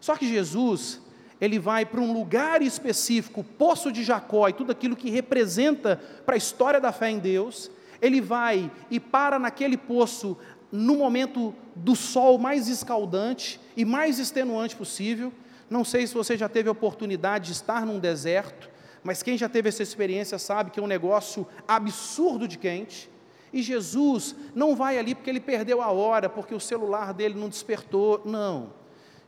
Só 0.00 0.16
que 0.16 0.26
Jesus, 0.26 1.00
ele 1.40 1.61
vai 1.61 1.86
para 1.86 2.00
um 2.00 2.12
lugar 2.12 2.61
específico, 2.61 3.44
Poço 3.44 3.92
de 3.92 4.02
Jacó 4.02 4.48
e 4.48 4.52
tudo 4.52 4.72
aquilo 4.72 4.96
que 4.96 5.11
representa 5.11 6.02
para 6.26 6.34
a 6.34 6.36
história 6.36 6.80
da 6.80 6.90
fé 6.90 7.09
em 7.09 7.20
Deus, 7.20 7.70
ele 8.02 8.20
vai 8.20 8.68
e 8.90 8.98
para 8.98 9.38
naquele 9.38 9.76
poço 9.76 10.36
no 10.72 10.96
momento 10.96 11.54
do 11.76 11.94
sol 11.94 12.36
mais 12.36 12.66
escaldante 12.66 13.61
e 13.76 13.84
mais 13.84 14.18
extenuante 14.18 14.74
possível. 14.74 15.32
Não 15.70 15.84
sei 15.84 16.04
se 16.04 16.14
você 16.14 16.36
já 16.36 16.48
teve 16.48 16.68
a 16.68 16.72
oportunidade 16.72 17.46
de 17.46 17.52
estar 17.52 17.86
num 17.86 18.00
deserto, 18.00 18.68
mas 19.09 19.22
quem 19.22 19.38
já 19.38 19.48
teve 19.48 19.70
essa 19.70 19.82
experiência 19.82 20.38
sabe 20.38 20.70
que 20.70 20.78
é 20.78 20.82
um 20.82 20.86
negócio 20.86 21.46
absurdo 21.66 22.46
de 22.46 22.59
quente. 22.59 23.11
E 23.50 23.62
Jesus 23.62 24.36
não 24.54 24.76
vai 24.76 24.98
ali 24.98 25.14
porque 25.14 25.30
ele 25.30 25.40
perdeu 25.40 25.80
a 25.80 25.90
hora, 25.90 26.28
porque 26.28 26.54
o 26.54 26.61
celular 26.61 27.14
dele 27.14 27.34
não 27.34 27.48
despertou. 27.48 28.20
Não. 28.26 28.74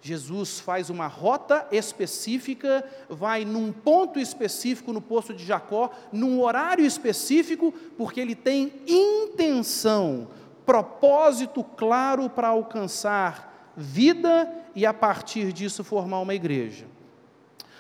Jesus 0.02 0.60
faz 0.60 0.90
uma 0.90 1.06
rota 1.06 1.66
específica, 1.72 2.84
vai 3.08 3.46
num 3.46 3.72
ponto 3.72 4.20
específico 4.20 4.92
no 4.92 5.00
poço 5.00 5.32
de 5.32 5.46
Jacó, 5.46 5.90
num 6.12 6.42
horário 6.42 6.84
específico, 6.84 7.72
porque 7.96 8.20
ele 8.20 8.34
tem 8.34 8.82
intenção, 8.86 10.28
propósito 10.66 11.64
claro 11.64 12.28
para 12.28 12.48
alcançar 12.48 13.72
vida 13.74 14.46
e 14.74 14.84
a 14.84 14.92
partir 14.92 15.54
disso 15.54 15.82
formar 15.82 16.20
uma 16.20 16.34
igreja. 16.34 16.84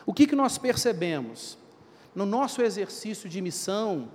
O 0.06 0.14
que, 0.14 0.26
que 0.26 0.34
nós 0.34 0.56
percebemos? 0.56 1.59
No 2.14 2.26
nosso 2.26 2.62
exercício 2.62 3.28
de 3.28 3.40
missão, 3.40 4.08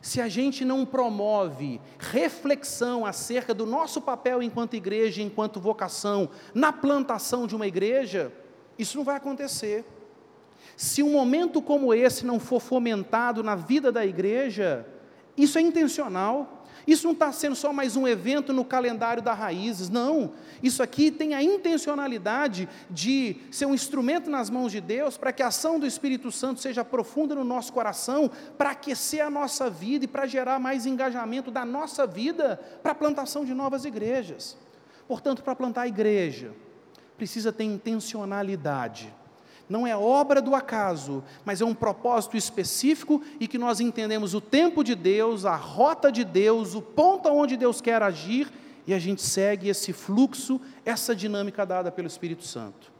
se 0.00 0.20
a 0.20 0.28
gente 0.28 0.64
não 0.64 0.84
promove 0.84 1.80
reflexão 1.98 3.06
acerca 3.06 3.54
do 3.54 3.64
nosso 3.64 4.02
papel 4.02 4.42
enquanto 4.42 4.74
igreja, 4.74 5.22
enquanto 5.22 5.60
vocação, 5.60 6.28
na 6.52 6.72
plantação 6.72 7.46
de 7.46 7.54
uma 7.54 7.68
igreja, 7.68 8.32
isso 8.76 8.96
não 8.96 9.04
vai 9.04 9.16
acontecer. 9.16 9.84
Se 10.76 11.02
um 11.02 11.12
momento 11.12 11.62
como 11.62 11.94
esse 11.94 12.26
não 12.26 12.40
for 12.40 12.60
fomentado 12.60 13.42
na 13.42 13.54
vida 13.54 13.92
da 13.92 14.04
igreja, 14.04 14.86
isso 15.36 15.56
é 15.58 15.60
intencional. 15.60 16.61
Isso 16.86 17.06
não 17.06 17.12
está 17.12 17.30
sendo 17.32 17.54
só 17.54 17.72
mais 17.72 17.96
um 17.96 18.06
evento 18.06 18.52
no 18.52 18.64
calendário 18.64 19.22
da 19.22 19.32
Raízes, 19.32 19.88
não. 19.88 20.32
Isso 20.62 20.82
aqui 20.82 21.10
tem 21.10 21.34
a 21.34 21.42
intencionalidade 21.42 22.68
de 22.90 23.36
ser 23.50 23.66
um 23.66 23.74
instrumento 23.74 24.28
nas 24.28 24.50
mãos 24.50 24.72
de 24.72 24.80
Deus 24.80 25.16
para 25.16 25.32
que 25.32 25.42
a 25.42 25.48
ação 25.48 25.78
do 25.78 25.86
Espírito 25.86 26.32
Santo 26.32 26.60
seja 26.60 26.84
profunda 26.84 27.34
no 27.34 27.44
nosso 27.44 27.72
coração, 27.72 28.30
para 28.58 28.70
aquecer 28.70 29.24
a 29.24 29.30
nossa 29.30 29.70
vida 29.70 30.04
e 30.04 30.08
para 30.08 30.26
gerar 30.26 30.58
mais 30.58 30.86
engajamento 30.86 31.50
da 31.50 31.64
nossa 31.64 32.06
vida 32.06 32.60
para 32.82 32.92
a 32.92 32.94
plantação 32.94 33.44
de 33.44 33.54
novas 33.54 33.84
igrejas. 33.84 34.56
Portanto, 35.06 35.42
para 35.42 35.54
plantar 35.54 35.82
a 35.82 35.88
igreja, 35.88 36.52
precisa 37.16 37.52
ter 37.52 37.64
intencionalidade 37.64 39.12
não 39.68 39.86
é 39.86 39.96
obra 39.96 40.42
do 40.42 40.54
acaso, 40.54 41.22
mas 41.44 41.60
é 41.60 41.64
um 41.64 41.74
propósito 41.74 42.36
específico 42.36 43.22
e 43.40 43.48
que 43.48 43.58
nós 43.58 43.80
entendemos 43.80 44.34
o 44.34 44.40
tempo 44.40 44.84
de 44.84 44.94
Deus, 44.94 45.44
a 45.44 45.56
rota 45.56 46.12
de 46.12 46.24
Deus, 46.24 46.74
o 46.74 46.82
ponto 46.82 47.28
onde 47.28 47.56
Deus 47.56 47.80
quer 47.80 48.02
agir 48.02 48.50
e 48.86 48.92
a 48.92 48.98
gente 48.98 49.22
segue 49.22 49.68
esse 49.68 49.92
fluxo, 49.92 50.60
essa 50.84 51.14
dinâmica 51.14 51.64
dada 51.64 51.90
pelo 51.90 52.08
Espírito 52.08 52.44
Santo. 52.44 52.90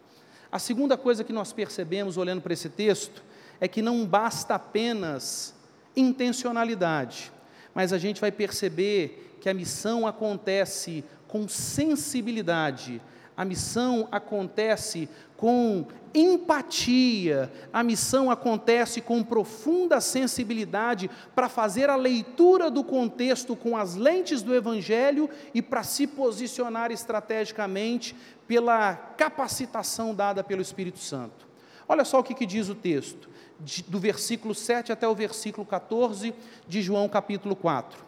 A 0.50 0.58
segunda 0.58 0.96
coisa 0.96 1.24
que 1.24 1.32
nós 1.32 1.52
percebemos 1.52 2.16
olhando 2.16 2.42
para 2.42 2.52
esse 2.52 2.68
texto 2.68 3.22
é 3.60 3.66
que 3.66 3.82
não 3.82 4.04
basta 4.06 4.54
apenas 4.54 5.54
intencionalidade, 5.96 7.32
mas 7.74 7.92
a 7.92 7.98
gente 7.98 8.20
vai 8.20 8.30
perceber 8.30 9.36
que 9.40 9.48
a 9.48 9.54
missão 9.54 10.06
acontece 10.06 11.04
com 11.26 11.48
sensibilidade, 11.48 13.00
a 13.36 13.44
missão 13.44 14.08
acontece 14.10 15.08
com 15.36 15.86
empatia, 16.14 17.50
a 17.72 17.82
missão 17.82 18.30
acontece 18.30 19.00
com 19.00 19.22
profunda 19.22 20.00
sensibilidade 20.00 21.10
para 21.34 21.48
fazer 21.48 21.88
a 21.88 21.96
leitura 21.96 22.70
do 22.70 22.84
contexto 22.84 23.56
com 23.56 23.76
as 23.76 23.94
lentes 23.94 24.42
do 24.42 24.54
Evangelho 24.54 25.28
e 25.54 25.62
para 25.62 25.82
se 25.82 26.06
posicionar 26.06 26.92
estrategicamente 26.92 28.14
pela 28.46 28.94
capacitação 28.94 30.14
dada 30.14 30.44
pelo 30.44 30.60
Espírito 30.60 30.98
Santo. 30.98 31.48
Olha 31.88 32.04
só 32.04 32.20
o 32.20 32.24
que, 32.24 32.34
que 32.34 32.46
diz 32.46 32.68
o 32.68 32.74
texto, 32.74 33.28
de, 33.58 33.82
do 33.82 33.98
versículo 33.98 34.54
7 34.54 34.92
até 34.92 35.08
o 35.08 35.14
versículo 35.14 35.66
14 35.66 36.34
de 36.68 36.82
João 36.82 37.08
capítulo 37.08 37.56
4. 37.56 37.98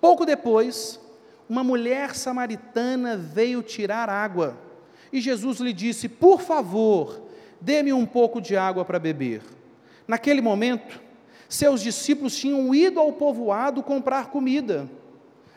Pouco 0.00 0.24
depois, 0.24 1.00
uma 1.48 1.64
mulher 1.64 2.14
samaritana 2.14 3.16
veio 3.16 3.62
tirar 3.62 4.08
água. 4.08 4.56
E 5.12 5.20
Jesus 5.20 5.58
lhe 5.60 5.72
disse: 5.72 6.08
Por 6.08 6.40
favor, 6.40 7.22
dê-me 7.60 7.92
um 7.92 8.06
pouco 8.06 8.40
de 8.40 8.56
água 8.56 8.84
para 8.84 8.98
beber. 8.98 9.42
Naquele 10.06 10.40
momento, 10.40 11.00
seus 11.48 11.82
discípulos 11.82 12.36
tinham 12.36 12.74
ido 12.74 13.00
ao 13.00 13.12
povoado 13.12 13.82
comprar 13.82 14.30
comida. 14.30 14.88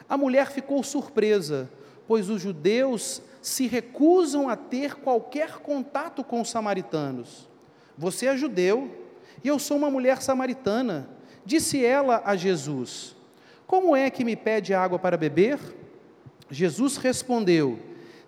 A 0.08 0.18
mulher 0.18 0.52
ficou 0.52 0.84
surpresa, 0.84 1.70
pois 2.08 2.30
os 2.30 2.41
judeus 2.41 3.22
se 3.41 3.68
recusam 3.68 4.49
a 4.49 4.56
ter 4.56 4.95
qualquer 4.95 5.58
contato 5.60 6.24
com 6.24 6.41
os 6.41 6.49
samaritanos. 6.49 7.49
Você 7.97 8.28
é 8.28 8.38
judeu 8.38 8.89
e 9.43 9.47
eu 9.47 9.58
sou 9.58 9.78
uma 9.78 9.89
mulher 9.89 10.22
samaritana. 10.22 11.10
Disse 11.45 11.84
ela 11.84 12.22
a 12.26 12.36
Jesus: 12.36 13.16
Como 13.66 13.95
é 13.95 14.10
que 14.10 14.24
me 14.24 14.36
pede 14.36 14.74
água 14.74 14.99
para 14.99 15.18
beber? 15.18 15.60
Jesus 16.49 16.97
respondeu: 16.97 17.80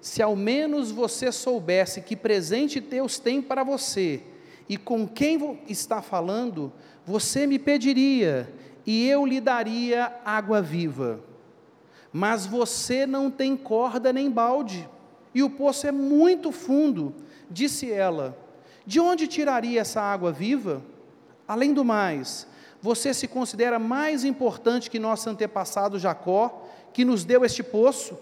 se 0.04 0.22
ao 0.22 0.36
menos 0.36 0.92
você 0.92 1.32
soubesse 1.32 2.02
que 2.02 2.14
presente 2.14 2.82
Deus 2.82 3.18
tem 3.18 3.42
para 3.42 3.64
você 3.64 4.22
e 4.68 4.76
com 4.76 5.08
quem 5.08 5.62
está 5.70 6.02
falando, 6.02 6.74
você 7.06 7.48
me 7.48 7.58
pediria 7.58 8.54
e 8.86 9.08
eu 9.08 9.26
lhe 9.26 9.40
daria 9.40 10.14
água 10.26 10.62
viva. 10.62 11.22
Mas 12.12 12.46
você 12.46 13.06
não 13.06 13.32
tem 13.32 13.56
corda 13.56 14.12
nem 14.12 14.30
balde, 14.30 14.90
e 15.34 15.42
o 15.42 15.50
poço 15.50 15.88
é 15.88 15.92
muito 15.92 16.52
fundo, 16.52 17.16
disse 17.50 17.90
ela. 17.90 18.38
De 18.86 19.00
onde 19.00 19.26
tiraria 19.26 19.80
essa 19.80 20.02
água 20.02 20.34
viva? 20.34 20.82
Além 21.48 21.74
do 21.74 21.86
mais, 21.86 22.46
você 22.82 23.14
se 23.14 23.26
considera 23.26 23.80
mais 23.80 24.26
importante 24.26 24.92
que 24.92 25.00
nosso 25.00 25.30
antepassado 25.30 25.98
Jacó, 25.98 26.68
que 26.92 27.06
nos 27.06 27.24
deu 27.24 27.46
este 27.46 27.64
poço? 27.64 28.18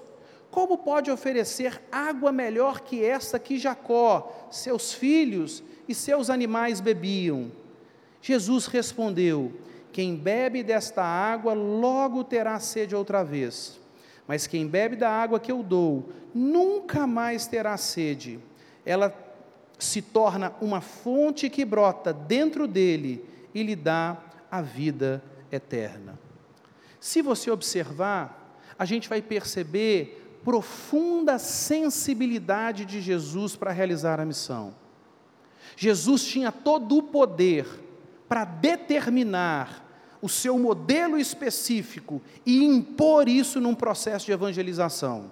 Como 0.51 0.77
pode 0.77 1.09
oferecer 1.09 1.81
água 1.89 2.31
melhor 2.31 2.81
que 2.81 3.03
essa 3.03 3.39
que 3.39 3.57
Jacó, 3.57 4.47
seus 4.51 4.93
filhos 4.93 5.63
e 5.87 5.95
seus 5.95 6.29
animais 6.29 6.81
bebiam. 6.81 7.49
Jesus 8.21 8.67
respondeu: 8.67 9.53
Quem 9.93 10.15
bebe 10.15 10.61
desta 10.61 11.01
água 11.01 11.53
logo 11.53 12.23
terá 12.25 12.59
sede 12.59 12.93
outra 12.93 13.23
vez. 13.23 13.79
Mas 14.27 14.45
quem 14.45 14.67
bebe 14.67 14.97
da 14.97 15.09
água 15.09 15.39
que 15.39 15.51
eu 15.51 15.63
dou 15.63 16.09
nunca 16.33 17.07
mais 17.07 17.47
terá 17.47 17.77
sede. 17.77 18.39
Ela 18.85 19.13
se 19.79 20.01
torna 20.01 20.53
uma 20.61 20.81
fonte 20.81 21.49
que 21.49 21.65
brota 21.65 22.13
dentro 22.13 22.67
dele 22.67 23.25
e 23.53 23.63
lhe 23.63 23.75
dá 23.75 24.21
a 24.49 24.61
vida 24.61 25.23
eterna. 25.51 26.19
Se 26.99 27.21
você 27.21 27.49
observar, 27.49 28.59
a 28.77 28.85
gente 28.85 29.09
vai 29.09 29.21
perceber 29.21 30.20
profunda 30.43 31.37
sensibilidade 31.37 32.85
de 32.85 33.01
Jesus 33.01 33.55
para 33.55 33.71
realizar 33.71 34.19
a 34.19 34.25
missão. 34.25 34.73
Jesus 35.75 36.25
tinha 36.25 36.51
todo 36.51 36.97
o 36.97 37.03
poder 37.03 37.67
para 38.27 38.45
determinar 38.45 39.87
o 40.21 40.29
seu 40.29 40.57
modelo 40.57 41.17
específico 41.17 42.21
e 42.45 42.63
impor 42.63 43.27
isso 43.27 43.59
num 43.59 43.73
processo 43.73 44.25
de 44.25 44.31
evangelização. 44.31 45.31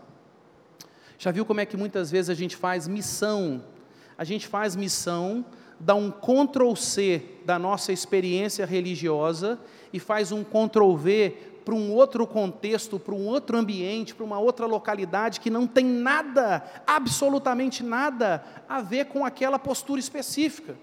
Já 1.18 1.32
viu 1.32 1.45
como 1.45 1.60
é 1.60 1.66
que 1.66 1.78
muitas 1.78 2.10
vezes 2.10 2.30
a 2.30 2.34
gente 2.34 2.55
faz 2.55 2.88
missão? 2.88 3.64
A 4.18 4.24
gente 4.24 4.47
faz 4.47 4.76
missão, 4.76 5.45
dá 5.80 5.93
um 5.93 6.12
Ctrl 6.12 6.76
C 6.76 7.24
da 7.45 7.60
nossa 7.60 7.91
experiência 7.91 8.66
religiosa 8.66 9.60
e 9.93 9.99
faz 9.99 10.32
um 10.32 10.43
Ctrl 10.43 10.95
V 10.95 11.38
para 11.70 11.76
um 11.76 11.93
outro 11.93 12.26
contexto, 12.26 12.97
para 12.97 13.13
um 13.13 13.28
outro 13.28 13.55
ambiente, 13.55 14.15
para 14.15 14.26
uma 14.26 14.39
outra 14.39 14.65
localidade 14.65 15.39
que 15.39 15.51
não 15.51 15.67
tem 15.67 15.86
nada, 15.86 16.63
absolutamente 16.88 17.84
nada, 17.84 18.43
a 18.67 18.82
ver 18.82 19.05
com 19.05 19.24
aquela 19.24 19.59
postura 19.59 19.99
específica. 19.99 20.76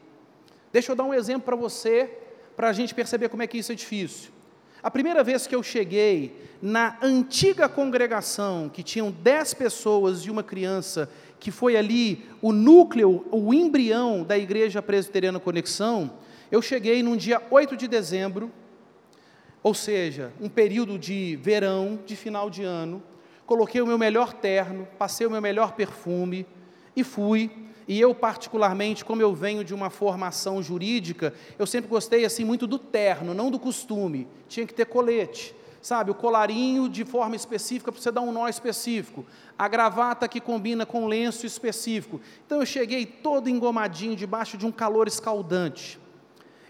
Deixa 0.72 0.92
eu 0.92 0.94
dar 0.94 1.02
um 1.02 1.12
exemplo 1.12 1.42
para 1.42 1.56
você, 1.56 2.08
para 2.54 2.68
a 2.68 2.72
gente 2.72 2.94
perceber 2.94 3.28
como 3.28 3.42
é 3.42 3.48
que 3.48 3.58
isso 3.58 3.72
é 3.72 3.74
difícil. 3.74 4.30
A 4.80 4.88
primeira 4.88 5.24
vez 5.24 5.44
que 5.44 5.56
eu 5.56 5.60
cheguei 5.60 6.40
na 6.62 6.96
antiga 7.02 7.68
congregação, 7.68 8.68
que 8.68 8.84
tinham 8.84 9.10
dez 9.10 9.52
pessoas 9.52 10.20
e 10.20 10.30
uma 10.30 10.44
criança, 10.44 11.10
que 11.40 11.50
foi 11.50 11.76
ali 11.76 12.24
o 12.40 12.52
núcleo, 12.52 13.26
o 13.32 13.52
embrião 13.52 14.22
da 14.22 14.38
Igreja 14.38 14.80
Presbiteriana 14.80 15.40
Conexão, 15.40 16.12
eu 16.48 16.62
cheguei 16.62 17.02
num 17.02 17.16
dia 17.16 17.42
8 17.50 17.76
de 17.76 17.88
dezembro 17.88 18.52
ou 19.66 19.74
seja, 19.74 20.32
um 20.40 20.48
período 20.48 20.96
de 20.96 21.34
verão, 21.42 21.98
de 22.06 22.14
final 22.14 22.48
de 22.48 22.62
ano, 22.62 23.02
coloquei 23.44 23.82
o 23.82 23.86
meu 23.86 23.98
melhor 23.98 24.32
terno, 24.32 24.86
passei 24.96 25.26
o 25.26 25.30
meu 25.30 25.42
melhor 25.42 25.72
perfume 25.72 26.46
e 26.94 27.02
fui. 27.02 27.50
E 27.88 28.00
eu, 28.00 28.14
particularmente, 28.14 29.04
como 29.04 29.22
eu 29.22 29.34
venho 29.34 29.64
de 29.64 29.74
uma 29.74 29.90
formação 29.90 30.62
jurídica, 30.62 31.34
eu 31.58 31.66
sempre 31.66 31.90
gostei 31.90 32.24
assim 32.24 32.44
muito 32.44 32.64
do 32.64 32.78
terno, 32.78 33.34
não 33.34 33.50
do 33.50 33.58
costume. 33.58 34.28
Tinha 34.46 34.64
que 34.64 34.72
ter 34.72 34.86
colete, 34.86 35.52
sabe? 35.82 36.12
O 36.12 36.14
colarinho 36.14 36.88
de 36.88 37.04
forma 37.04 37.34
específica 37.34 37.90
para 37.90 38.00
você 38.00 38.12
dar 38.12 38.20
um 38.20 38.30
nó 38.30 38.46
específico. 38.46 39.26
A 39.58 39.66
gravata 39.66 40.28
que 40.28 40.40
combina 40.40 40.86
com 40.86 41.08
lenço 41.08 41.44
específico. 41.44 42.20
Então 42.46 42.60
eu 42.60 42.66
cheguei 42.66 43.04
todo 43.04 43.50
engomadinho 43.50 44.14
debaixo 44.14 44.56
de 44.56 44.64
um 44.64 44.70
calor 44.70 45.08
escaldante. 45.08 45.98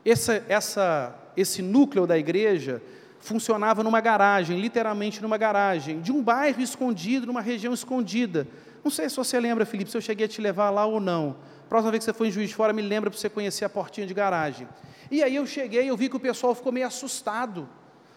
Essa, 0.02 0.42
essa 0.48 1.25
esse 1.36 1.62
núcleo 1.62 2.06
da 2.06 2.16
igreja 2.16 2.82
funcionava 3.18 3.82
numa 3.82 4.00
garagem, 4.00 4.60
literalmente 4.60 5.20
numa 5.20 5.36
garagem, 5.36 6.00
de 6.00 6.12
um 6.12 6.22
bairro 6.22 6.60
escondido, 6.60 7.26
numa 7.26 7.40
região 7.40 7.74
escondida. 7.74 8.46
Não 8.84 8.90
sei 8.90 9.08
se 9.08 9.16
você 9.16 9.40
lembra, 9.40 9.66
Felipe, 9.66 9.90
se 9.90 9.96
eu 9.96 10.00
cheguei 10.00 10.26
a 10.26 10.28
te 10.28 10.40
levar 10.40 10.70
lá 10.70 10.86
ou 10.86 11.00
não. 11.00 11.36
Próxima 11.68 11.90
vez 11.90 12.04
que 12.04 12.10
você 12.10 12.16
for 12.16 12.24
em 12.24 12.30
Juiz 12.30 12.48
de 12.50 12.54
Fora, 12.54 12.72
me 12.72 12.82
lembra 12.82 13.10
para 13.10 13.18
você 13.18 13.28
conhecer 13.28 13.64
a 13.64 13.68
portinha 13.68 14.06
de 14.06 14.14
garagem. 14.14 14.68
E 15.10 15.22
aí 15.22 15.34
eu 15.34 15.46
cheguei, 15.46 15.90
eu 15.90 15.96
vi 15.96 16.08
que 16.08 16.16
o 16.16 16.20
pessoal 16.20 16.54
ficou 16.54 16.70
meio 16.70 16.86
assustado, 16.86 17.68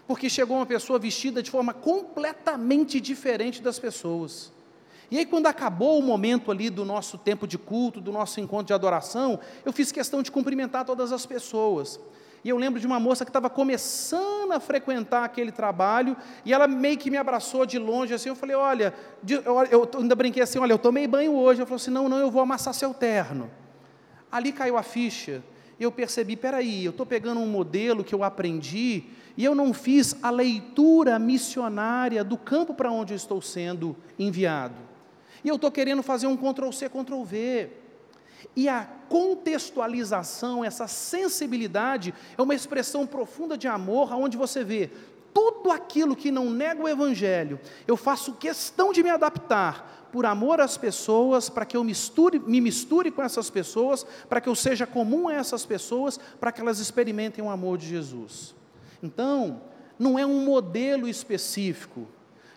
porque 0.08 0.30
chegou 0.30 0.58
uma 0.58 0.66
pessoa 0.66 1.00
vestida 1.00 1.42
de 1.42 1.50
forma 1.50 1.74
completamente 1.74 3.00
diferente 3.02 3.62
das 3.62 3.80
pessoas. 3.80 4.52
E 5.12 5.18
aí, 5.18 5.26
quando 5.26 5.48
acabou 5.48 5.98
o 5.98 6.04
momento 6.04 6.52
ali 6.52 6.70
do 6.70 6.86
nosso 6.86 7.18
tempo 7.18 7.48
de 7.48 7.58
culto, 7.58 8.00
do 8.00 8.12
nosso 8.12 8.40
encontro 8.40 8.68
de 8.68 8.74
adoração, 8.74 9.40
eu 9.66 9.74
fiz 9.74 9.92
questão 9.92 10.22
de 10.22 10.32
cumprimentar 10.32 10.86
todas 10.86 11.12
as 11.12 11.26
pessoas. 11.26 12.00
E 12.44 12.50
eu 12.50 12.58
lembro 12.58 12.80
de 12.80 12.88
uma 12.88 13.00
moça 13.00 13.26
que 13.26 13.30
estava 13.30 13.50
começando 13.50 14.52
a 14.52 14.60
frequentar 14.60 15.24
aquele 15.24 15.52
trabalho, 15.52 16.16
e 16.46 16.54
ela 16.54 16.68
meio 16.68 16.98
que 16.98 17.12
me 17.12 17.18
abraçou 17.18 17.66
de 17.66 17.78
longe, 17.78 18.14
assim, 18.14 18.30
eu 18.30 18.36
falei, 18.36 18.56
olha, 18.56 18.94
eu 19.72 19.90
ainda 19.98 20.16
brinquei 20.16 20.42
assim, 20.44 20.60
olha, 20.60 20.74
eu 20.74 20.80
tomei 20.80 21.06
banho 21.08 21.34
hoje, 21.36 21.60
ela 21.60 21.68
falou 21.68 21.78
assim, 21.78 21.92
não, 21.92 22.08
não, 22.08 22.18
eu 22.18 22.32
vou 22.32 22.42
amassar 22.42 22.74
seu 22.74 22.94
terno. 22.94 23.50
Ali 24.32 24.52
caiu 24.52 24.78
a 24.78 24.84
ficha, 24.84 25.44
e 25.80 25.84
eu 25.84 25.92
percebi, 25.92 26.36
peraí, 26.36 26.86
eu 26.86 26.92
estou 26.92 27.06
pegando 27.06 27.40
um 27.40 27.48
modelo 27.48 28.04
que 28.04 28.16
eu 28.16 28.24
aprendi, 28.24 29.04
e 29.36 29.44
eu 29.46 29.56
não 29.56 29.74
fiz 29.74 30.16
a 30.22 30.30
leitura 30.30 31.18
missionária 31.18 32.24
do 32.24 32.38
campo 32.38 32.74
para 32.74 32.92
onde 32.92 33.14
eu 33.14 33.18
estou 33.18 33.42
sendo 33.42 33.96
enviado. 34.18 34.76
E 35.44 35.48
eu 35.48 35.56
estou 35.56 35.72
querendo 35.72 36.04
fazer 36.04 36.28
um 36.28 36.36
Ctrl-C, 36.36 36.90
Ctrl-V. 36.90 37.70
E 38.56 38.70
a 38.70 38.88
contextualização, 39.10 40.64
essa 40.64 40.88
sensibilidade, 40.88 42.14
é 42.38 42.42
uma 42.42 42.56
expressão 42.56 43.06
profunda 43.08 43.58
de 43.58 43.68
amor, 43.68 44.14
onde 44.14 44.38
você 44.38 44.64
vê 44.64 44.90
tudo 45.34 45.72
aquilo 45.72 46.16
que 46.16 46.32
não 46.32 46.50
nega 46.50 46.82
o 46.82 46.88
Evangelho, 46.88 47.60
eu 47.88 47.96
faço 47.96 48.34
questão 48.34 48.92
de 48.92 49.04
me 49.04 49.10
adaptar 49.10 50.08
por 50.12 50.26
amor 50.26 50.60
às 50.60 50.76
pessoas, 50.76 51.50
para 51.50 51.66
que 51.66 51.78
eu 51.78 51.84
misture, 51.84 52.40
me 52.40 52.60
misture 52.60 53.12
com 53.12 53.22
essas 53.22 53.50
pessoas, 53.50 54.06
para 54.28 54.42
que 54.42 54.50
eu 54.50 54.56
seja 54.56 54.88
comum 54.88 55.28
a 55.28 55.34
essas 55.34 55.66
pessoas, 55.66 56.20
para 56.40 56.52
que 56.52 56.62
elas 56.62 56.80
experimentem 56.80 57.44
o 57.44 57.50
amor 57.50 57.78
de 57.78 57.88
Jesus. 57.88 58.56
Então, 59.04 59.62
não 59.98 60.18
é 60.18 60.26
um 60.26 60.44
modelo 60.44 61.08
específico, 61.08 62.08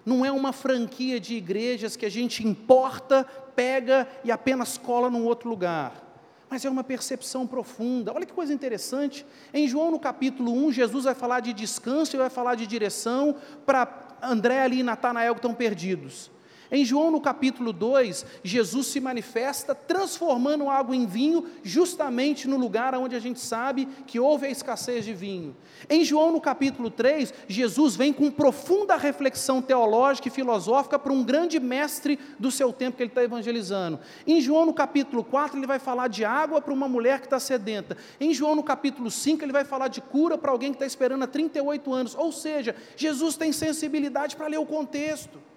não 0.04 0.24
é 0.24 0.32
uma 0.32 0.52
franquia 0.52 1.20
de 1.20 1.34
igrejas 1.34 1.96
que 1.96 2.06
a 2.06 2.10
gente 2.10 2.46
importa, 2.46 3.24
pega 3.54 4.08
e 4.24 4.32
apenas 4.32 4.76
cola 4.76 5.08
num 5.08 5.24
outro 5.24 5.48
lugar. 5.48 6.02
Mas 6.50 6.64
é 6.64 6.70
uma 6.70 6.84
percepção 6.84 7.46
profunda. 7.46 8.12
Olha 8.12 8.26
que 8.26 8.32
coisa 8.32 8.52
interessante. 8.52 9.24
Em 9.54 9.66
João, 9.66 9.90
no 9.90 9.98
capítulo 9.98 10.52
1, 10.66 10.72
Jesus 10.72 11.04
vai 11.04 11.14
falar 11.14 11.40
de 11.40 11.52
descanso 11.52 12.14
e 12.14 12.18
vai 12.18 12.28
falar 12.28 12.56
de 12.56 12.66
direção 12.66 13.36
para 13.64 14.18
André 14.22 14.60
ali 14.60 14.80
e 14.80 14.82
Natanael 14.82 15.34
que 15.34 15.38
estão 15.38 15.54
perdidos. 15.54 16.30
Em 16.74 16.86
João, 16.86 17.10
no 17.10 17.20
capítulo 17.20 17.70
2, 17.70 18.24
Jesus 18.42 18.86
se 18.86 18.98
manifesta 18.98 19.74
transformando 19.74 20.70
água 20.70 20.96
em 20.96 21.04
vinho, 21.04 21.44
justamente 21.62 22.48
no 22.48 22.56
lugar 22.56 22.94
onde 22.94 23.14
a 23.14 23.18
gente 23.18 23.40
sabe 23.40 23.86
que 24.06 24.18
houve 24.18 24.46
a 24.46 24.50
escassez 24.50 25.04
de 25.04 25.12
vinho. 25.12 25.54
Em 25.86 26.02
João, 26.02 26.32
no 26.32 26.40
capítulo 26.40 26.88
3, 26.88 27.34
Jesus 27.46 27.94
vem 27.94 28.10
com 28.10 28.30
profunda 28.30 28.96
reflexão 28.96 29.60
teológica 29.60 30.28
e 30.28 30.30
filosófica 30.30 30.98
para 30.98 31.12
um 31.12 31.22
grande 31.22 31.60
mestre 31.60 32.18
do 32.38 32.50
seu 32.50 32.72
tempo 32.72 32.96
que 32.96 33.02
ele 33.02 33.10
está 33.10 33.22
evangelizando. 33.22 34.00
Em 34.26 34.40
João, 34.40 34.64
no 34.64 34.72
capítulo 34.72 35.22
4, 35.22 35.58
ele 35.58 35.66
vai 35.66 35.78
falar 35.78 36.08
de 36.08 36.24
água 36.24 36.62
para 36.62 36.72
uma 36.72 36.88
mulher 36.88 37.20
que 37.20 37.26
está 37.26 37.38
sedenta. 37.38 37.98
Em 38.18 38.32
João, 38.32 38.54
no 38.54 38.62
capítulo 38.62 39.10
5, 39.10 39.44
ele 39.44 39.52
vai 39.52 39.66
falar 39.66 39.88
de 39.88 40.00
cura 40.00 40.38
para 40.38 40.50
alguém 40.50 40.70
que 40.70 40.76
está 40.76 40.86
esperando 40.86 41.24
há 41.24 41.26
38 41.26 41.92
anos. 41.92 42.14
Ou 42.14 42.32
seja, 42.32 42.74
Jesus 42.96 43.36
tem 43.36 43.52
sensibilidade 43.52 44.36
para 44.36 44.46
ler 44.46 44.58
o 44.58 44.64
contexto 44.64 45.51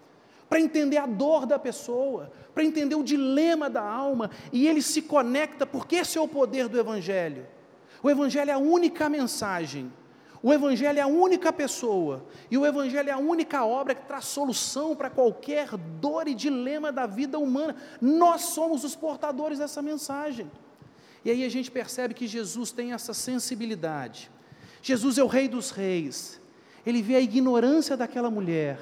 para 0.50 0.60
entender 0.60 0.98
a 0.98 1.06
dor 1.06 1.46
da 1.46 1.58
pessoa, 1.58 2.32
para 2.54 2.64
entender 2.64 2.96
o 2.96 3.04
dilema 3.04 3.70
da 3.70 3.82
alma, 3.82 4.30
e 4.52 4.68
ele 4.68 4.82
se 4.82 5.02
conecta, 5.02 5.66
porque 5.66 5.98
esse 5.98 6.18
é 6.18 6.22
o 6.22 6.28
poder 6.28 6.68
do 6.68 6.80
Evangelho. 6.80 7.46
O 8.02 8.10
Evangelho 8.10 8.52
é 8.52 8.54
a 8.54 8.60
única 8.60 9.10
mensagem, 9.10 9.92
o 10.44 10.54
Evangelho 10.54 11.00
é 11.00 11.02
a 11.02 11.08
única 11.08 11.52
pessoa, 11.52 12.24
e 12.52 12.58
o 12.58 12.66
Evangelho 12.66 13.10
é 13.10 13.12
a 13.12 13.18
única 13.18 13.66
obra 13.66 13.96
que 13.96 14.06
traz 14.06 14.26
solução 14.26 14.96
para 14.96 15.10
qualquer 15.10 15.76
dor 15.76 16.28
e 16.28 16.36
dilema 16.36 16.92
da 16.92 17.08
vida 17.08 17.40
humana. 17.40 17.76
Nós 18.00 18.42
somos 18.42 18.84
os 18.84 18.96
portadores 18.96 19.58
dessa 19.58 19.82
mensagem. 19.82 20.50
E 21.24 21.32
aí 21.32 21.44
a 21.44 21.50
gente 21.50 21.72
percebe 21.72 22.14
que 22.14 22.28
Jesus 22.28 22.72
tem 22.72 22.94
essa 22.94 23.12
sensibilidade. 23.12 24.30
Jesus 24.84 25.18
é 25.18 25.24
o 25.24 25.28
Rei 25.28 25.48
dos 25.48 25.72
Reis. 25.72 26.40
Ele 26.86 27.02
vê 27.02 27.16
a 27.16 27.22
ignorância 27.22 27.98
daquela 27.98 28.30
mulher 28.30 28.78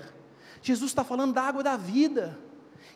Jesus 0.64 0.92
está 0.92 1.04
falando 1.04 1.34
da 1.34 1.42
água 1.42 1.62
da 1.62 1.76
vida, 1.76 2.40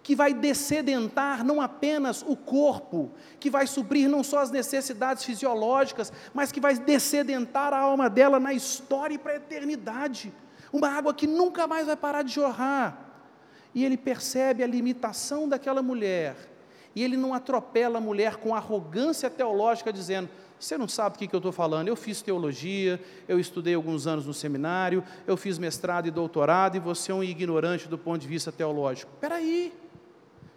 que 0.01 0.15
vai 0.15 0.33
descedentar 0.33 1.43
não 1.43 1.61
apenas 1.61 2.23
o 2.25 2.33
corpo, 2.33 3.11
que 3.41 3.49
vai 3.49 3.67
suprir 3.67 4.09
não 4.09 4.23
só 4.23 4.39
as 4.39 4.49
necessidades 4.49 5.25
fisiológicas, 5.25 6.13
mas 6.33 6.49
que 6.49 6.61
vai 6.61 6.75
descedentar 6.75 7.73
a 7.73 7.79
alma 7.79 8.09
dela 8.09 8.39
na 8.39 8.53
história 8.53 9.15
e 9.15 9.17
para 9.17 9.33
a 9.33 9.35
eternidade. 9.35 10.33
Uma 10.71 10.89
água 10.89 11.13
que 11.13 11.27
nunca 11.27 11.67
mais 11.67 11.87
vai 11.87 11.97
parar 11.97 12.21
de 12.21 12.33
jorrar. 12.33 13.05
E 13.75 13.83
ele 13.83 13.97
percebe 13.97 14.63
a 14.63 14.67
limitação 14.67 15.47
daquela 15.47 15.83
mulher, 15.83 16.37
e 16.95 17.03
ele 17.03 17.17
não 17.17 17.33
atropela 17.33 17.97
a 17.97 18.01
mulher 18.01 18.37
com 18.37 18.55
arrogância 18.55 19.29
teológica, 19.29 19.91
dizendo: 19.91 20.29
você 20.59 20.77
não 20.77 20.87
sabe 20.87 21.15
o 21.15 21.19
que, 21.19 21.33
eu 21.33 21.37
estou 21.37 21.51
falando. 21.51 21.87
Eu 21.87 21.95
fiz 21.95 22.21
teologia, 22.21 22.99
eu 23.27 23.39
estudei 23.39 23.75
alguns 23.75 24.07
anos 24.07 24.25
no 24.25 24.33
seminário, 24.33 25.03
eu 25.25 25.37
fiz 25.37 25.59
mestrado 25.59 26.07
e 26.07 26.11
doutorado, 26.11 26.75
e 26.75 26.79
você 26.79 27.11
é 27.11 27.15
um 27.15 27.23
ignorante 27.23 27.87
do 27.87 27.97
ponto 27.97 28.21
de 28.21 28.27
vista 28.27 28.51
teológico. 28.51 29.11
Espera 29.13 29.35
aí. 29.35 29.73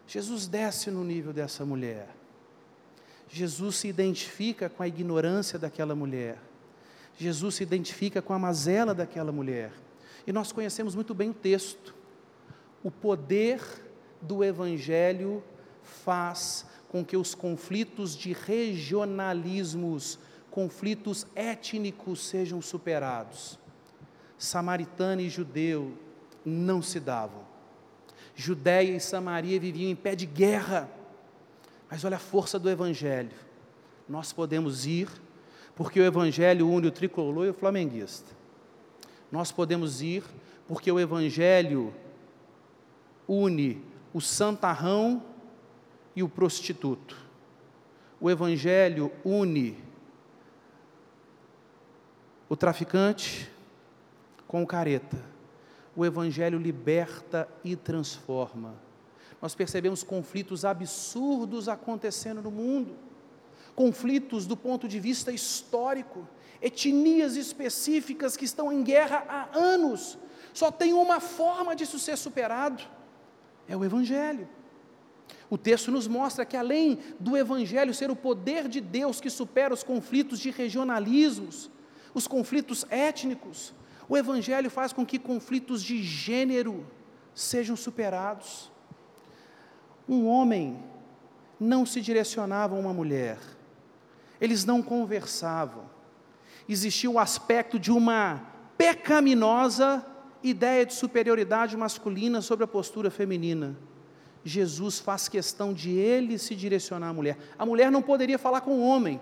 Jesus 0.06 0.46
desce 0.46 0.90
no 0.90 1.04
nível 1.04 1.32
dessa 1.32 1.64
mulher. 1.64 2.08
Jesus 3.28 3.76
se 3.76 3.88
identifica 3.88 4.68
com 4.68 4.82
a 4.82 4.88
ignorância 4.88 5.58
daquela 5.58 5.94
mulher. 5.94 6.38
Jesus 7.16 7.56
se 7.56 7.62
identifica 7.62 8.22
com 8.22 8.32
a 8.32 8.38
mazela 8.38 8.94
daquela 8.94 9.30
mulher. 9.30 9.72
E 10.26 10.32
nós 10.32 10.50
conhecemos 10.50 10.94
muito 10.94 11.14
bem 11.14 11.30
o 11.30 11.34
texto. 11.34 11.94
O 12.82 12.90
poder 12.90 13.60
do 14.20 14.42
Evangelho 14.42 15.42
faz 15.82 16.66
com 16.90 17.04
que 17.04 17.16
os 17.16 17.36
conflitos 17.36 18.16
de 18.16 18.32
regionalismos, 18.32 20.18
conflitos 20.50 21.24
étnicos 21.36 22.26
sejam 22.26 22.60
superados. 22.60 23.56
Samaritano 24.36 25.20
e 25.20 25.28
judeu 25.28 25.96
não 26.44 26.82
se 26.82 26.98
davam. 26.98 27.42
Judéia 28.34 28.96
e 28.96 28.98
Samaria 28.98 29.60
viviam 29.60 29.88
em 29.88 29.94
pé 29.94 30.16
de 30.16 30.26
guerra. 30.26 30.90
Mas 31.88 32.04
olha 32.04 32.16
a 32.16 32.20
força 32.20 32.58
do 32.58 32.68
Evangelho. 32.68 33.36
Nós 34.08 34.32
podemos 34.32 34.84
ir, 34.84 35.08
porque 35.76 36.00
o 36.00 36.04
Evangelho 36.04 36.68
une 36.68 36.88
o 36.88 36.92
tricolor 36.92 37.46
e 37.46 37.50
o 37.50 37.54
flamenguista. 37.54 38.32
Nós 39.30 39.52
podemos 39.52 40.02
ir, 40.02 40.24
porque 40.66 40.90
o 40.90 40.98
Evangelho 40.98 41.94
une 43.28 43.80
o 44.12 44.20
santarrão 44.20 45.29
e 46.14 46.22
o 46.22 46.28
prostituto. 46.28 47.16
O 48.20 48.30
Evangelho 48.30 49.10
une 49.24 49.76
o 52.48 52.56
traficante 52.56 53.48
com 54.48 54.62
o 54.62 54.66
careta. 54.66 55.24
O 55.94 56.04
Evangelho 56.04 56.58
liberta 56.58 57.48
e 57.62 57.76
transforma. 57.76 58.74
Nós 59.40 59.54
percebemos 59.54 60.02
conflitos 60.02 60.64
absurdos 60.64 61.68
acontecendo 61.68 62.42
no 62.42 62.50
mundo, 62.50 62.96
conflitos 63.74 64.46
do 64.46 64.56
ponto 64.56 64.88
de 64.88 64.98
vista 64.98 65.32
histórico, 65.32 66.28
etnias 66.60 67.36
específicas 67.36 68.36
que 68.36 68.44
estão 68.44 68.72
em 68.72 68.82
guerra 68.82 69.24
há 69.28 69.56
anos. 69.56 70.18
Só 70.52 70.70
tem 70.70 70.92
uma 70.92 71.20
forma 71.20 71.74
disso 71.76 71.98
ser 71.98 72.18
superado: 72.18 72.82
é 73.68 73.76
o 73.76 73.84
Evangelho. 73.84 74.48
O 75.50 75.58
texto 75.58 75.90
nos 75.90 76.06
mostra 76.06 76.46
que, 76.46 76.56
além 76.56 77.00
do 77.18 77.36
Evangelho 77.36 77.92
ser 77.92 78.08
o 78.08 78.16
poder 78.16 78.68
de 78.68 78.80
Deus 78.80 79.20
que 79.20 79.28
supera 79.28 79.74
os 79.74 79.82
conflitos 79.82 80.38
de 80.38 80.50
regionalismos, 80.50 81.68
os 82.14 82.28
conflitos 82.28 82.86
étnicos, 82.88 83.74
o 84.08 84.16
Evangelho 84.16 84.70
faz 84.70 84.92
com 84.92 85.04
que 85.04 85.18
conflitos 85.18 85.82
de 85.82 86.00
gênero 86.00 86.86
sejam 87.34 87.76
superados. 87.76 88.70
Um 90.08 90.28
homem 90.28 90.82
não 91.58 91.84
se 91.84 92.00
direcionava 92.00 92.76
a 92.76 92.78
uma 92.78 92.92
mulher, 92.92 93.38
eles 94.40 94.64
não 94.64 94.80
conversavam. 94.80 95.90
Existia 96.68 97.10
o 97.10 97.18
aspecto 97.18 97.76
de 97.76 97.90
uma 97.90 98.40
pecaminosa 98.78 100.06
ideia 100.42 100.86
de 100.86 100.94
superioridade 100.94 101.76
masculina 101.76 102.40
sobre 102.40 102.64
a 102.64 102.68
postura 102.68 103.10
feminina. 103.10 103.76
Jesus 104.44 104.98
faz 104.98 105.28
questão 105.28 105.72
de 105.72 105.90
ele 105.90 106.38
se 106.38 106.54
direcionar 106.54 107.08
à 107.08 107.12
mulher. 107.12 107.36
A 107.58 107.66
mulher 107.66 107.90
não 107.90 108.02
poderia 108.02 108.38
falar 108.38 108.62
com 108.62 108.72
o 108.72 108.82
homem. 108.82 109.20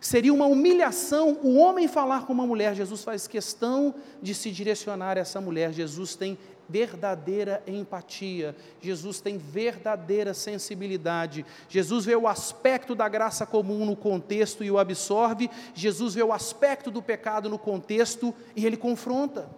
Seria 0.00 0.34
uma 0.34 0.46
humilhação 0.46 1.38
o 1.42 1.54
homem 1.54 1.86
falar 1.86 2.26
com 2.26 2.32
uma 2.32 2.46
mulher. 2.46 2.74
Jesus 2.74 3.04
faz 3.04 3.28
questão 3.28 3.94
de 4.20 4.34
se 4.34 4.50
direcionar 4.50 5.16
a 5.16 5.20
essa 5.20 5.40
mulher. 5.40 5.72
Jesus 5.72 6.16
tem 6.16 6.36
verdadeira 6.68 7.62
empatia. 7.66 8.56
Jesus 8.80 9.20
tem 9.20 9.38
verdadeira 9.38 10.34
sensibilidade. 10.34 11.46
Jesus 11.68 12.04
vê 12.04 12.16
o 12.16 12.26
aspecto 12.26 12.94
da 12.94 13.08
graça 13.08 13.46
comum 13.46 13.84
no 13.86 13.94
contexto 13.94 14.64
e 14.64 14.70
o 14.70 14.78
absorve. 14.78 15.48
Jesus 15.72 16.14
vê 16.14 16.22
o 16.22 16.32
aspecto 16.32 16.90
do 16.90 17.00
pecado 17.00 17.48
no 17.48 17.58
contexto 17.58 18.34
e 18.56 18.66
ele 18.66 18.76
confronta. 18.76 19.48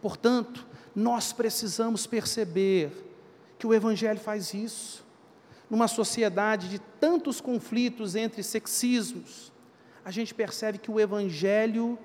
Portanto, 0.00 0.66
nós 0.94 1.32
precisamos 1.32 2.06
perceber 2.06 3.07
que 3.58 3.66
o 3.66 3.74
Evangelho 3.74 4.20
faz 4.20 4.54
isso. 4.54 5.04
Numa 5.68 5.88
sociedade 5.88 6.68
de 6.68 6.78
tantos 6.78 7.40
conflitos 7.40 8.14
entre 8.14 8.42
sexismos, 8.42 9.52
a 10.04 10.10
gente 10.10 10.32
percebe 10.32 10.78
que 10.78 10.90
o 10.90 10.98
Evangelho 10.98 11.98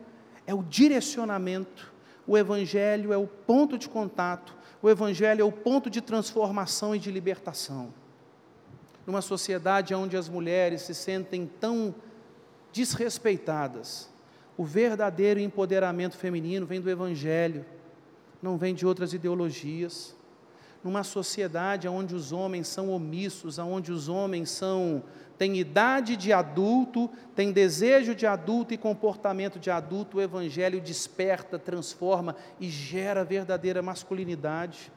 é 0.45 0.53
o 0.53 0.63
direcionamento, 0.63 1.93
o 2.27 2.37
Evangelho 2.37 3.13
é 3.13 3.17
o 3.17 3.27
ponto 3.27 3.77
de 3.77 3.87
contato, 3.87 4.53
o 4.81 4.89
Evangelho 4.89 5.41
é 5.41 5.45
o 5.45 5.51
ponto 5.51 5.89
de 5.89 6.01
transformação 6.01 6.93
e 6.93 6.99
de 6.99 7.11
libertação. 7.11 7.93
Numa 9.05 9.21
sociedade 9.21 9.93
onde 9.93 10.17
as 10.17 10.27
mulheres 10.27 10.81
se 10.81 10.93
sentem 10.93 11.49
tão 11.59 11.95
desrespeitadas, 12.73 14.09
o 14.57 14.65
verdadeiro 14.65 15.39
empoderamento 15.39 16.17
feminino 16.17 16.65
vem 16.65 16.81
do 16.81 16.89
Evangelho, 16.89 17.65
não 18.41 18.57
vem 18.57 18.73
de 18.73 18.85
outras 18.85 19.13
ideologias 19.13 20.15
numa 20.83 21.03
sociedade 21.03 21.87
onde 21.87 22.13
os 22.13 22.31
homens 22.31 22.67
são 22.67 22.89
omissos, 22.89 23.57
onde 23.57 23.91
os 23.91 24.09
homens 24.09 24.49
são 24.49 25.03
têm 25.37 25.57
idade 25.57 26.15
de 26.15 26.31
adulto, 26.31 27.09
têm 27.35 27.51
desejo 27.51 28.13
de 28.13 28.25
adulto 28.25 28.73
e 28.73 28.77
comportamento 28.77 29.59
de 29.59 29.71
adulto, 29.71 30.17
o 30.17 30.21
evangelho 30.21 30.79
desperta, 30.79 31.57
transforma 31.57 32.35
e 32.59 32.69
gera 32.69 33.23
verdadeira 33.23 33.81
masculinidade. 33.81 34.91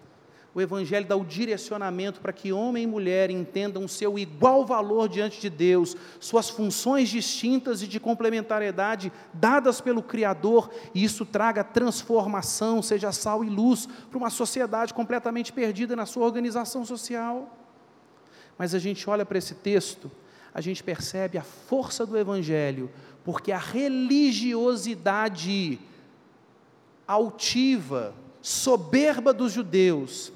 O 0.57 0.61
Evangelho 0.63 1.07
dá 1.07 1.15
o 1.15 1.23
direcionamento 1.23 2.19
para 2.19 2.33
que 2.33 2.51
homem 2.51 2.85
e 2.85 2.87
mulher 2.87 3.31
entendam 3.31 3.87
seu 3.87 4.19
igual 4.19 4.65
valor 4.65 5.07
diante 5.07 5.39
de 5.39 5.51
Deus, 5.51 5.95
suas 6.19 6.49
funções 6.49 7.11
distintas 7.11 7.83
e 7.83 7.87
de 7.87 8.01
complementariedade 8.01 9.13
dadas 9.35 9.83
pelo 9.83 10.03
Criador, 10.03 10.71
e 10.95 11.05
isso 11.05 11.27
traga 11.27 11.63
transformação, 11.63 12.81
seja 12.81 13.13
sal 13.13 13.45
e 13.45 13.51
luz, 13.51 13.87
para 14.09 14.17
uma 14.17 14.31
sociedade 14.31 14.95
completamente 14.95 15.53
perdida 15.53 15.95
na 15.95 16.07
sua 16.07 16.25
organização 16.25 16.87
social. 16.87 17.55
Mas 18.57 18.75
a 18.75 18.79
gente 18.79 19.11
olha 19.11 19.27
para 19.27 19.37
esse 19.37 19.57
texto, 19.57 20.11
a 20.55 20.63
gente 20.63 20.83
percebe 20.83 21.37
a 21.37 21.43
força 21.43 22.07
do 22.07 22.17
Evangelho, 22.17 22.91
porque 23.23 23.53
a 23.53 23.59
religiosidade 23.59 25.79
altiva, 27.07 28.15
soberba 28.41 29.35
dos 29.35 29.53
judeus, 29.53 30.35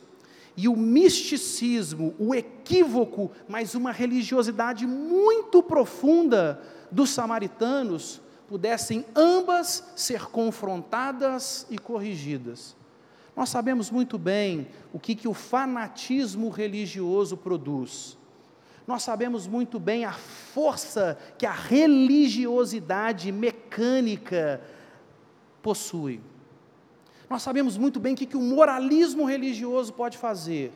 e 0.61 0.69
o 0.69 0.77
misticismo, 0.77 2.15
o 2.19 2.35
equívoco, 2.35 3.31
mas 3.49 3.75
uma 3.75 3.91
religiosidade 3.91 4.87
muito 4.87 5.63
profunda 5.63 6.61
dos 6.91 7.09
samaritanos, 7.09 8.21
pudessem 8.47 9.07
ambas 9.17 9.91
ser 9.97 10.27
confrontadas 10.27 11.67
e 11.71 11.79
corrigidas. 11.79 12.77
Nós 13.35 13.49
sabemos 13.49 13.91
muito 13.91 14.19
bem 14.19 14.69
o 14.93 14.99
que, 14.99 15.15
que 15.15 15.27
o 15.27 15.33
fanatismo 15.33 16.51
religioso 16.51 17.39
produz. 17.39 18.19
Nós 18.87 19.03
sabemos 19.03 19.47
muito 19.47 19.81
bem 19.81 20.05
a 20.05 20.13
força 20.13 21.17
que 21.39 21.47
a 21.47 21.53
religiosidade 21.53 23.33
mecânica 23.33 24.61
possui. 25.63 26.21
Nós 27.31 27.43
sabemos 27.43 27.79
muito 27.79 28.01
bem 28.01 28.15
o 28.15 28.17
que, 28.17 28.27
que 28.27 28.37
o 28.37 28.41
moralismo 28.41 29.25
religioso 29.25 29.93
pode 29.93 30.19
fazer. 30.19 30.73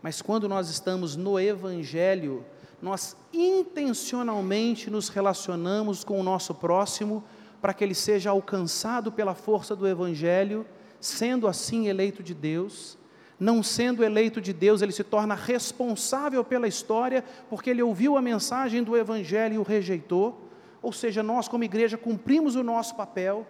Mas 0.00 0.22
quando 0.22 0.48
nós 0.48 0.70
estamos 0.70 1.16
no 1.16 1.40
Evangelho, 1.40 2.44
nós 2.80 3.16
intencionalmente 3.32 4.88
nos 4.88 5.08
relacionamos 5.08 6.04
com 6.04 6.20
o 6.20 6.22
nosso 6.22 6.54
próximo 6.54 7.24
para 7.60 7.74
que 7.74 7.82
ele 7.82 7.96
seja 7.96 8.30
alcançado 8.30 9.10
pela 9.10 9.34
força 9.34 9.74
do 9.74 9.88
Evangelho, 9.88 10.64
sendo 11.00 11.48
assim 11.48 11.88
eleito 11.88 12.22
de 12.22 12.32
Deus. 12.32 12.96
Não 13.36 13.60
sendo 13.60 14.04
eleito 14.04 14.40
de 14.40 14.52
Deus, 14.52 14.82
ele 14.82 14.92
se 14.92 15.02
torna 15.02 15.34
responsável 15.34 16.44
pela 16.44 16.68
história, 16.68 17.24
porque 17.48 17.70
ele 17.70 17.82
ouviu 17.82 18.16
a 18.16 18.22
mensagem 18.22 18.84
do 18.84 18.96
Evangelho 18.96 19.54
e 19.56 19.58
o 19.58 19.64
rejeitou. 19.64 20.48
Ou 20.80 20.92
seja, 20.92 21.24
nós, 21.24 21.48
como 21.48 21.64
igreja, 21.64 21.98
cumprimos 21.98 22.54
o 22.54 22.62
nosso 22.62 22.94
papel 22.94 23.44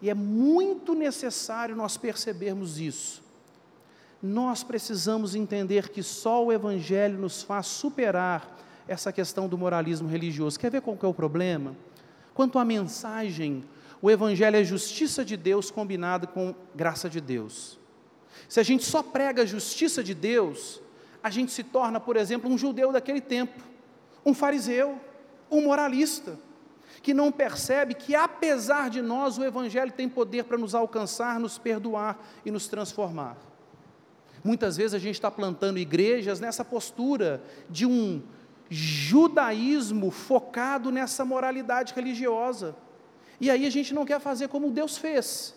e 0.00 0.08
é 0.08 0.14
muito 0.14 0.94
necessário 0.94 1.74
nós 1.74 1.96
percebermos 1.96 2.78
isso. 2.78 3.22
Nós 4.22 4.62
precisamos 4.62 5.34
entender 5.34 5.88
que 5.88 6.02
só 6.02 6.44
o 6.44 6.52
Evangelho 6.52 7.18
nos 7.18 7.42
faz 7.42 7.66
superar 7.66 8.56
essa 8.86 9.12
questão 9.12 9.48
do 9.48 9.58
moralismo 9.58 10.08
religioso. 10.08 10.58
Quer 10.58 10.70
ver 10.70 10.80
qual 10.80 10.96
que 10.96 11.04
é 11.04 11.08
o 11.08 11.14
problema? 11.14 11.76
Quanto 12.34 12.58
à 12.58 12.64
mensagem, 12.64 13.64
o 14.00 14.10
Evangelho 14.10 14.56
é 14.56 14.64
justiça 14.64 15.24
de 15.24 15.36
Deus 15.36 15.70
combinada 15.70 16.26
com 16.26 16.54
graça 16.74 17.08
de 17.08 17.20
Deus. 17.20 17.78
Se 18.48 18.60
a 18.60 18.62
gente 18.62 18.84
só 18.84 19.02
prega 19.02 19.42
a 19.42 19.46
justiça 19.46 20.02
de 20.02 20.14
Deus, 20.14 20.80
a 21.22 21.30
gente 21.30 21.52
se 21.52 21.64
torna, 21.64 21.98
por 22.00 22.16
exemplo, 22.16 22.50
um 22.50 22.56
judeu 22.56 22.92
daquele 22.92 23.20
tempo, 23.20 23.62
um 24.24 24.32
fariseu, 24.32 24.98
um 25.50 25.62
moralista 25.62 26.38
que 27.08 27.14
não 27.14 27.32
percebe 27.32 27.94
que, 27.94 28.14
apesar 28.14 28.90
de 28.90 29.00
nós, 29.00 29.38
o 29.38 29.42
Evangelho 29.42 29.90
tem 29.90 30.06
poder 30.06 30.44
para 30.44 30.58
nos 30.58 30.74
alcançar, 30.74 31.40
nos 31.40 31.56
perdoar 31.56 32.22
e 32.44 32.50
nos 32.50 32.68
transformar. 32.68 33.34
Muitas 34.44 34.76
vezes 34.76 34.92
a 34.92 34.98
gente 34.98 35.14
está 35.14 35.30
plantando 35.30 35.78
igrejas 35.78 36.38
nessa 36.38 36.62
postura 36.62 37.42
de 37.70 37.86
um 37.86 38.20
judaísmo 38.68 40.10
focado 40.10 40.92
nessa 40.92 41.24
moralidade 41.24 41.94
religiosa. 41.94 42.76
E 43.40 43.50
aí 43.50 43.64
a 43.64 43.70
gente 43.70 43.94
não 43.94 44.04
quer 44.04 44.20
fazer 44.20 44.48
como 44.48 44.70
Deus 44.70 44.98
fez. 44.98 45.54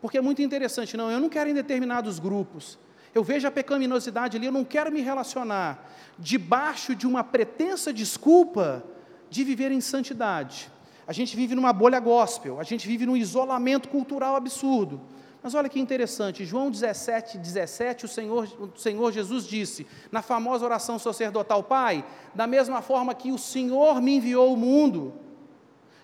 Porque 0.00 0.18
é 0.18 0.20
muito 0.20 0.42
interessante, 0.42 0.96
não, 0.96 1.08
eu 1.08 1.20
não 1.20 1.28
quero 1.28 1.48
em 1.48 1.54
determinados 1.54 2.18
grupos. 2.18 2.76
Eu 3.14 3.22
vejo 3.22 3.46
a 3.46 3.50
pecaminosidade 3.52 4.36
ali, 4.36 4.46
eu 4.46 4.52
não 4.52 4.64
quero 4.64 4.90
me 4.90 5.02
relacionar 5.02 5.88
debaixo 6.18 6.96
de 6.96 7.06
uma 7.06 7.22
pretensa 7.22 7.92
desculpa 7.92 8.82
de 9.30 9.44
viver 9.44 9.70
em 9.70 9.80
santidade. 9.80 10.68
A 11.10 11.12
gente 11.12 11.34
vive 11.34 11.56
numa 11.56 11.72
bolha 11.72 11.98
gospel, 11.98 12.60
a 12.60 12.62
gente 12.62 12.86
vive 12.86 13.04
num 13.04 13.16
isolamento 13.16 13.88
cultural 13.88 14.36
absurdo. 14.36 15.00
Mas 15.42 15.56
olha 15.56 15.68
que 15.68 15.80
interessante, 15.80 16.44
João 16.44 16.70
17, 16.70 17.36
17, 17.36 18.04
o 18.04 18.08
Senhor, 18.08 18.48
o 18.60 18.78
Senhor 18.78 19.10
Jesus 19.10 19.44
disse, 19.44 19.88
na 20.12 20.22
famosa 20.22 20.64
oração 20.64 21.00
sacerdotal, 21.00 21.64
Pai, 21.64 22.04
da 22.32 22.46
mesma 22.46 22.80
forma 22.80 23.12
que 23.12 23.32
o 23.32 23.38
Senhor 23.38 24.00
me 24.00 24.18
enviou 24.18 24.50
ao 24.50 24.56
mundo, 24.56 25.12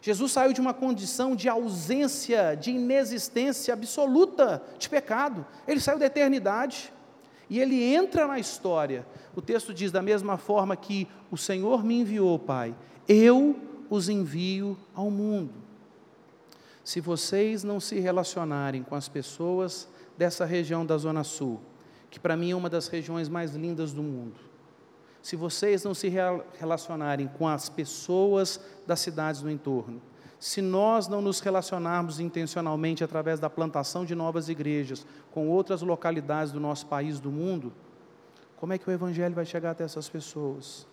Jesus 0.02 0.32
saiu 0.32 0.52
de 0.52 0.61
uma 0.61 0.74
condição 0.74 1.36
de 1.36 1.48
ausência, 1.48 2.57
de 2.57 2.72
inexistência 2.72 3.74
absoluta 3.74 4.61
de 4.76 4.88
pecado. 4.88 5.46
Ele 5.68 5.78
saiu 5.78 6.00
da 6.00 6.07
eternidade 6.07 6.92
e 7.48 7.61
ele 7.61 7.80
entra 7.80 8.26
na 8.26 8.40
história. 8.40 9.07
O 9.36 9.40
texto 9.40 9.72
diz: 9.72 9.92
da 9.92 10.02
mesma 10.02 10.36
forma 10.36 10.74
que 10.74 11.07
o 11.30 11.36
Senhor 11.36 11.84
me 11.84 12.00
enviou, 12.00 12.40
Pai, 12.40 12.74
eu 13.07 13.76
os 13.91 14.09
envio 14.09 14.76
ao 14.95 15.11
mundo. 15.11 15.53
Se 16.84 17.01
vocês 17.01 17.64
não 17.64 17.80
se 17.80 17.99
relacionarem 17.99 18.82
com 18.82 18.95
as 18.95 19.09
pessoas 19.09 19.89
dessa 20.16 20.45
região 20.45 20.87
da 20.87 20.97
Zona 20.97 21.24
Sul, 21.24 21.61
que 22.11 22.20
para 22.20 22.37
mim 22.37 22.53
é 22.53 22.57
uma 22.57 22.70
das 22.70 22.89
regiões 22.89 23.28
mais 23.28 23.55
lindas 23.55 23.93
do 23.93 24.03
mundo, 24.03 24.39
se 25.20 25.34
vocês 25.34 25.82
não 25.82 25.93
se 25.93 26.09
relacionarem 26.59 27.26
com 27.26 27.49
as 27.49 27.68
pessoas 27.68 28.61
das 28.87 29.01
cidades 29.01 29.43
do 29.43 29.51
entorno, 29.51 30.01
se 30.39 30.62
nós 30.62 31.09
não 31.09 31.20
nos 31.20 31.41
relacionarmos 31.41 32.20
intencionalmente 32.20 33.03
através 33.03 33.41
da 33.41 33.51
plantação 33.51 34.05
de 34.05 34.14
novas 34.14 34.49
igrejas 34.49 35.05
com 35.32 35.49
outras 35.49 35.82
localidades 35.82 36.53
do 36.53 36.61
nosso 36.61 36.87
país, 36.87 37.18
do 37.18 37.32
mundo, 37.32 37.72
como 38.57 38.72
é 38.72 38.78
que 38.78 38.89
o 38.89 38.93
Evangelho 38.93 39.34
vai 39.34 39.45
chegar 39.45 39.72
até 39.72 39.82
essas 39.82 40.09
pessoas? 40.09 40.87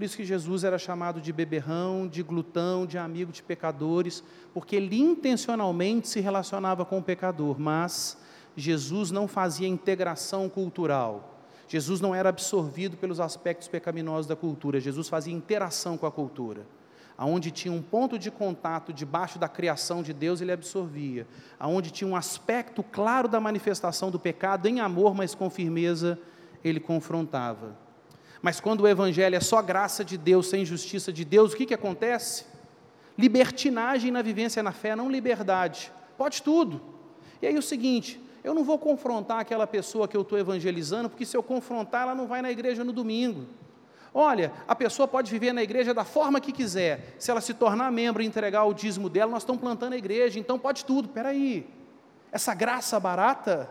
Por 0.00 0.04
isso 0.04 0.16
que 0.16 0.24
Jesus 0.24 0.64
era 0.64 0.78
chamado 0.78 1.20
de 1.20 1.30
beberrão, 1.30 2.08
de 2.08 2.22
glutão, 2.22 2.86
de 2.86 2.96
amigo 2.96 3.30
de 3.30 3.42
pecadores, 3.42 4.24
porque 4.54 4.76
ele 4.76 4.98
intencionalmente 4.98 6.08
se 6.08 6.20
relacionava 6.20 6.86
com 6.86 6.96
o 6.96 7.02
pecador, 7.02 7.60
mas 7.60 8.16
Jesus 8.56 9.10
não 9.10 9.28
fazia 9.28 9.68
integração 9.68 10.48
cultural. 10.48 11.44
Jesus 11.68 12.00
não 12.00 12.14
era 12.14 12.30
absorvido 12.30 12.96
pelos 12.96 13.20
aspectos 13.20 13.68
pecaminosos 13.68 14.26
da 14.26 14.34
cultura, 14.34 14.80
Jesus 14.80 15.06
fazia 15.06 15.34
interação 15.34 15.98
com 15.98 16.06
a 16.06 16.10
cultura. 16.10 16.66
Aonde 17.18 17.50
tinha 17.50 17.74
um 17.74 17.82
ponto 17.82 18.18
de 18.18 18.30
contato 18.30 18.94
debaixo 18.94 19.38
da 19.38 19.50
criação 19.50 20.02
de 20.02 20.14
Deus, 20.14 20.40
ele 20.40 20.50
absorvia. 20.52 21.26
Aonde 21.58 21.90
tinha 21.90 22.08
um 22.08 22.16
aspecto 22.16 22.82
claro 22.82 23.28
da 23.28 23.38
manifestação 23.38 24.10
do 24.10 24.18
pecado 24.18 24.66
em 24.66 24.80
amor, 24.80 25.14
mas 25.14 25.34
com 25.34 25.50
firmeza, 25.50 26.18
ele 26.64 26.80
confrontava. 26.80 27.89
Mas 28.42 28.60
quando 28.60 28.82
o 28.82 28.88
evangelho 28.88 29.36
é 29.36 29.40
só 29.40 29.60
graça 29.60 30.04
de 30.04 30.16
Deus, 30.16 30.48
sem 30.48 30.64
justiça 30.64 31.12
de 31.12 31.24
Deus, 31.24 31.52
o 31.52 31.56
que, 31.56 31.66
que 31.66 31.74
acontece? 31.74 32.44
Libertinagem 33.18 34.10
na 34.10 34.22
vivência 34.22 34.62
na 34.62 34.72
fé, 34.72 34.96
não 34.96 35.10
liberdade. 35.10 35.92
Pode 36.16 36.42
tudo. 36.42 36.80
E 37.42 37.46
aí 37.46 37.56
o 37.58 37.62
seguinte, 37.62 38.20
eu 38.42 38.54
não 38.54 38.64
vou 38.64 38.78
confrontar 38.78 39.40
aquela 39.40 39.66
pessoa 39.66 40.08
que 40.08 40.16
eu 40.16 40.22
estou 40.22 40.38
evangelizando, 40.38 41.10
porque 41.10 41.26
se 41.26 41.36
eu 41.36 41.42
confrontar, 41.42 42.02
ela 42.02 42.14
não 42.14 42.26
vai 42.26 42.40
na 42.40 42.50
igreja 42.50 42.82
no 42.82 42.92
domingo. 42.92 43.46
Olha, 44.12 44.52
a 44.66 44.74
pessoa 44.74 45.06
pode 45.06 45.30
viver 45.30 45.52
na 45.52 45.62
igreja 45.62 45.94
da 45.94 46.04
forma 46.04 46.40
que 46.40 46.50
quiser. 46.50 47.14
Se 47.18 47.30
ela 47.30 47.40
se 47.40 47.54
tornar 47.54 47.92
membro 47.92 48.22
e 48.22 48.26
entregar 48.26 48.64
o 48.64 48.74
dízimo 48.74 49.08
dela, 49.08 49.30
nós 49.30 49.42
estamos 49.42 49.60
plantando 49.60 49.92
a 49.92 49.96
igreja, 49.96 50.38
então 50.38 50.58
pode 50.58 50.84
tudo. 50.84 51.06
Espera 51.06 51.28
aí. 51.28 51.68
Essa 52.32 52.54
graça 52.54 52.98
barata, 52.98 53.70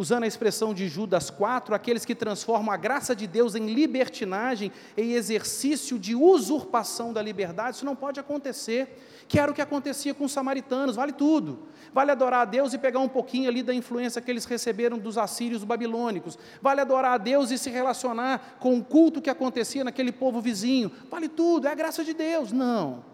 usando 0.00 0.22
a 0.22 0.26
expressão 0.26 0.72
de 0.72 0.88
Judas 0.88 1.28
4, 1.28 1.74
aqueles 1.74 2.06
que 2.06 2.14
transformam 2.14 2.72
a 2.72 2.76
graça 2.78 3.14
de 3.14 3.26
Deus 3.26 3.54
em 3.54 3.66
libertinagem, 3.66 4.72
em 4.96 5.12
exercício 5.12 5.98
de 5.98 6.14
usurpação 6.14 7.12
da 7.12 7.20
liberdade, 7.20 7.76
isso 7.76 7.84
não 7.84 7.94
pode 7.94 8.18
acontecer 8.18 8.96
que 9.28 9.38
era 9.38 9.52
o 9.52 9.54
que 9.54 9.60
acontecia 9.60 10.14
com 10.14 10.24
os 10.24 10.32
samaritanos, 10.32 10.96
vale 10.96 11.12
tudo. 11.12 11.66
Vale 11.92 12.10
adorar 12.10 12.40
a 12.40 12.44
Deus 12.46 12.72
e 12.72 12.78
pegar 12.78 12.98
um 13.00 13.10
pouquinho 13.10 13.46
ali 13.46 13.62
da 13.62 13.74
influência 13.74 14.22
que 14.22 14.30
eles 14.30 14.46
receberam 14.46 14.98
dos 14.98 15.18
assírios 15.18 15.64
babilônicos. 15.64 16.38
Vale 16.62 16.80
adorar 16.80 17.12
a 17.12 17.18
Deus 17.18 17.50
e 17.50 17.58
se 17.58 17.68
relacionar 17.68 18.56
com 18.58 18.78
o 18.78 18.82
culto 18.82 19.20
que 19.20 19.28
acontecia 19.28 19.84
naquele 19.84 20.12
povo 20.12 20.40
vizinho. 20.40 20.90
Vale 21.10 21.28
tudo, 21.28 21.68
é 21.68 21.72
a 21.72 21.74
graça 21.74 22.02
de 22.02 22.14
Deus. 22.14 22.52
Não. 22.52 23.04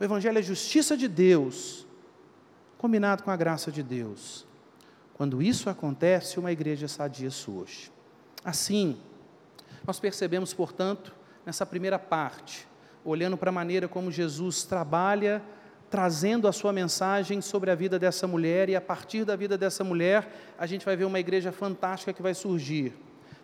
O 0.00 0.02
Evangelho 0.02 0.38
é 0.38 0.42
justiça 0.42 0.96
de 0.96 1.06
Deus, 1.06 1.86
combinado 2.78 3.22
com 3.22 3.30
a 3.30 3.36
graça 3.36 3.70
de 3.70 3.82
Deus. 3.82 4.48
Quando 5.20 5.42
isso 5.42 5.68
acontece, 5.68 6.38
uma 6.38 6.50
igreja 6.50 6.88
sadia 6.88 7.30
surge. 7.30 7.92
Assim, 8.42 8.96
nós 9.86 10.00
percebemos, 10.00 10.54
portanto, 10.54 11.14
nessa 11.44 11.66
primeira 11.66 11.98
parte, 11.98 12.66
olhando 13.04 13.36
para 13.36 13.50
a 13.50 13.52
maneira 13.52 13.86
como 13.86 14.10
Jesus 14.10 14.62
trabalha 14.62 15.42
trazendo 15.90 16.48
a 16.48 16.52
sua 16.52 16.72
mensagem 16.72 17.42
sobre 17.42 17.70
a 17.70 17.74
vida 17.74 17.98
dessa 17.98 18.26
mulher, 18.26 18.70
e 18.70 18.76
a 18.76 18.80
partir 18.80 19.26
da 19.26 19.36
vida 19.36 19.58
dessa 19.58 19.84
mulher, 19.84 20.54
a 20.58 20.64
gente 20.64 20.86
vai 20.86 20.96
ver 20.96 21.04
uma 21.04 21.20
igreja 21.20 21.52
fantástica 21.52 22.14
que 22.14 22.22
vai 22.22 22.32
surgir. 22.32 22.94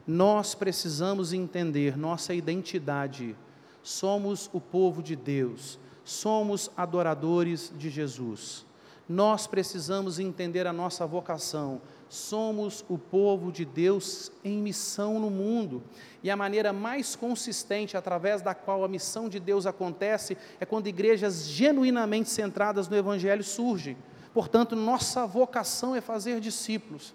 Nós 0.06 0.54
precisamos 0.54 1.34
entender 1.34 1.94
nossa 1.94 2.32
identidade. 2.32 3.36
Somos 3.82 4.48
o 4.50 4.62
povo 4.62 5.02
de 5.02 5.14
Deus, 5.14 5.78
somos 6.02 6.70
adoradores 6.74 7.70
de 7.76 7.90
Jesus. 7.90 8.65
Nós 9.08 9.46
precisamos 9.46 10.18
entender 10.18 10.66
a 10.66 10.72
nossa 10.72 11.06
vocação. 11.06 11.80
Somos 12.08 12.84
o 12.88 12.98
povo 12.98 13.52
de 13.52 13.64
Deus 13.64 14.32
em 14.44 14.58
missão 14.58 15.20
no 15.20 15.30
mundo. 15.30 15.82
E 16.24 16.30
a 16.30 16.36
maneira 16.36 16.72
mais 16.72 17.14
consistente 17.14 17.96
através 17.96 18.42
da 18.42 18.52
qual 18.52 18.82
a 18.82 18.88
missão 18.88 19.28
de 19.28 19.38
Deus 19.38 19.64
acontece 19.64 20.36
é 20.58 20.66
quando 20.66 20.88
igrejas 20.88 21.46
genuinamente 21.46 22.28
centradas 22.30 22.88
no 22.88 22.96
Evangelho 22.96 23.44
surgem. 23.44 23.96
Portanto, 24.34 24.74
nossa 24.74 25.24
vocação 25.24 25.94
é 25.94 26.00
fazer 26.00 26.40
discípulos. 26.40 27.14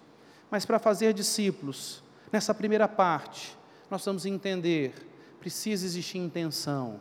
Mas 0.50 0.64
para 0.64 0.78
fazer 0.78 1.12
discípulos, 1.12 2.02
nessa 2.30 2.54
primeira 2.54 2.88
parte, 2.88 3.56
nós 3.90 4.04
vamos 4.04 4.24
entender: 4.24 4.94
precisa 5.38 5.84
existir 5.84 6.18
intenção. 6.18 6.98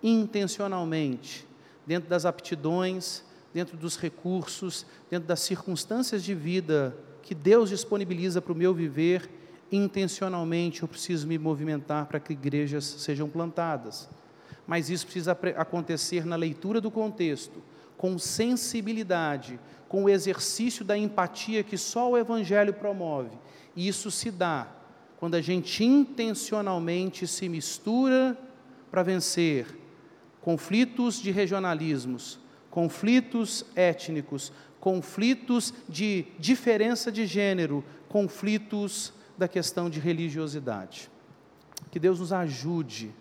Intencionalmente, 0.00 1.46
dentro 1.84 2.08
das 2.08 2.24
aptidões, 2.24 3.24
dentro 3.52 3.76
dos 3.76 3.96
recursos, 3.96 4.86
dentro 5.10 5.26
das 5.26 5.40
circunstâncias 5.40 6.22
de 6.22 6.34
vida 6.34 6.96
que 7.22 7.34
Deus 7.34 7.70
disponibiliza 7.70 8.40
para 8.40 8.52
o 8.52 8.56
meu 8.56 8.72
viver, 8.72 9.28
intencionalmente 9.70 10.82
eu 10.82 10.88
preciso 10.88 11.26
me 11.26 11.38
movimentar 11.38 12.06
para 12.06 12.20
que 12.20 12.32
igrejas 12.32 12.84
sejam 12.84 13.28
plantadas. 13.28 14.08
Mas 14.66 14.90
isso 14.90 15.06
precisa 15.06 15.32
acontecer 15.56 16.24
na 16.24 16.36
leitura 16.36 16.80
do 16.80 16.90
contexto, 16.90 17.62
com 17.96 18.18
sensibilidade, 18.18 19.58
com 19.88 20.04
o 20.04 20.08
exercício 20.08 20.84
da 20.84 20.96
empatia 20.96 21.62
que 21.62 21.76
só 21.76 22.10
o 22.10 22.18
Evangelho 22.18 22.72
promove. 22.74 23.30
E 23.74 23.88
isso 23.88 24.10
se 24.10 24.30
dá 24.30 24.68
quando 25.18 25.34
a 25.34 25.40
gente 25.40 25.84
intencionalmente 25.84 27.26
se 27.26 27.48
mistura 27.48 28.38
para 28.90 29.02
vencer 29.02 29.66
conflitos 30.40 31.20
de 31.20 31.30
regionalismos, 31.30 32.38
conflitos 32.78 33.66
étnicos, 33.74 34.52
conflitos 34.78 35.74
de 35.88 36.26
diferença 36.38 37.10
de 37.10 37.26
gênero, 37.26 37.84
conflitos 38.08 39.12
da 39.36 39.48
questão 39.48 39.90
de 39.90 39.98
religiosidade. 39.98 41.10
Que 41.90 41.98
Deus 41.98 42.20
nos 42.20 42.32
ajude 42.32 43.12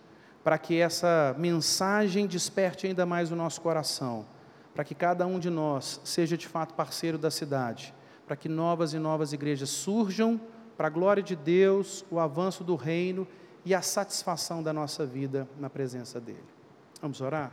para 0.43 0.60
que 0.60 0.80
essa 0.80 1.36
mensagem 1.39 2.28
desperte 2.28 2.86
ainda 2.86 3.03
mais 3.03 3.32
o 3.32 3.36
nosso 3.36 3.60
coração, 3.60 4.28
para 4.76 4.84
que 4.84 4.93
cada 4.93 5.26
um 5.26 5.39
de 5.39 5.49
nós 5.49 6.01
seja 6.03 6.38
de 6.38 6.47
fato 6.47 6.76
parceiro 6.76 7.18
da 7.18 7.32
cidade, 7.32 7.95
para 8.28 8.36
que 8.36 8.47
novas 8.47 8.93
e 8.93 8.99
novas 8.99 9.34
igrejas 9.34 9.72
surjam 9.72 10.39
para 10.78 10.86
a 10.86 10.91
glória 10.91 11.24
de 11.24 11.36
Deus, 11.36 12.05
o 12.12 12.20
avanço 12.20 12.64
do 12.64 12.76
reino 12.76 13.28
e 13.66 13.74
a 13.74 13.82
satisfação 13.82 14.62
da 14.62 14.72
nossa 14.72 15.03
vida 15.03 15.49
na 15.60 15.68
presença 15.68 16.22
dEle. 16.22 16.45
Vamos 17.01 17.22
orar? 17.22 17.51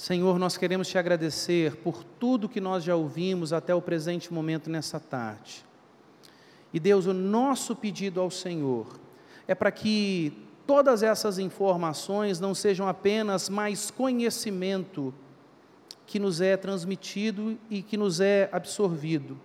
Senhor, 0.00 0.38
nós 0.38 0.56
queremos 0.56 0.88
te 0.88 0.96
agradecer 0.96 1.76
por 1.76 2.02
tudo 2.02 2.48
que 2.48 2.58
nós 2.58 2.82
já 2.82 2.96
ouvimos 2.96 3.52
até 3.52 3.74
o 3.74 3.82
presente 3.82 4.32
momento 4.32 4.70
nessa 4.70 4.98
tarde. 4.98 5.62
E 6.72 6.80
Deus, 6.80 7.04
o 7.04 7.12
nosso 7.12 7.76
pedido 7.76 8.18
ao 8.18 8.30
Senhor 8.30 8.98
é 9.46 9.54
para 9.54 9.70
que 9.70 10.32
todas 10.66 11.02
essas 11.02 11.38
informações 11.38 12.40
não 12.40 12.54
sejam 12.54 12.88
apenas 12.88 13.50
mais 13.50 13.90
conhecimento 13.90 15.12
que 16.06 16.18
nos 16.18 16.40
é 16.40 16.56
transmitido 16.56 17.58
e 17.68 17.82
que 17.82 17.98
nos 17.98 18.20
é 18.20 18.48
absorvido, 18.52 19.38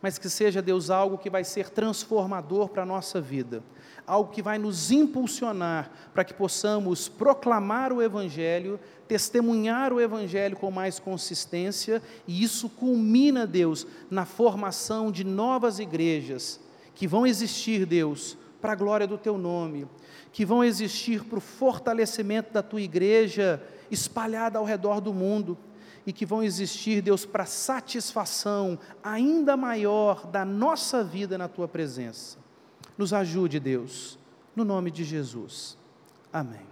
mas 0.00 0.16
que 0.16 0.30
seja, 0.30 0.62
Deus, 0.62 0.88
algo 0.88 1.18
que 1.18 1.28
vai 1.28 1.44
ser 1.44 1.68
transformador 1.68 2.70
para 2.70 2.84
a 2.84 2.86
nossa 2.86 3.20
vida, 3.20 3.62
algo 4.06 4.32
que 4.32 4.42
vai 4.42 4.58
nos 4.58 4.90
impulsionar 4.90 5.90
para 6.12 6.24
que 6.24 6.34
possamos 6.34 7.08
proclamar 7.08 7.92
o 7.92 8.02
Evangelho, 8.02 8.78
testemunhar 9.06 9.92
o 9.92 10.00
Evangelho 10.00 10.56
com 10.56 10.70
mais 10.70 10.98
consistência, 10.98 12.02
e 12.26 12.42
isso 12.42 12.68
culmina, 12.68 13.46
Deus, 13.46 13.86
na 14.10 14.24
formação 14.24 15.10
de 15.10 15.24
novas 15.24 15.78
igrejas 15.78 16.60
que 16.94 17.06
vão 17.06 17.26
existir, 17.26 17.86
Deus, 17.86 18.36
para 18.60 18.72
a 18.72 18.76
glória 18.76 19.06
do 19.06 19.16
Teu 19.16 19.38
nome, 19.38 19.86
que 20.32 20.44
vão 20.44 20.62
existir 20.62 21.24
para 21.24 21.38
o 21.38 21.40
fortalecimento 21.40 22.52
da 22.52 22.62
Tua 22.62 22.80
igreja 22.80 23.62
espalhada 23.90 24.58
ao 24.58 24.64
redor 24.64 25.00
do 25.00 25.12
mundo 25.12 25.56
e 26.06 26.12
que 26.12 26.26
vão 26.26 26.42
existir, 26.42 27.02
Deus, 27.02 27.24
para 27.24 27.44
satisfação 27.44 28.78
ainda 29.02 29.56
maior 29.56 30.26
da 30.26 30.44
nossa 30.44 31.04
vida 31.04 31.36
na 31.36 31.48
tua 31.48 31.68
presença. 31.68 32.39
Nos 33.00 33.14
ajude, 33.14 33.58
Deus, 33.58 34.18
no 34.54 34.62
nome 34.62 34.90
de 34.90 35.04
Jesus. 35.04 35.74
Amém. 36.30 36.69